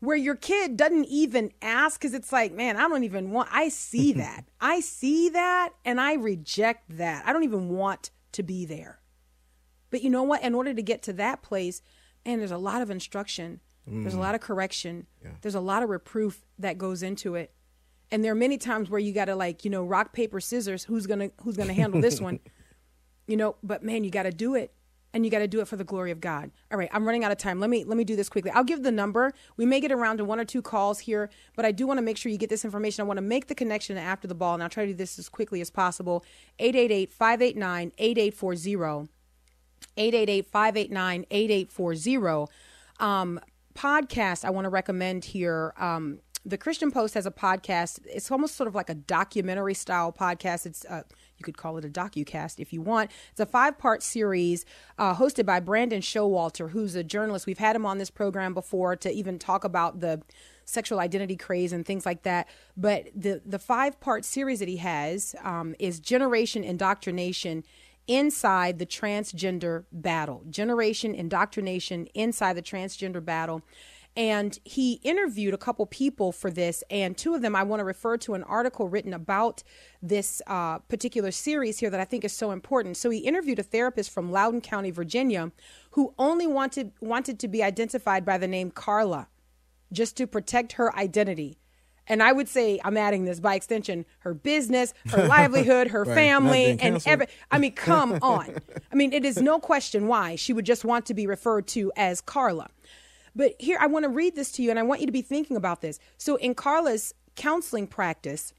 where 0.00 0.16
your 0.16 0.34
kid 0.34 0.76
doesn't 0.76 1.06
even 1.06 1.52
ask 1.62 2.00
because 2.00 2.12
it's 2.12 2.32
like, 2.32 2.52
man, 2.52 2.76
I 2.76 2.88
don't 2.88 3.04
even 3.04 3.30
want, 3.30 3.48
I 3.52 3.68
see 3.68 4.12
that. 4.14 4.44
I 4.60 4.80
see 4.80 5.28
that 5.30 5.70
and 5.84 6.00
I 6.00 6.14
reject 6.14 6.96
that. 6.98 7.24
I 7.24 7.32
don't 7.32 7.44
even 7.44 7.68
want 7.68 8.10
to 8.32 8.42
be 8.42 8.66
there. 8.66 9.00
But 9.90 10.02
you 10.02 10.10
know 10.10 10.24
what? 10.24 10.42
In 10.42 10.54
order 10.54 10.74
to 10.74 10.82
get 10.82 11.02
to 11.04 11.12
that 11.14 11.42
place, 11.42 11.80
and 12.24 12.40
there's 12.40 12.50
a 12.50 12.58
lot 12.58 12.82
of 12.82 12.90
instruction, 12.90 13.60
mm. 13.88 14.02
there's 14.02 14.14
a 14.14 14.16
mm. 14.16 14.20
lot 14.20 14.34
of 14.34 14.40
correction, 14.40 15.06
yeah. 15.22 15.30
there's 15.42 15.54
a 15.54 15.60
lot 15.60 15.84
of 15.84 15.88
reproof 15.88 16.44
that 16.58 16.76
goes 16.76 17.04
into 17.04 17.36
it 17.36 17.52
and 18.10 18.24
there 18.24 18.32
are 18.32 18.36
many 18.36 18.58
times 18.58 18.88
where 18.88 19.00
you 19.00 19.12
got 19.12 19.26
to 19.26 19.36
like 19.36 19.64
you 19.64 19.70
know 19.70 19.84
rock 19.84 20.12
paper 20.12 20.40
scissors 20.40 20.84
who's 20.84 21.06
gonna 21.06 21.30
who's 21.42 21.56
gonna 21.56 21.72
handle 21.72 22.00
this 22.00 22.20
one 22.20 22.40
you 23.26 23.36
know 23.36 23.56
but 23.62 23.82
man 23.82 24.04
you 24.04 24.10
got 24.10 24.24
to 24.24 24.30
do 24.30 24.54
it 24.54 24.72
and 25.16 25.24
you 25.24 25.30
got 25.30 25.38
to 25.38 25.48
do 25.48 25.60
it 25.60 25.66
for 25.66 25.76
the 25.76 25.84
glory 25.84 26.10
of 26.10 26.20
God. 26.20 26.50
All 26.70 26.78
right, 26.78 26.90
I'm 26.92 27.06
running 27.06 27.24
out 27.24 27.32
of 27.32 27.38
time. 27.38 27.58
Let 27.58 27.70
me 27.70 27.84
let 27.84 27.96
me 27.96 28.04
do 28.04 28.16
this 28.16 28.28
quickly. 28.28 28.50
I'll 28.50 28.64
give 28.64 28.82
the 28.82 28.92
number. 28.92 29.32
We 29.56 29.64
may 29.64 29.80
get 29.80 29.90
around 29.90 30.18
to 30.18 30.26
one 30.26 30.38
or 30.38 30.44
two 30.44 30.60
calls 30.60 30.98
here, 30.98 31.30
but 31.56 31.64
I 31.64 31.72
do 31.72 31.86
want 31.86 31.96
to 31.96 32.02
make 32.02 32.18
sure 32.18 32.30
you 32.30 32.36
get 32.36 32.50
this 32.50 32.66
information. 32.66 33.02
I 33.02 33.06
want 33.06 33.16
to 33.16 33.22
make 33.22 33.46
the 33.46 33.54
connection 33.54 33.96
after 33.96 34.28
the 34.28 34.34
ball, 34.34 34.52
and 34.52 34.62
I'll 34.62 34.68
try 34.68 34.84
to 34.84 34.92
do 34.92 34.96
this 34.96 35.18
as 35.18 35.30
quickly 35.30 35.62
as 35.62 35.70
possible. 35.70 36.22
888-589-8840. 36.60 39.08
888-589-8840. 39.96 42.48
Um, 43.00 43.40
podcast 43.74 44.44
I 44.44 44.50
want 44.50 44.66
to 44.66 44.70
recommend 44.70 45.24
here. 45.24 45.72
Um, 45.78 46.18
the 46.46 46.56
Christian 46.56 46.92
Post 46.92 47.14
has 47.14 47.26
a 47.26 47.30
podcast. 47.30 47.98
It's 48.06 48.30
almost 48.30 48.54
sort 48.54 48.68
of 48.68 48.74
like 48.74 48.88
a 48.88 48.94
documentary 48.94 49.74
style 49.74 50.12
podcast. 50.12 50.64
It's 50.64 50.84
uh, 50.84 51.02
you 51.36 51.44
could 51.44 51.56
call 51.56 51.76
it 51.76 51.84
a 51.84 51.88
docucast 51.88 52.60
if 52.60 52.72
you 52.72 52.80
want. 52.80 53.10
It's 53.32 53.40
a 53.40 53.46
five 53.46 53.78
part 53.78 54.02
series 54.02 54.64
uh, 54.96 55.16
hosted 55.16 55.44
by 55.44 55.58
Brandon 55.58 56.00
Showalter, 56.00 56.70
who's 56.70 56.94
a 56.94 57.02
journalist. 57.02 57.46
We've 57.46 57.58
had 57.58 57.74
him 57.74 57.84
on 57.84 57.98
this 57.98 58.10
program 58.10 58.54
before 58.54 58.94
to 58.96 59.10
even 59.10 59.40
talk 59.40 59.64
about 59.64 60.00
the 60.00 60.22
sexual 60.64 61.00
identity 61.00 61.36
craze 61.36 61.72
and 61.72 61.84
things 61.84 62.06
like 62.06 62.22
that. 62.22 62.48
But 62.76 63.08
the 63.14 63.42
the 63.44 63.58
five 63.58 63.98
part 63.98 64.24
series 64.24 64.60
that 64.60 64.68
he 64.68 64.76
has 64.76 65.34
um, 65.42 65.74
is 65.80 65.98
Generation 65.98 66.62
Indoctrination 66.62 67.64
inside 68.06 68.78
the 68.78 68.86
transgender 68.86 69.84
battle. 69.90 70.44
Generation 70.48 71.14
indoctrination 71.14 72.06
inside 72.14 72.54
the 72.54 72.62
transgender 72.62 73.24
battle. 73.24 73.62
And 74.16 74.58
he 74.64 74.94
interviewed 75.02 75.52
a 75.52 75.58
couple 75.58 75.84
people 75.84 76.32
for 76.32 76.50
this, 76.50 76.82
and 76.90 77.18
two 77.18 77.34
of 77.34 77.42
them 77.42 77.54
I 77.54 77.62
want 77.62 77.80
to 77.80 77.84
refer 77.84 78.16
to 78.18 78.32
an 78.32 78.42
article 78.44 78.88
written 78.88 79.12
about 79.12 79.62
this 80.00 80.40
uh, 80.46 80.78
particular 80.78 81.30
series 81.30 81.78
here 81.80 81.90
that 81.90 82.00
I 82.00 82.04
think 82.06 82.24
is 82.24 82.32
so 82.32 82.50
important. 82.50 82.96
So 82.96 83.10
he 83.10 83.18
interviewed 83.18 83.58
a 83.58 83.62
therapist 83.62 84.10
from 84.10 84.32
Loudoun 84.32 84.62
County, 84.62 84.90
Virginia, 84.90 85.52
who 85.90 86.14
only 86.18 86.46
wanted 86.46 86.92
wanted 87.00 87.38
to 87.40 87.48
be 87.48 87.62
identified 87.62 88.24
by 88.24 88.38
the 88.38 88.48
name 88.48 88.70
Carla, 88.70 89.28
just 89.92 90.16
to 90.16 90.26
protect 90.26 90.72
her 90.72 90.96
identity. 90.96 91.58
And 92.08 92.22
I 92.22 92.32
would 92.32 92.48
say 92.48 92.80
I'm 92.84 92.96
adding 92.96 93.24
this 93.24 93.40
by 93.40 93.54
extension, 93.54 94.06
her 94.20 94.32
business, 94.32 94.94
her 95.08 95.26
livelihood, 95.28 95.88
her 95.88 96.04
Right, 96.04 96.14
family, 96.14 96.78
and 96.80 97.02
every. 97.06 97.26
I 97.50 97.58
mean, 97.58 97.72
come 97.72 98.18
on. 98.22 98.56
I 98.90 98.94
mean, 98.94 99.12
it 99.12 99.24
is 99.24 99.38
no 99.42 99.58
question 99.58 100.06
why 100.06 100.36
she 100.36 100.52
would 100.52 100.64
just 100.64 100.84
want 100.84 101.06
to 101.06 101.14
be 101.14 101.26
referred 101.26 101.66
to 101.68 101.92
as 101.96 102.20
Carla. 102.20 102.70
But 103.36 103.54
here, 103.58 103.76
I 103.78 103.86
want 103.86 104.04
to 104.04 104.08
read 104.08 104.34
this 104.34 104.50
to 104.52 104.62
you, 104.62 104.70
and 104.70 104.78
I 104.78 104.82
want 104.82 105.02
you 105.02 105.06
to 105.06 105.12
be 105.12 105.20
thinking 105.20 105.58
about 105.58 105.82
this. 105.82 106.00
So, 106.16 106.36
in 106.36 106.54
Carla's 106.54 107.12
counseling 107.36 107.86
practice, 107.86 108.54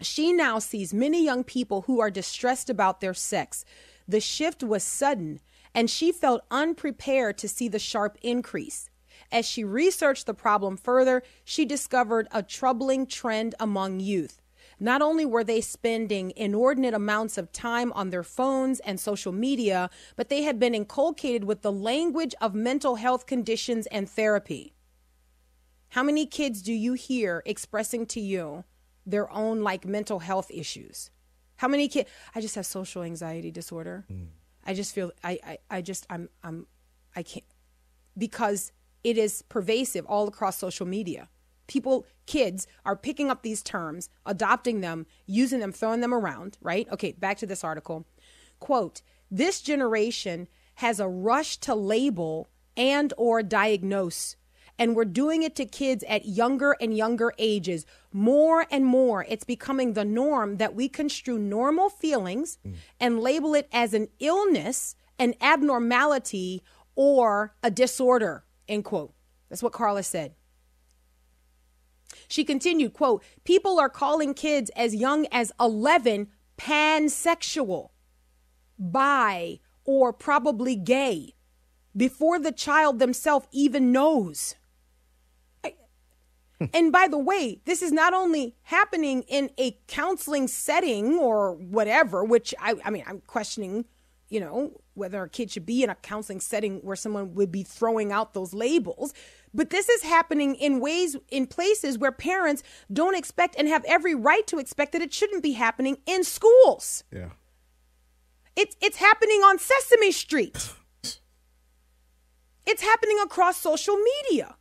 she 0.00 0.32
now 0.32 0.60
sees 0.60 0.94
many 0.94 1.24
young 1.24 1.42
people 1.42 1.82
who 1.82 2.00
are 2.00 2.10
distressed 2.10 2.70
about 2.70 3.00
their 3.00 3.14
sex. 3.14 3.64
The 4.06 4.20
shift 4.20 4.62
was 4.62 4.84
sudden, 4.84 5.40
and 5.74 5.90
she 5.90 6.12
felt 6.12 6.44
unprepared 6.52 7.36
to 7.38 7.48
see 7.48 7.66
the 7.66 7.80
sharp 7.80 8.16
increase. 8.22 8.88
As 9.32 9.44
she 9.44 9.64
researched 9.64 10.26
the 10.26 10.34
problem 10.34 10.76
further, 10.76 11.24
she 11.44 11.64
discovered 11.64 12.28
a 12.30 12.44
troubling 12.44 13.06
trend 13.06 13.56
among 13.58 13.98
youth. 13.98 14.40
Not 14.78 15.00
only 15.00 15.24
were 15.24 15.44
they 15.44 15.60
spending 15.60 16.32
inordinate 16.36 16.92
amounts 16.92 17.38
of 17.38 17.50
time 17.52 17.92
on 17.94 18.10
their 18.10 18.22
phones 18.22 18.80
and 18.80 19.00
social 19.00 19.32
media, 19.32 19.88
but 20.16 20.28
they 20.28 20.42
had 20.42 20.58
been 20.58 20.74
inculcated 20.74 21.44
with 21.44 21.62
the 21.62 21.72
language 21.72 22.34
of 22.40 22.54
mental 22.54 22.96
health 22.96 23.26
conditions 23.26 23.86
and 23.86 24.08
therapy. 24.08 24.74
How 25.90 26.02
many 26.02 26.26
kids 26.26 26.60
do 26.60 26.72
you 26.72 26.92
hear 26.92 27.42
expressing 27.46 28.06
to 28.06 28.20
you 28.20 28.64
their 29.06 29.30
own 29.32 29.62
like 29.62 29.86
mental 29.86 30.18
health 30.18 30.50
issues? 30.50 31.10
How 31.56 31.68
many 31.68 31.88
kids? 31.88 32.10
I 32.34 32.40
just 32.42 32.54
have 32.54 32.66
social 32.66 33.02
anxiety 33.02 33.50
disorder. 33.50 34.04
Hmm. 34.08 34.24
I 34.66 34.74
just 34.74 34.94
feel 34.94 35.12
I, 35.24 35.38
I 35.42 35.58
I 35.70 35.80
just 35.80 36.06
I'm 36.10 36.28
I'm 36.42 36.66
I 37.14 37.22
can't 37.22 37.46
because 38.18 38.72
it 39.04 39.16
is 39.16 39.42
pervasive 39.42 40.04
all 40.06 40.28
across 40.28 40.58
social 40.58 40.86
media. 40.86 41.28
People, 41.66 42.06
kids 42.26 42.66
are 42.84 42.96
picking 42.96 43.30
up 43.30 43.42
these 43.42 43.62
terms, 43.62 44.08
adopting 44.24 44.80
them, 44.80 45.06
using 45.26 45.60
them, 45.60 45.72
throwing 45.72 46.00
them 46.00 46.14
around, 46.14 46.58
right? 46.60 46.88
Okay, 46.92 47.12
back 47.12 47.38
to 47.38 47.46
this 47.46 47.64
article. 47.64 48.06
Quote, 48.60 49.02
this 49.30 49.60
generation 49.60 50.48
has 50.76 51.00
a 51.00 51.08
rush 51.08 51.56
to 51.58 51.74
label 51.74 52.48
and 52.76 53.12
or 53.16 53.42
diagnose 53.42 54.36
and 54.78 54.94
we're 54.94 55.04
doing 55.04 55.42
it 55.42 55.54
to 55.56 55.64
kids 55.64 56.04
at 56.08 56.26
younger 56.26 56.76
and 56.80 56.96
younger 56.96 57.32
ages 57.38 57.86
more 58.12 58.66
and 58.70 58.84
more 58.84 59.24
it's 59.28 59.44
becoming 59.44 59.92
the 59.92 60.04
norm 60.04 60.56
that 60.56 60.74
we 60.74 60.88
construe 60.88 61.38
normal 61.38 61.88
feelings 61.88 62.58
mm. 62.66 62.74
and 63.00 63.20
label 63.20 63.54
it 63.54 63.68
as 63.72 63.94
an 63.94 64.08
illness 64.20 64.94
an 65.18 65.34
abnormality 65.40 66.62
or 66.94 67.54
a 67.62 67.70
disorder 67.70 68.44
end 68.68 68.84
quote 68.84 69.12
that's 69.48 69.62
what 69.62 69.72
carla 69.72 70.02
said 70.02 70.34
she 72.28 72.44
continued 72.44 72.92
quote 72.92 73.22
people 73.44 73.78
are 73.78 73.88
calling 73.88 74.34
kids 74.34 74.70
as 74.76 74.94
young 74.94 75.26
as 75.32 75.52
11 75.60 76.28
pansexual 76.58 77.90
bi 78.78 79.58
or 79.84 80.12
probably 80.12 80.76
gay 80.76 81.34
before 81.96 82.38
the 82.38 82.52
child 82.52 82.98
themselves 82.98 83.46
even 83.52 83.92
knows. 83.92 84.54
And 86.72 86.90
by 86.90 87.06
the 87.06 87.18
way, 87.18 87.60
this 87.66 87.82
is 87.82 87.92
not 87.92 88.14
only 88.14 88.56
happening 88.62 89.22
in 89.28 89.50
a 89.58 89.78
counseling 89.88 90.48
setting 90.48 91.18
or 91.18 91.52
whatever, 91.52 92.24
which 92.24 92.54
I, 92.58 92.74
I 92.82 92.90
mean, 92.90 93.04
I'm 93.06 93.20
questioning, 93.26 93.84
you 94.28 94.40
know, 94.40 94.80
whether 94.94 95.22
a 95.22 95.28
kid 95.28 95.50
should 95.50 95.66
be 95.66 95.82
in 95.82 95.90
a 95.90 95.94
counseling 95.94 96.40
setting 96.40 96.78
where 96.78 96.96
someone 96.96 97.34
would 97.34 97.52
be 97.52 97.62
throwing 97.62 98.10
out 98.10 98.34
those 98.34 98.52
labels. 98.52 99.14
But 99.54 99.70
this 99.70 99.88
is 99.88 100.02
happening 100.02 100.54
in 100.56 100.80
ways, 100.80 101.16
in 101.30 101.46
places 101.46 101.98
where 101.98 102.12
parents 102.12 102.62
don't 102.92 103.14
expect 103.14 103.56
and 103.56 103.68
have 103.68 103.84
every 103.86 104.14
right 104.14 104.46
to 104.48 104.58
expect 104.58 104.92
that 104.92 105.02
it 105.02 105.14
shouldn't 105.14 105.42
be 105.42 105.52
happening 105.52 105.98
in 106.06 106.24
schools. 106.24 107.04
Yeah. 107.12 107.30
It's 108.56 108.76
it's 108.80 108.96
happening 108.96 109.40
on 109.42 109.58
Sesame 109.58 110.10
Street. 110.10 110.72
It's 112.64 112.82
happening 112.82 113.18
across 113.22 113.58
social 113.58 113.96
media. 113.96 114.56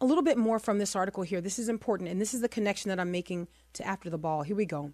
A 0.00 0.04
little 0.04 0.22
bit 0.22 0.38
more 0.38 0.58
from 0.58 0.78
this 0.78 0.94
article 0.94 1.22
here. 1.22 1.40
This 1.40 1.58
is 1.58 1.68
important, 1.68 2.10
and 2.10 2.20
this 2.20 2.34
is 2.34 2.40
the 2.40 2.48
connection 2.48 2.90
that 2.90 3.00
I'm 3.00 3.10
making 3.10 3.48
to 3.74 3.86
after 3.86 4.10
the 4.10 4.18
ball. 4.18 4.42
Here 4.42 4.54
we 4.54 4.66
go. 4.66 4.92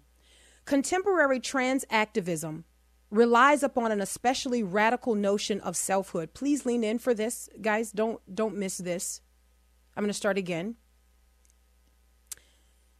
Contemporary 0.65 1.39
trans 1.39 1.83
activism 1.89 2.63
relies 3.11 3.63
upon 3.63 3.91
an 3.91 4.01
especially 4.01 4.63
radical 4.63 5.15
notion 5.15 5.59
of 5.61 5.75
selfhood. 5.75 6.33
Please 6.33 6.65
lean 6.65 6.83
in 6.83 6.99
for 6.99 7.13
this, 7.13 7.49
guys. 7.61 7.91
Don't 7.91 8.21
don't 8.33 8.55
miss 8.55 8.77
this. 8.77 9.21
I'm 9.95 10.03
going 10.03 10.09
to 10.09 10.13
start 10.13 10.37
again. 10.37 10.75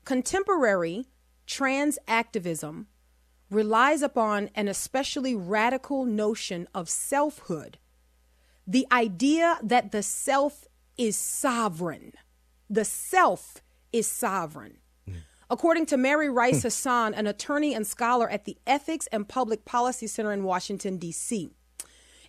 Contemporary 0.04 1.06
trans 1.46 2.00
activism 2.08 2.88
relies 3.50 4.02
upon 4.02 4.50
an 4.56 4.68
especially 4.68 5.36
radical 5.36 6.06
notion 6.06 6.68
of 6.74 6.90
selfhood. 6.90 7.78
The 8.66 8.86
idea 8.92 9.58
that 9.64 9.92
the 9.92 10.04
self 10.04 10.68
is 10.98 11.16
sovereign. 11.16 12.14
The 12.70 12.86
self 12.86 13.64
is 13.92 14.08
sovereign. 14.08 14.78
According 15.52 15.88
to 15.88 15.98
Mary 15.98 16.30
Rice 16.30 16.62
hmm. 16.62 16.68
Hasson, 16.68 17.14
an 17.14 17.26
attorney 17.26 17.74
and 17.74 17.86
scholar 17.86 18.30
at 18.30 18.46
the 18.46 18.58
Ethics 18.68 19.08
and 19.12 19.28
Public 19.28 19.66
Policy 19.66 20.08
Center 20.08 20.32
in 20.32 20.44
Washington, 20.44 20.98
D.C. 20.98 21.50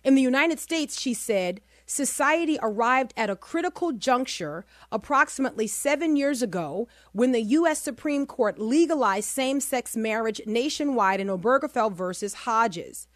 In 0.03 0.15
the 0.15 0.21
United 0.21 0.59
States, 0.59 0.99
she 0.99 1.13
said, 1.13 1.61
society 1.85 2.57
arrived 2.61 3.13
at 3.15 3.29
a 3.29 3.35
critical 3.35 3.91
juncture 3.91 4.65
approximately 4.91 5.67
seven 5.67 6.15
years 6.15 6.41
ago 6.41 6.87
when 7.11 7.31
the 7.31 7.41
U.S. 7.41 7.79
Supreme 7.79 8.25
Court 8.25 8.57
legalized 8.57 9.29
same 9.29 9.59
sex 9.59 9.95
marriage 9.95 10.41
nationwide 10.47 11.19
in 11.19 11.27
Obergefell 11.27 11.93
versus 11.93 12.33
Hodges. 12.33 13.07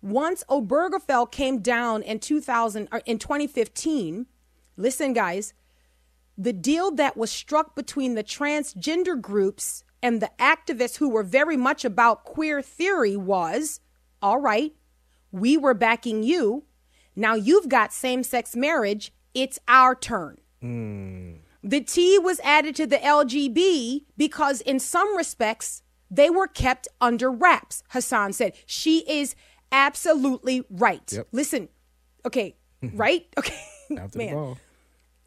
Once 0.00 0.42
Obergefell 0.48 1.30
came 1.30 1.60
down 1.60 2.02
in 2.02 2.18
2000 2.18 2.88
or 2.90 2.98
uh, 2.98 3.00
in 3.04 3.18
2015, 3.18 4.24
listen, 4.78 5.12
guys, 5.12 5.52
the 6.38 6.52
deal 6.52 6.90
that 6.92 7.16
was 7.16 7.30
struck 7.30 7.74
between 7.74 8.14
the 8.14 8.24
transgender 8.24 9.20
groups 9.20 9.84
and 10.02 10.22
the 10.22 10.30
activists 10.38 10.96
who 10.96 11.10
were 11.10 11.22
very 11.22 11.56
much 11.56 11.84
about 11.84 12.24
queer 12.24 12.62
theory 12.62 13.16
was 13.16 13.80
all 14.22 14.38
right, 14.38 14.72
we 15.32 15.56
were 15.56 15.74
backing 15.74 16.22
you. 16.22 16.64
Now 17.16 17.34
you've 17.34 17.68
got 17.68 17.92
same 17.92 18.22
sex 18.22 18.54
marriage. 18.54 19.12
It's 19.34 19.58
our 19.68 19.94
turn. 19.94 20.38
The 21.62 21.80
T 21.80 22.18
was 22.18 22.40
added 22.40 22.74
to 22.76 22.86
the 22.86 22.96
LGB 22.98 24.04
because, 24.16 24.60
in 24.60 24.78
some 24.78 25.16
respects, 25.16 25.82
they 26.10 26.30
were 26.30 26.46
kept 26.46 26.88
under 27.00 27.30
wraps, 27.30 27.82
Hasson 27.90 28.32
said. 28.32 28.54
She 28.66 28.98
is 29.08 29.34
absolutely 29.70 30.64
right. 30.70 31.10
Yep. 31.12 31.28
Listen, 31.32 31.68
okay, 32.26 32.56
right? 32.94 33.26
Okay. 33.38 33.54
Man. 34.14 34.56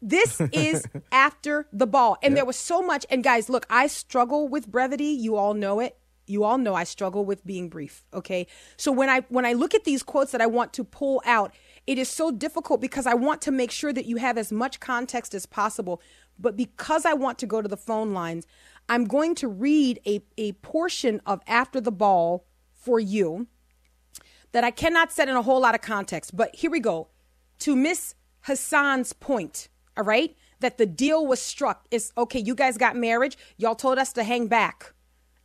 This 0.06 0.40
is 0.52 0.84
after 1.10 1.66
the 1.72 1.86
ball. 1.86 2.18
And 2.22 2.36
there 2.36 2.44
was 2.44 2.56
so 2.56 2.82
much. 2.82 3.06
And 3.08 3.24
guys, 3.24 3.48
look, 3.48 3.66
I 3.70 3.86
struggle 3.86 4.48
with 4.48 4.68
brevity. 4.68 5.06
You 5.06 5.36
all 5.36 5.54
know 5.54 5.80
it. 5.80 5.96
you 6.26 6.44
all 6.44 6.58
know 6.58 6.74
I 6.74 6.84
struggle 6.84 7.24
with 7.24 7.44
being 7.44 7.68
brief, 7.68 8.04
okay? 8.12 8.46
So 8.76 8.92
when 8.92 9.08
I 9.08 9.20
when 9.28 9.44
I 9.44 9.52
look 9.52 9.74
at 9.74 9.84
these 9.84 10.02
quotes 10.02 10.32
that 10.32 10.40
I 10.40 10.46
want 10.46 10.72
to 10.74 10.84
pull 10.84 11.22
out, 11.26 11.54
it 11.86 11.98
is 11.98 12.08
so 12.08 12.30
difficult 12.30 12.80
because 12.80 13.06
I 13.06 13.14
want 13.14 13.42
to 13.42 13.50
make 13.50 13.70
sure 13.70 13.92
that 13.92 14.06
you 14.06 14.16
have 14.16 14.38
as 14.38 14.50
much 14.52 14.80
context 14.80 15.34
as 15.34 15.46
possible. 15.46 16.00
But 16.38 16.56
because 16.56 17.04
I 17.04 17.14
want 17.14 17.38
to 17.38 17.46
go 17.46 17.62
to 17.62 17.68
the 17.68 17.76
phone 17.76 18.12
lines, 18.12 18.46
I'm 18.88 19.04
going 19.04 19.34
to 19.36 19.48
read 19.48 20.00
a, 20.06 20.22
a 20.36 20.52
portion 20.52 21.20
of 21.26 21.40
After 21.46 21.80
the 21.80 21.92
Ball 21.92 22.44
for 22.72 22.98
you 23.00 23.46
that 24.52 24.64
I 24.64 24.70
cannot 24.70 25.12
set 25.12 25.28
in 25.28 25.36
a 25.36 25.42
whole 25.42 25.60
lot 25.60 25.74
of 25.74 25.80
context. 25.80 26.36
But 26.36 26.54
here 26.56 26.70
we 26.70 26.80
go. 26.80 27.08
To 27.60 27.76
Miss 27.76 28.14
Hasson's 28.46 29.12
point, 29.12 29.68
all 29.96 30.04
right, 30.04 30.36
that 30.60 30.78
the 30.78 30.86
deal 30.86 31.26
was 31.26 31.40
struck 31.40 31.86
is 31.90 32.12
okay, 32.16 32.38
you 32.38 32.54
guys 32.54 32.78
got 32.78 32.96
marriage, 32.96 33.36
y'all 33.56 33.74
told 33.74 33.98
us 33.98 34.12
to 34.14 34.24
hang 34.24 34.46
back. 34.46 34.92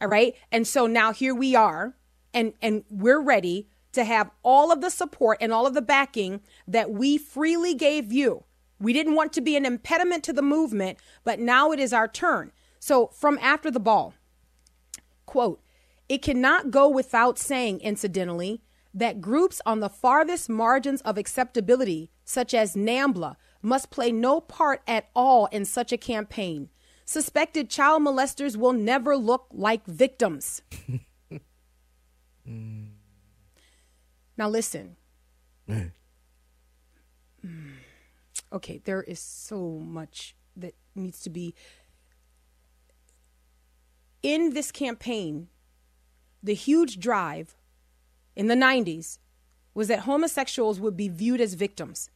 All 0.01 0.07
right. 0.07 0.35
And 0.51 0.65
so 0.65 0.87
now 0.87 1.11
here 1.11 1.35
we 1.35 1.55
are, 1.55 1.95
and 2.33 2.53
and 2.61 2.83
we're 2.89 3.21
ready 3.21 3.67
to 3.91 4.03
have 4.03 4.31
all 4.43 4.71
of 4.71 4.81
the 4.81 4.89
support 4.89 5.37
and 5.41 5.51
all 5.51 5.65
of 5.65 5.73
the 5.73 5.81
backing 5.81 6.41
that 6.67 6.91
we 6.91 7.17
freely 7.17 7.73
gave 7.73 8.11
you. 8.11 8.43
We 8.79 8.93
didn't 8.93 9.15
want 9.15 9.33
to 9.33 9.41
be 9.41 9.57
an 9.57 9.65
impediment 9.65 10.23
to 10.25 10.33
the 10.33 10.41
movement, 10.41 10.99
but 11.23 11.39
now 11.39 11.71
it 11.71 11.79
is 11.79 11.91
our 11.91 12.07
turn. 12.07 12.51
So, 12.79 13.07
from 13.07 13.37
after 13.41 13.69
the 13.69 13.79
ball, 13.79 14.13
quote, 15.25 15.61
it 16.07 16.21
cannot 16.21 16.71
go 16.71 16.87
without 16.87 17.37
saying, 17.37 17.81
incidentally, 17.81 18.61
that 18.93 19.21
groups 19.21 19.61
on 19.65 19.79
the 19.79 19.89
farthest 19.89 20.49
margins 20.49 21.01
of 21.01 21.17
acceptability, 21.17 22.09
such 22.23 22.53
as 22.53 22.75
NAMBLA, 22.75 23.35
must 23.61 23.89
play 23.89 24.11
no 24.11 24.39
part 24.41 24.81
at 24.87 25.09
all 25.15 25.47
in 25.47 25.65
such 25.65 25.91
a 25.91 25.97
campaign. 25.97 26.69
Suspected 27.05 27.69
child 27.69 28.03
molesters 28.03 28.55
will 28.55 28.73
never 28.73 29.17
look 29.17 29.47
like 29.51 29.85
victims. 29.85 30.61
mm. 32.47 32.87
Now, 34.37 34.47
listen. 34.47 34.95
Mm. 35.69 35.91
Okay, 38.53 38.81
there 38.85 39.03
is 39.03 39.19
so 39.19 39.79
much 39.79 40.35
that 40.55 40.75
needs 40.95 41.19
to 41.21 41.29
be. 41.29 41.53
In 44.23 44.53
this 44.53 44.71
campaign, 44.71 45.49
the 46.41 46.53
huge 46.53 46.99
drive 46.99 47.57
in 48.35 48.47
the 48.47 48.55
90s 48.55 49.19
was 49.73 49.87
that 49.89 49.99
homosexuals 49.99 50.79
would 50.79 50.97
be 50.97 51.09
viewed 51.09 51.41
as 51.41 51.53
victims. 51.53 52.09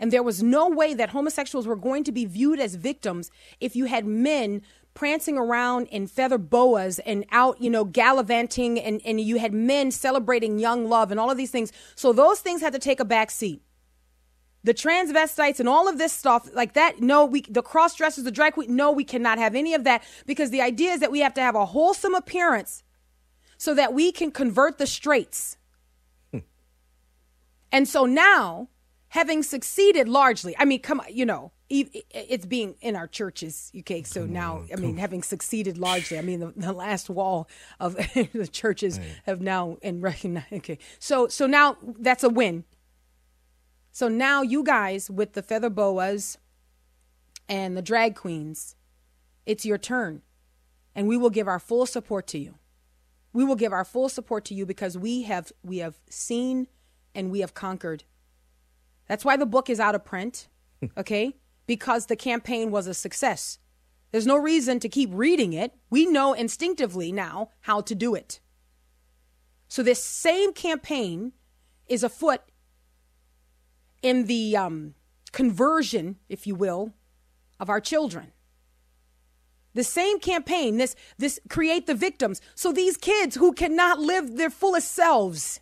And 0.00 0.10
there 0.10 0.22
was 0.22 0.42
no 0.42 0.66
way 0.66 0.94
that 0.94 1.10
homosexuals 1.10 1.66
were 1.66 1.76
going 1.76 2.04
to 2.04 2.10
be 2.10 2.24
viewed 2.24 2.58
as 2.58 2.74
victims 2.74 3.30
if 3.60 3.76
you 3.76 3.84
had 3.84 4.06
men 4.06 4.62
prancing 4.94 5.36
around 5.36 5.86
in 5.88 6.06
feather 6.06 6.38
boas 6.38 6.98
and 7.00 7.24
out, 7.30 7.60
you 7.60 7.68
know, 7.68 7.84
gallivanting, 7.84 8.80
and, 8.80 9.02
and 9.04 9.20
you 9.20 9.38
had 9.38 9.52
men 9.52 9.90
celebrating 9.90 10.58
young 10.58 10.88
love 10.88 11.10
and 11.10 11.20
all 11.20 11.30
of 11.30 11.36
these 11.36 11.50
things. 11.50 11.70
So 11.94 12.14
those 12.14 12.40
things 12.40 12.62
had 12.62 12.72
to 12.72 12.78
take 12.78 12.98
a 12.98 13.04
back 13.04 13.30
seat. 13.30 13.62
The 14.64 14.74
transvestites 14.74 15.60
and 15.60 15.68
all 15.68 15.86
of 15.86 15.98
this 15.98 16.14
stuff 16.14 16.48
like 16.54 16.72
that, 16.72 17.00
no, 17.00 17.24
we 17.26 17.42
the 17.42 17.62
cross 17.62 17.94
dressers, 17.94 18.24
the 18.24 18.30
drag 18.30 18.54
queen, 18.54 18.74
no, 18.74 18.90
we 18.90 19.04
cannot 19.04 19.38
have 19.38 19.54
any 19.54 19.74
of 19.74 19.84
that 19.84 20.02
because 20.26 20.50
the 20.50 20.60
idea 20.60 20.92
is 20.92 21.00
that 21.00 21.12
we 21.12 21.20
have 21.20 21.34
to 21.34 21.40
have 21.40 21.54
a 21.54 21.66
wholesome 21.66 22.14
appearance 22.14 22.82
so 23.56 23.74
that 23.74 23.92
we 23.94 24.12
can 24.12 24.30
convert 24.30 24.78
the 24.78 24.86
straights. 24.86 25.58
Hmm. 26.30 26.38
and 27.70 27.88
so 27.88 28.06
now, 28.06 28.68
having 29.10 29.42
succeeded 29.42 30.08
largely, 30.08 30.56
I 30.58 30.64
mean, 30.64 30.80
come 30.80 31.00
on, 31.00 31.06
you 31.10 31.26
know, 31.26 31.52
it's 31.68 32.46
being 32.46 32.74
in 32.80 32.96
our 32.96 33.06
churches, 33.06 33.70
okay? 33.80 34.02
So 34.02 34.22
come 34.22 34.32
now, 34.32 34.56
on, 34.58 34.68
I 34.72 34.76
mean, 34.76 34.96
having 34.96 35.22
succeeded 35.22 35.78
largely, 35.78 36.18
I 36.18 36.22
mean, 36.22 36.40
the, 36.40 36.52
the 36.56 36.72
last 36.72 37.10
wall 37.10 37.48
of 37.78 37.96
the 38.32 38.48
churches 38.50 38.98
right. 38.98 39.08
have 39.26 39.40
now 39.40 39.76
and 39.82 40.02
recognize. 40.02 40.44
Okay, 40.52 40.78
so 40.98 41.28
so 41.28 41.46
now 41.46 41.76
that's 41.82 42.24
a 42.24 42.28
win. 42.28 42.64
So 43.92 44.08
now 44.08 44.42
you 44.42 44.62
guys 44.62 45.10
with 45.10 45.34
the 45.34 45.42
feather 45.42 45.70
boas 45.70 46.38
and 47.48 47.76
the 47.76 47.82
drag 47.82 48.14
queens, 48.14 48.76
it's 49.44 49.64
your 49.64 49.78
turn, 49.78 50.22
and 50.94 51.08
we 51.08 51.16
will 51.16 51.30
give 51.30 51.48
our 51.48 51.60
full 51.60 51.86
support 51.86 52.26
to 52.28 52.38
you. 52.38 52.54
We 53.32 53.44
will 53.44 53.56
give 53.56 53.72
our 53.72 53.84
full 53.84 54.08
support 54.08 54.44
to 54.46 54.54
you 54.54 54.66
because 54.66 54.96
we 54.96 55.22
have 55.22 55.52
we 55.62 55.78
have 55.78 56.00
seen 56.08 56.68
and 57.12 57.30
we 57.30 57.40
have 57.40 57.54
conquered. 57.54 58.04
That's 59.10 59.24
why 59.24 59.36
the 59.36 59.44
book 59.44 59.68
is 59.68 59.80
out 59.80 59.96
of 59.96 60.04
print, 60.04 60.46
okay? 60.96 61.34
because 61.66 62.06
the 62.06 62.16
campaign 62.16 62.70
was 62.70 62.86
a 62.86 62.94
success. 62.94 63.58
There's 64.10 64.26
no 64.26 64.36
reason 64.36 64.78
to 64.80 64.88
keep 64.88 65.10
reading 65.12 65.52
it. 65.52 65.72
We 65.88 66.06
know 66.06 66.32
instinctively 66.32 67.10
now 67.10 67.50
how 67.62 67.80
to 67.82 67.94
do 67.96 68.14
it. 68.14 68.40
So, 69.66 69.82
this 69.82 70.02
same 70.02 70.52
campaign 70.52 71.32
is 71.88 72.04
afoot 72.04 72.40
in 74.00 74.26
the 74.26 74.56
um, 74.56 74.94
conversion, 75.30 76.16
if 76.28 76.46
you 76.46 76.54
will, 76.54 76.92
of 77.58 77.68
our 77.68 77.80
children. 77.80 78.32
The 79.74 79.84
same 79.84 80.20
campaign, 80.20 80.76
this, 80.76 80.94
this 81.18 81.38
create 81.48 81.86
the 81.86 81.94
victims. 81.94 82.40
So 82.54 82.72
these 82.72 82.96
kids 82.96 83.36
who 83.36 83.52
cannot 83.52 84.00
live 84.00 84.36
their 84.36 84.50
fullest 84.50 84.90
selves, 84.90 85.60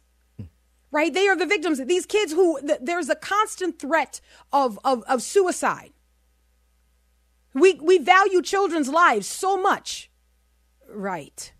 right? 0.90 1.12
They 1.12 1.28
are 1.28 1.36
the 1.36 1.46
victims. 1.46 1.84
These 1.84 2.06
kids 2.06 2.32
who 2.32 2.60
th- 2.60 2.80
there's 2.82 3.08
a 3.08 3.16
constant 3.16 3.78
threat 3.78 4.20
of, 4.52 4.78
of, 4.84 5.02
of 5.08 5.22
suicide. 5.22 5.92
We, 7.54 7.74
we 7.74 7.98
value 7.98 8.42
children's 8.42 8.88
lives 8.88 9.26
so 9.26 9.56
much. 9.60 10.10
Right. 10.88 11.52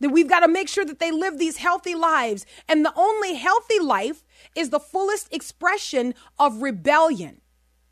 That 0.00 0.10
we've 0.10 0.28
got 0.28 0.40
to 0.40 0.48
make 0.48 0.68
sure 0.68 0.84
that 0.84 0.98
they 0.98 1.12
live 1.12 1.38
these 1.38 1.58
healthy 1.58 1.94
lives. 1.94 2.44
And 2.68 2.84
the 2.84 2.92
only 2.96 3.34
healthy 3.34 3.78
life 3.78 4.24
is 4.56 4.70
the 4.70 4.80
fullest 4.80 5.32
expression 5.32 6.14
of 6.38 6.62
rebellion, 6.62 7.40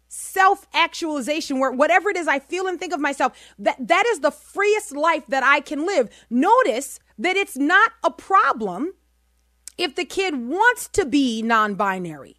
self 0.09 0.67
actualization, 0.75 1.61
where 1.61 1.71
whatever 1.71 2.11
it 2.11 2.17
is 2.17 2.27
I 2.27 2.41
feel 2.41 2.67
and 2.67 2.81
think 2.81 2.93
of 2.93 3.01
myself, 3.01 3.39
that, 3.59 3.77
that 3.87 4.07
is 4.07 4.21
the 4.21 4.33
freest 4.33 4.97
life 4.97 5.27
that 5.29 5.45
I 5.45 5.61
can 5.61 5.87
live. 5.87 6.11
Notice 6.29 6.99
that 7.19 7.37
it's 7.37 7.57
not 7.57 7.93
a 8.03 8.11
problem 8.11 8.95
if 9.81 9.97
the 9.97 10.05
kid 10.05 10.35
wants 10.37 10.89
to 10.89 11.07
be 11.07 11.41
non 11.41 11.75
binary. 11.75 12.37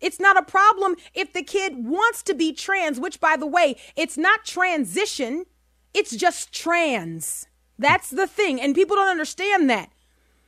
It's 0.00 0.20
not 0.20 0.36
a 0.36 0.42
problem 0.42 0.94
if 1.14 1.32
the 1.32 1.42
kid 1.42 1.72
wants 1.76 2.22
to 2.24 2.34
be 2.34 2.52
trans, 2.52 3.00
which, 3.00 3.20
by 3.20 3.36
the 3.36 3.46
way, 3.46 3.76
it's 3.96 4.16
not 4.16 4.44
transition, 4.44 5.46
it's 5.94 6.14
just 6.14 6.52
trans. 6.52 7.46
That's 7.78 8.10
the 8.10 8.26
thing. 8.26 8.60
And 8.60 8.74
people 8.74 8.96
don't 8.96 9.08
understand 9.08 9.68
that. 9.70 9.90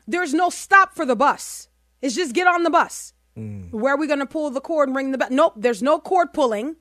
There's 0.06 0.34
no 0.34 0.50
stop 0.50 0.94
for 0.94 1.06
the 1.06 1.16
bus, 1.16 1.68
it's 2.02 2.14
just 2.14 2.34
get 2.34 2.46
on 2.46 2.64
the 2.64 2.70
bus. 2.70 3.14
Mm. 3.36 3.72
Where 3.72 3.94
are 3.94 3.98
we 3.98 4.06
going 4.06 4.18
to 4.18 4.26
pull 4.26 4.50
the 4.50 4.60
cord 4.60 4.88
and 4.88 4.96
ring 4.96 5.12
the 5.12 5.18
bell? 5.18 5.28
Nope, 5.30 5.54
there's 5.56 5.82
no 5.82 5.98
cord 5.98 6.32
pulling. 6.34 6.76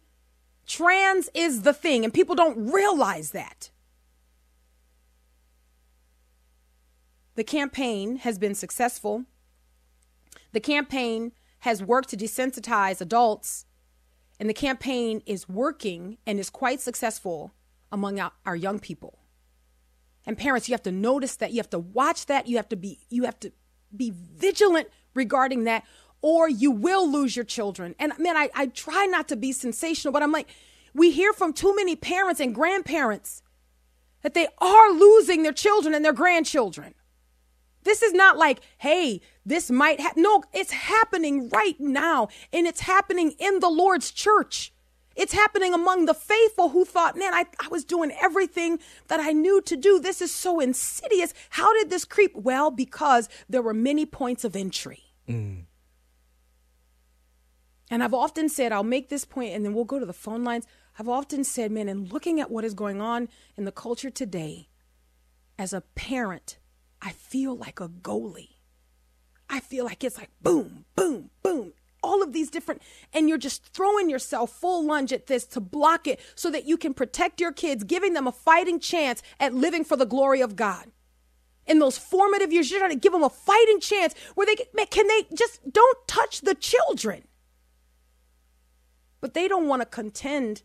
Trans 0.67 1.29
is 1.33 1.61
the 1.61 1.73
thing, 1.73 2.03
and 2.03 2.13
people 2.13 2.35
don't 2.35 2.71
realize 2.71 3.31
that. 3.31 3.71
The 7.39 7.43
campaign 7.45 8.17
has 8.17 8.37
been 8.37 8.53
successful. 8.53 9.23
The 10.51 10.59
campaign 10.59 11.31
has 11.59 11.83
worked 11.83 12.09
to 12.09 12.17
desensitize 12.17 13.01
adults, 13.01 13.65
and 14.39 14.49
the 14.49 14.53
campaign 14.53 15.21
is 15.25 15.49
working 15.49 16.17
and 16.25 16.39
is 16.39 16.49
quite 16.49 16.79
successful 16.79 17.53
among 17.91 18.19
our, 18.19 18.55
young 18.55 18.79
people. 18.79 19.19
And 20.25 20.37
parents, 20.37 20.69
you 20.69 20.73
have 20.73 20.83
to 20.83 20.91
notice 20.91 21.35
that, 21.37 21.51
you 21.51 21.57
have 21.57 21.69
to 21.71 21.79
watch 21.79 22.27
that, 22.27 22.47
you 22.47 22.57
have 22.57 22.69
to 22.69 22.75
be 22.75 22.99
you 23.09 23.23
have 23.23 23.39
to 23.41 23.51
be 23.95 24.13
vigilant 24.15 24.87
regarding 25.13 25.63
that, 25.63 25.83
or 26.21 26.47
you 26.47 26.71
will 26.71 27.09
lose 27.09 27.35
your 27.35 27.45
children. 27.45 27.95
And 27.99 28.13
man, 28.19 28.37
I, 28.37 28.49
I 28.53 28.67
try 28.67 29.05
not 29.05 29.27
to 29.29 29.35
be 29.35 29.51
sensational, 29.51 30.11
but 30.11 30.21
I'm 30.21 30.31
like, 30.31 30.49
we 30.93 31.11
hear 31.11 31.33
from 31.33 31.53
too 31.53 31.75
many 31.75 31.95
parents 31.95 32.39
and 32.39 32.53
grandparents 32.53 33.41
that 34.21 34.33
they 34.33 34.47
are 34.59 34.91
losing 34.91 35.43
their 35.43 35.53
children 35.53 35.93
and 35.93 36.03
their 36.03 36.13
grandchildren. 36.13 36.93
This 37.83 38.03
is 38.03 38.13
not 38.13 38.37
like, 38.37 38.59
hey, 38.77 39.21
this 39.49 39.69
might 39.69 39.99
happen. 39.99 40.23
No, 40.23 40.43
it's 40.53 40.71
happening 40.71 41.49
right 41.49 41.79
now. 41.79 42.29
And 42.53 42.67
it's 42.67 42.81
happening 42.81 43.31
in 43.39 43.59
the 43.59 43.69
Lord's 43.69 44.11
church. 44.11 44.71
It's 45.15 45.33
happening 45.33 45.73
among 45.73 46.05
the 46.05 46.13
faithful 46.13 46.69
who 46.69 46.85
thought, 46.85 47.17
man, 47.17 47.33
I, 47.33 47.45
I 47.59 47.67
was 47.67 47.83
doing 47.83 48.13
everything 48.21 48.79
that 49.07 49.19
I 49.19 49.33
knew 49.33 49.61
to 49.63 49.75
do. 49.75 49.99
This 49.99 50.21
is 50.21 50.33
so 50.33 50.59
insidious. 50.59 51.33
How 51.49 51.73
did 51.73 51.89
this 51.89 52.05
creep? 52.05 52.35
Well, 52.35 52.71
because 52.71 53.27
there 53.49 53.61
were 53.61 53.73
many 53.73 54.05
points 54.05 54.45
of 54.45 54.55
entry. 54.55 55.03
Mm. 55.27 55.65
And 57.91 58.03
I've 58.03 58.13
often 58.13 58.47
said, 58.49 58.71
I'll 58.71 58.83
make 58.83 59.09
this 59.09 59.25
point 59.25 59.53
and 59.53 59.65
then 59.65 59.73
we'll 59.73 59.83
go 59.83 59.99
to 59.99 60.05
the 60.05 60.13
phone 60.13 60.43
lines. 60.43 60.67
I've 60.97 61.09
often 61.09 61.43
said, 61.43 61.71
man, 61.71 61.89
in 61.89 62.05
looking 62.05 62.39
at 62.39 62.51
what 62.51 62.63
is 62.63 62.73
going 62.73 63.01
on 63.01 63.29
in 63.57 63.65
the 63.65 63.71
culture 63.71 64.09
today, 64.11 64.69
as 65.57 65.73
a 65.73 65.81
parent, 65.81 66.59
I 67.01 67.11
feel 67.11 67.55
like 67.55 67.79
a 67.81 67.89
goalie. 67.89 68.58
I 69.49 69.59
feel 69.59 69.85
like 69.85 70.03
it's 70.03 70.17
like 70.17 70.29
boom, 70.41 70.85
boom, 70.95 71.31
boom. 71.43 71.73
All 72.01 72.23
of 72.23 72.31
these 72.31 72.49
different, 72.49 72.81
and 73.13 73.27
you're 73.27 73.37
just 73.37 73.65
throwing 73.73 74.09
yourself 74.09 74.51
full 74.51 74.85
lunge 74.85 75.11
at 75.11 75.27
this 75.27 75.45
to 75.47 75.59
block 75.59 76.07
it 76.07 76.19
so 76.35 76.49
that 76.51 76.65
you 76.65 76.77
can 76.77 76.93
protect 76.93 77.41
your 77.41 77.51
kids, 77.51 77.83
giving 77.83 78.13
them 78.13 78.27
a 78.27 78.31
fighting 78.31 78.79
chance 78.79 79.21
at 79.39 79.53
living 79.53 79.83
for 79.83 79.97
the 79.97 80.05
glory 80.05 80.41
of 80.41 80.55
God. 80.55 80.85
in 81.69 81.79
those 81.79 81.97
formative 81.97 82.51
years. 82.51 82.69
You're 82.69 82.79
trying 82.79 82.91
to 82.91 82.97
give 82.97 83.13
them 83.13 83.23
a 83.23 83.29
fighting 83.29 83.79
chance 83.79 84.15
where 84.35 84.47
they 84.47 84.55
can, 84.55 84.65
can 84.89 85.07
they 85.07 85.27
just 85.35 85.61
don't 85.71 86.07
touch 86.07 86.41
the 86.41 86.55
children. 86.55 87.23
But 89.21 89.33
they 89.33 89.47
don't 89.47 89.67
want 89.67 89.81
to 89.81 89.85
contend 89.85 90.63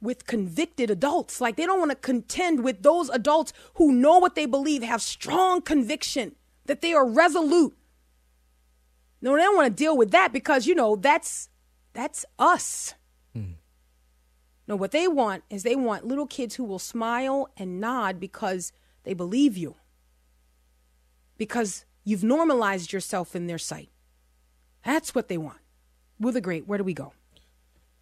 with 0.00 0.26
convicted 0.26 0.90
adults. 0.90 1.40
Like 1.40 1.56
they 1.56 1.66
don't 1.66 1.78
want 1.80 1.90
to 1.90 1.96
contend 1.96 2.62
with 2.64 2.82
those 2.82 3.08
adults 3.10 3.52
who 3.74 3.92
know 3.92 4.18
what 4.18 4.34
they 4.34 4.46
believe, 4.46 4.82
have 4.82 5.02
strong 5.02 5.60
conviction, 5.62 6.36
that 6.66 6.80
they 6.80 6.94
are 6.94 7.06
resolute. 7.08 7.76
No, 9.22 9.36
they 9.36 9.42
don't 9.42 9.56
want 9.56 9.76
to 9.76 9.82
deal 9.84 9.96
with 9.96 10.10
that 10.12 10.32
because 10.32 10.66
you 10.66 10.74
know 10.74 10.96
that's 10.96 11.48
that's 11.92 12.24
us. 12.38 12.94
Hmm. 13.34 13.52
No, 14.66 14.76
what 14.76 14.92
they 14.92 15.08
want 15.08 15.44
is 15.50 15.62
they 15.62 15.76
want 15.76 16.06
little 16.06 16.26
kids 16.26 16.54
who 16.54 16.64
will 16.64 16.78
smile 16.78 17.48
and 17.56 17.80
nod 17.80 18.20
because 18.20 18.72
they 19.04 19.14
believe 19.14 19.56
you. 19.56 19.76
Because 21.36 21.84
you've 22.04 22.24
normalized 22.24 22.92
yourself 22.92 23.34
in 23.34 23.46
their 23.46 23.58
sight. 23.58 23.90
That's 24.84 25.14
what 25.14 25.28
they 25.28 25.38
want. 25.38 25.58
Will 26.18 26.32
the 26.32 26.40
Great, 26.40 26.66
where 26.66 26.78
do 26.78 26.84
we 26.84 26.94
go? 26.94 27.12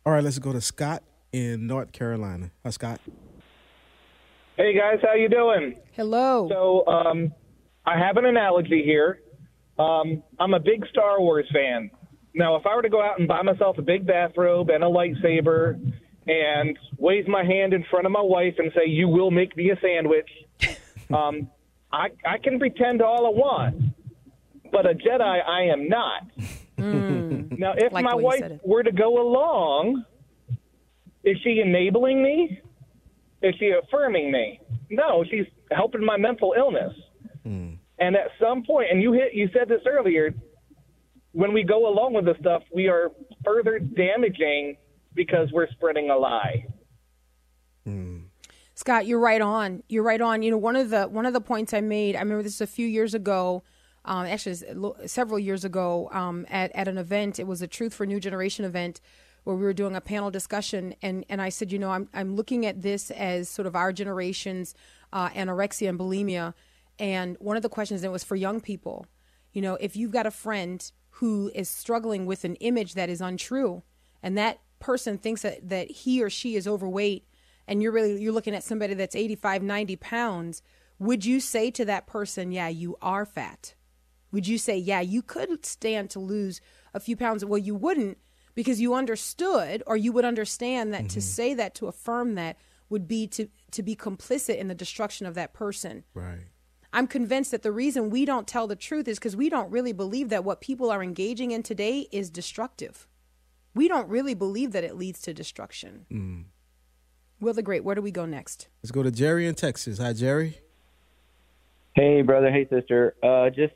All 0.04 0.12
right, 0.12 0.22
let's 0.22 0.38
go 0.38 0.52
to 0.52 0.60
Scott 0.60 1.02
in 1.32 1.66
North 1.66 1.92
Carolina. 1.92 2.50
Hi, 2.64 2.70
Scott. 2.70 3.00
Hey 4.56 4.76
guys, 4.76 4.98
how 5.02 5.14
you 5.14 5.28
doing? 5.28 5.76
Hello. 5.92 6.48
So, 6.50 6.86
um, 6.86 7.32
I 7.86 7.96
have 7.96 8.16
an 8.16 8.24
analogy 8.24 8.82
here. 8.82 9.20
Um, 9.78 10.22
I'm 10.38 10.54
a 10.54 10.60
big 10.60 10.86
Star 10.90 11.20
Wars 11.20 11.46
fan. 11.52 11.90
Now, 12.34 12.56
if 12.56 12.66
I 12.66 12.74
were 12.74 12.82
to 12.82 12.88
go 12.88 13.02
out 13.02 13.18
and 13.18 13.28
buy 13.28 13.42
myself 13.42 13.78
a 13.78 13.82
big 13.82 14.06
bathrobe 14.06 14.70
and 14.70 14.82
a 14.82 14.86
lightsaber 14.86 15.80
and 16.26 16.78
wave 16.98 17.26
my 17.26 17.44
hand 17.44 17.72
in 17.72 17.84
front 17.90 18.06
of 18.06 18.12
my 18.12 18.20
wife 18.20 18.54
and 18.58 18.70
say, 18.74 18.88
"You 18.88 19.08
will 19.08 19.30
make 19.30 19.56
me 19.56 19.70
a 19.70 19.80
sandwich," 19.80 20.28
um, 21.14 21.50
I 21.92 22.08
I 22.26 22.38
can 22.38 22.58
pretend 22.58 23.02
all 23.02 23.26
I 23.26 23.30
want, 23.30 23.82
but 24.70 24.86
a 24.86 24.94
Jedi 24.94 25.20
I 25.48 25.62
am 25.72 25.88
not. 25.88 26.22
Mm, 26.76 27.58
now, 27.58 27.74
if 27.76 27.92
like 27.92 28.04
my 28.04 28.14
wife 28.14 28.60
were 28.62 28.82
to 28.82 28.92
go 28.92 29.20
along, 29.20 30.04
is 31.24 31.36
she 31.42 31.60
enabling 31.64 32.22
me? 32.22 32.60
Is 33.42 33.54
she 33.58 33.70
affirming 33.70 34.30
me? 34.30 34.60
No, 34.90 35.24
she's 35.30 35.46
helping 35.70 36.04
my 36.04 36.16
mental 36.16 36.54
illness. 36.56 36.92
And 38.00 38.16
at 38.16 38.30
some 38.40 38.62
point, 38.62 38.88
and 38.90 39.02
you 39.02 39.12
hit, 39.12 39.34
you 39.34 39.48
said 39.52 39.68
this 39.68 39.80
earlier, 39.86 40.32
when 41.32 41.52
we 41.52 41.62
go 41.62 41.88
along 41.88 42.14
with 42.14 42.24
this 42.24 42.36
stuff, 42.40 42.62
we 42.74 42.88
are 42.88 43.10
further 43.44 43.78
damaging 43.78 44.76
because 45.14 45.48
we're 45.52 45.68
spreading 45.70 46.10
a 46.10 46.16
lie. 46.16 46.66
Mm. 47.86 48.26
Scott, 48.74 49.06
you're 49.06 49.18
right 49.18 49.40
on. 49.40 49.82
You're 49.88 50.04
right 50.04 50.20
on. 50.20 50.42
You 50.42 50.52
know, 50.52 50.58
one 50.58 50.76
of 50.76 50.90
the 50.90 51.04
one 51.04 51.26
of 51.26 51.32
the 51.32 51.40
points 51.40 51.74
I 51.74 51.80
made, 51.80 52.14
I 52.14 52.20
remember 52.20 52.44
this 52.44 52.60
a 52.60 52.66
few 52.66 52.86
years 52.86 53.14
ago. 53.14 53.64
Um, 54.04 54.26
actually, 54.26 54.56
several 55.06 55.38
years 55.38 55.64
ago, 55.64 56.08
um, 56.12 56.46
at 56.48 56.70
at 56.72 56.86
an 56.86 56.96
event, 56.96 57.40
it 57.40 57.46
was 57.46 57.60
a 57.60 57.66
Truth 57.66 57.94
for 57.94 58.06
New 58.06 58.20
Generation 58.20 58.64
event 58.64 59.00
where 59.44 59.56
we 59.56 59.62
were 59.62 59.72
doing 59.72 59.96
a 59.96 60.00
panel 60.00 60.30
discussion, 60.30 60.94
and 61.02 61.24
and 61.28 61.42
I 61.42 61.48
said, 61.48 61.72
you 61.72 61.78
know, 61.78 61.90
I'm 61.90 62.08
I'm 62.14 62.36
looking 62.36 62.66
at 62.66 62.82
this 62.82 63.10
as 63.10 63.48
sort 63.48 63.66
of 63.66 63.74
our 63.74 63.92
generation's 63.92 64.74
uh, 65.12 65.30
anorexia 65.30 65.88
and 65.88 65.98
bulimia, 65.98 66.54
and 66.98 67.36
one 67.40 67.56
of 67.56 67.62
the 67.62 67.68
questions 67.68 68.02
that 68.02 68.10
was 68.10 68.24
for 68.24 68.36
young 68.36 68.60
people, 68.60 69.06
you 69.52 69.62
know, 69.62 69.76
if 69.80 69.96
you've 69.96 70.10
got 70.10 70.26
a 70.26 70.30
friend 70.30 70.90
who 71.10 71.50
is 71.54 71.68
struggling 71.68 72.26
with 72.26 72.44
an 72.44 72.54
image 72.56 72.94
that 72.94 73.08
is 73.08 73.20
untrue, 73.20 73.82
and 74.22 74.36
that 74.36 74.60
person 74.78 75.18
thinks 75.18 75.42
that, 75.42 75.68
that 75.68 75.90
he 75.90 76.22
or 76.22 76.30
she 76.30 76.56
is 76.56 76.66
overweight, 76.66 77.26
and 77.66 77.82
you're 77.82 77.92
really 77.92 78.20
you're 78.20 78.32
looking 78.32 78.54
at 78.54 78.64
somebody 78.64 78.94
that's 78.94 79.16
85, 79.16 79.62
90 79.62 79.96
pounds, 79.96 80.62
would 80.98 81.24
you 81.24 81.40
say 81.40 81.70
to 81.72 81.84
that 81.84 82.06
person, 82.06 82.50
yeah, 82.50 82.68
you 82.68 82.96
are 83.00 83.24
fat? 83.24 83.74
Would 84.32 84.46
you 84.46 84.58
say, 84.58 84.76
yeah, 84.76 85.00
you 85.00 85.22
could 85.22 85.64
stand 85.64 86.10
to 86.10 86.18
lose 86.18 86.60
a 86.92 87.00
few 87.00 87.16
pounds? 87.16 87.44
Well, 87.44 87.58
you 87.58 87.74
wouldn't 87.74 88.18
because 88.54 88.80
you 88.80 88.94
understood 88.94 89.82
or 89.86 89.96
you 89.96 90.12
would 90.12 90.24
understand 90.24 90.92
that 90.92 91.02
mm-hmm. 91.02 91.08
to 91.08 91.20
say 91.20 91.54
that, 91.54 91.74
to 91.76 91.86
affirm 91.86 92.34
that, 92.34 92.58
would 92.90 93.06
be 93.06 93.26
to, 93.28 93.48
to 93.70 93.82
be 93.82 93.94
complicit 93.94 94.56
in 94.58 94.68
the 94.68 94.74
destruction 94.74 95.26
of 95.26 95.34
that 95.34 95.52
person. 95.52 96.04
Right. 96.14 96.46
I'm 96.92 97.06
convinced 97.06 97.50
that 97.50 97.62
the 97.62 97.72
reason 97.72 98.10
we 98.10 98.24
don't 98.24 98.46
tell 98.46 98.66
the 98.66 98.76
truth 98.76 99.08
is 99.08 99.18
because 99.18 99.36
we 99.36 99.50
don't 99.50 99.70
really 99.70 99.92
believe 99.92 100.30
that 100.30 100.44
what 100.44 100.60
people 100.60 100.90
are 100.90 101.02
engaging 101.02 101.50
in 101.50 101.62
today 101.62 102.08
is 102.10 102.30
destructive. 102.30 103.06
We 103.74 103.88
don't 103.88 104.08
really 104.08 104.34
believe 104.34 104.72
that 104.72 104.84
it 104.84 104.96
leads 104.96 105.20
to 105.22 105.34
destruction. 105.34 106.06
Mm. 106.10 106.44
Will 107.40 107.54
the 107.54 107.62
Great, 107.62 107.84
where 107.84 107.94
do 107.94 108.02
we 108.02 108.10
go 108.10 108.26
next? 108.26 108.68
Let's 108.82 108.90
go 108.90 109.02
to 109.02 109.10
Jerry 109.10 109.46
in 109.46 109.54
Texas. 109.54 109.98
Hi, 109.98 110.12
Jerry. 110.12 110.58
Hey, 111.94 112.22
brother. 112.22 112.50
Hey, 112.50 112.66
sister. 112.68 113.14
Uh, 113.22 113.50
just 113.50 113.74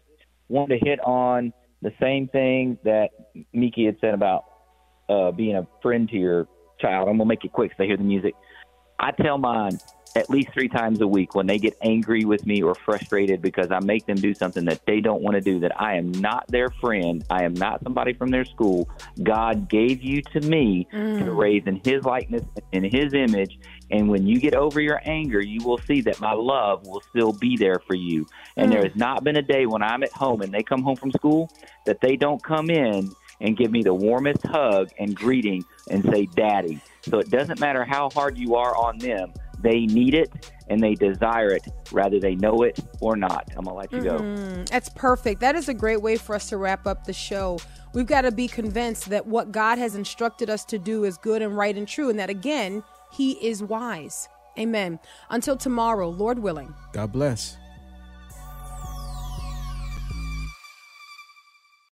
wanted 0.49 0.81
to 0.81 0.85
hit 0.85 0.99
on 1.01 1.53
the 1.83 1.93
same 2.01 2.29
thing 2.29 2.79
that 2.85 3.11
Miki 3.53 3.85
had 3.85 3.97
said 4.01 4.15
about 4.15 4.45
uh, 5.09 5.31
being 5.33 5.57
a 5.57 5.67
friend 5.83 6.09
to 6.09 6.17
your 6.17 6.49
child. 6.81 7.09
I'm 7.09 7.19
going 7.19 7.21
to 7.21 7.25
make 7.27 7.45
it 7.45 7.53
quick 7.53 7.71
because 7.71 7.85
I 7.85 7.87
hear 7.87 7.97
the 7.97 8.05
music. 8.05 8.35
I 8.99 9.11
tell 9.13 9.39
mine 9.39 9.79
at 10.15 10.29
least 10.29 10.53
three 10.53 10.69
times 10.69 11.01
a 11.01 11.07
week 11.07 11.35
when 11.35 11.47
they 11.47 11.59
get 11.59 11.77
angry 11.83 12.25
with 12.25 12.45
me 12.47 12.63
or 12.63 12.75
frustrated 12.75 13.41
because 13.41 13.71
I 13.71 13.81
make 13.81 14.07
them 14.07 14.17
do 14.17 14.35
something 14.35 14.65
that 14.67 14.85
they 14.87 15.01
don't 15.01 15.23
want 15.23 15.35
to 15.35 15.41
do, 15.41 15.61
that 15.61 15.81
I 15.81 15.97
am 15.97 16.13
not 16.13 16.47
their 16.49 16.71
friend. 16.71 17.25
I 17.31 17.45
am 17.45 17.55
not 17.55 17.83
somebody 17.83 18.13
from 18.13 18.31
their 18.31 18.45
school. 18.45 18.89
God 19.23 19.69
gave 19.69 20.03
you 20.03 20.23
to 20.23 20.41
me 20.41 20.87
mm. 20.93 21.25
to 21.25 21.33
raise 21.33 21.67
in 21.67 21.81
His 21.85 22.05
likeness, 22.05 22.43
in 22.73 22.85
His 22.85 23.15
image. 23.15 23.59
And 23.91 24.09
when 24.09 24.27
you 24.27 24.39
get 24.39 24.55
over 24.55 24.81
your 24.81 25.01
anger, 25.05 25.41
you 25.41 25.65
will 25.65 25.79
see 25.79 26.01
that 26.03 26.21
my 26.21 26.33
love 26.33 26.87
will 26.87 27.03
still 27.11 27.33
be 27.33 27.57
there 27.57 27.81
for 27.87 27.95
you. 27.95 28.27
And 28.57 28.69
mm. 28.69 28.75
there 28.75 28.83
has 28.85 28.97
not 28.97 29.25
been 29.25 29.37
a 29.37 29.43
day 29.43 29.67
when 29.67 29.83
I'm 29.83 30.03
at 30.03 30.13
home 30.13 30.43
and 30.43 30.53
they 30.53 30.63
come 30.63 30.83
home 30.83 30.97
from 30.97 31.13
school 31.13 31.51
that 31.87 32.01
they 32.01 32.17
don't 32.17 32.43
come 32.43 32.71
in 32.71 33.11
and 33.41 33.57
give 33.57 33.71
me 33.71 33.83
the 33.83 33.95
warmest 33.95 34.47
hug 34.47 34.91
and 34.99 35.17
greeting 35.17 35.65
and 35.91 36.05
say, 36.05 36.27
Daddy. 36.27 36.81
So 37.03 37.19
it 37.19 37.31
doesn't 37.31 37.59
matter 37.61 37.85
how 37.85 38.11
hard 38.11 38.39
you 38.39 38.55
are 38.55 38.77
on 38.77 38.99
them 38.99 39.33
they 39.63 39.87
need 39.87 40.15
it 40.15 40.51
and 40.69 40.81
they 40.81 40.95
desire 40.95 41.51
it, 41.51 41.67
rather 41.91 42.19
they 42.19 42.35
know 42.35 42.63
it 42.63 42.79
or 43.01 43.17
not. 43.17 43.51
I'm 43.57 43.65
gonna 43.65 43.77
let 43.77 43.93
you 43.93 43.99
mm-hmm. 43.99 44.57
go. 44.57 44.65
That's 44.65 44.89
perfect. 44.91 45.41
That 45.41 45.55
is 45.55 45.69
a 45.69 45.75
great 45.75 46.03
way 46.03 46.17
for 46.17 46.35
us 46.35 46.49
to 46.51 46.57
wrap 46.57 46.87
up 46.87 47.05
the 47.05 47.13
show. 47.13 47.59
We've 47.95 48.07
got 48.07 48.23
to 48.23 48.33
be 48.33 48.49
convinced 48.49 49.11
that 49.11 49.27
what 49.27 49.53
God 49.53 49.79
has 49.79 49.95
instructed 49.95 50.49
us 50.49 50.65
to 50.67 50.79
do 50.79 51.05
is 51.05 51.19
good 51.19 51.43
and 51.43 51.57
right 51.57 51.77
and 51.77 51.87
true, 51.87 52.09
and 52.09 52.19
that 52.19 52.31
again, 52.31 52.83
He 53.13 53.33
is 53.47 53.63
wise. 53.63 54.29
Amen. 54.59 54.99
Until 55.31 55.57
tomorrow, 55.57 56.09
Lord 56.09 56.39
willing. 56.39 56.75
God 56.93 57.13
bless. 57.13 57.57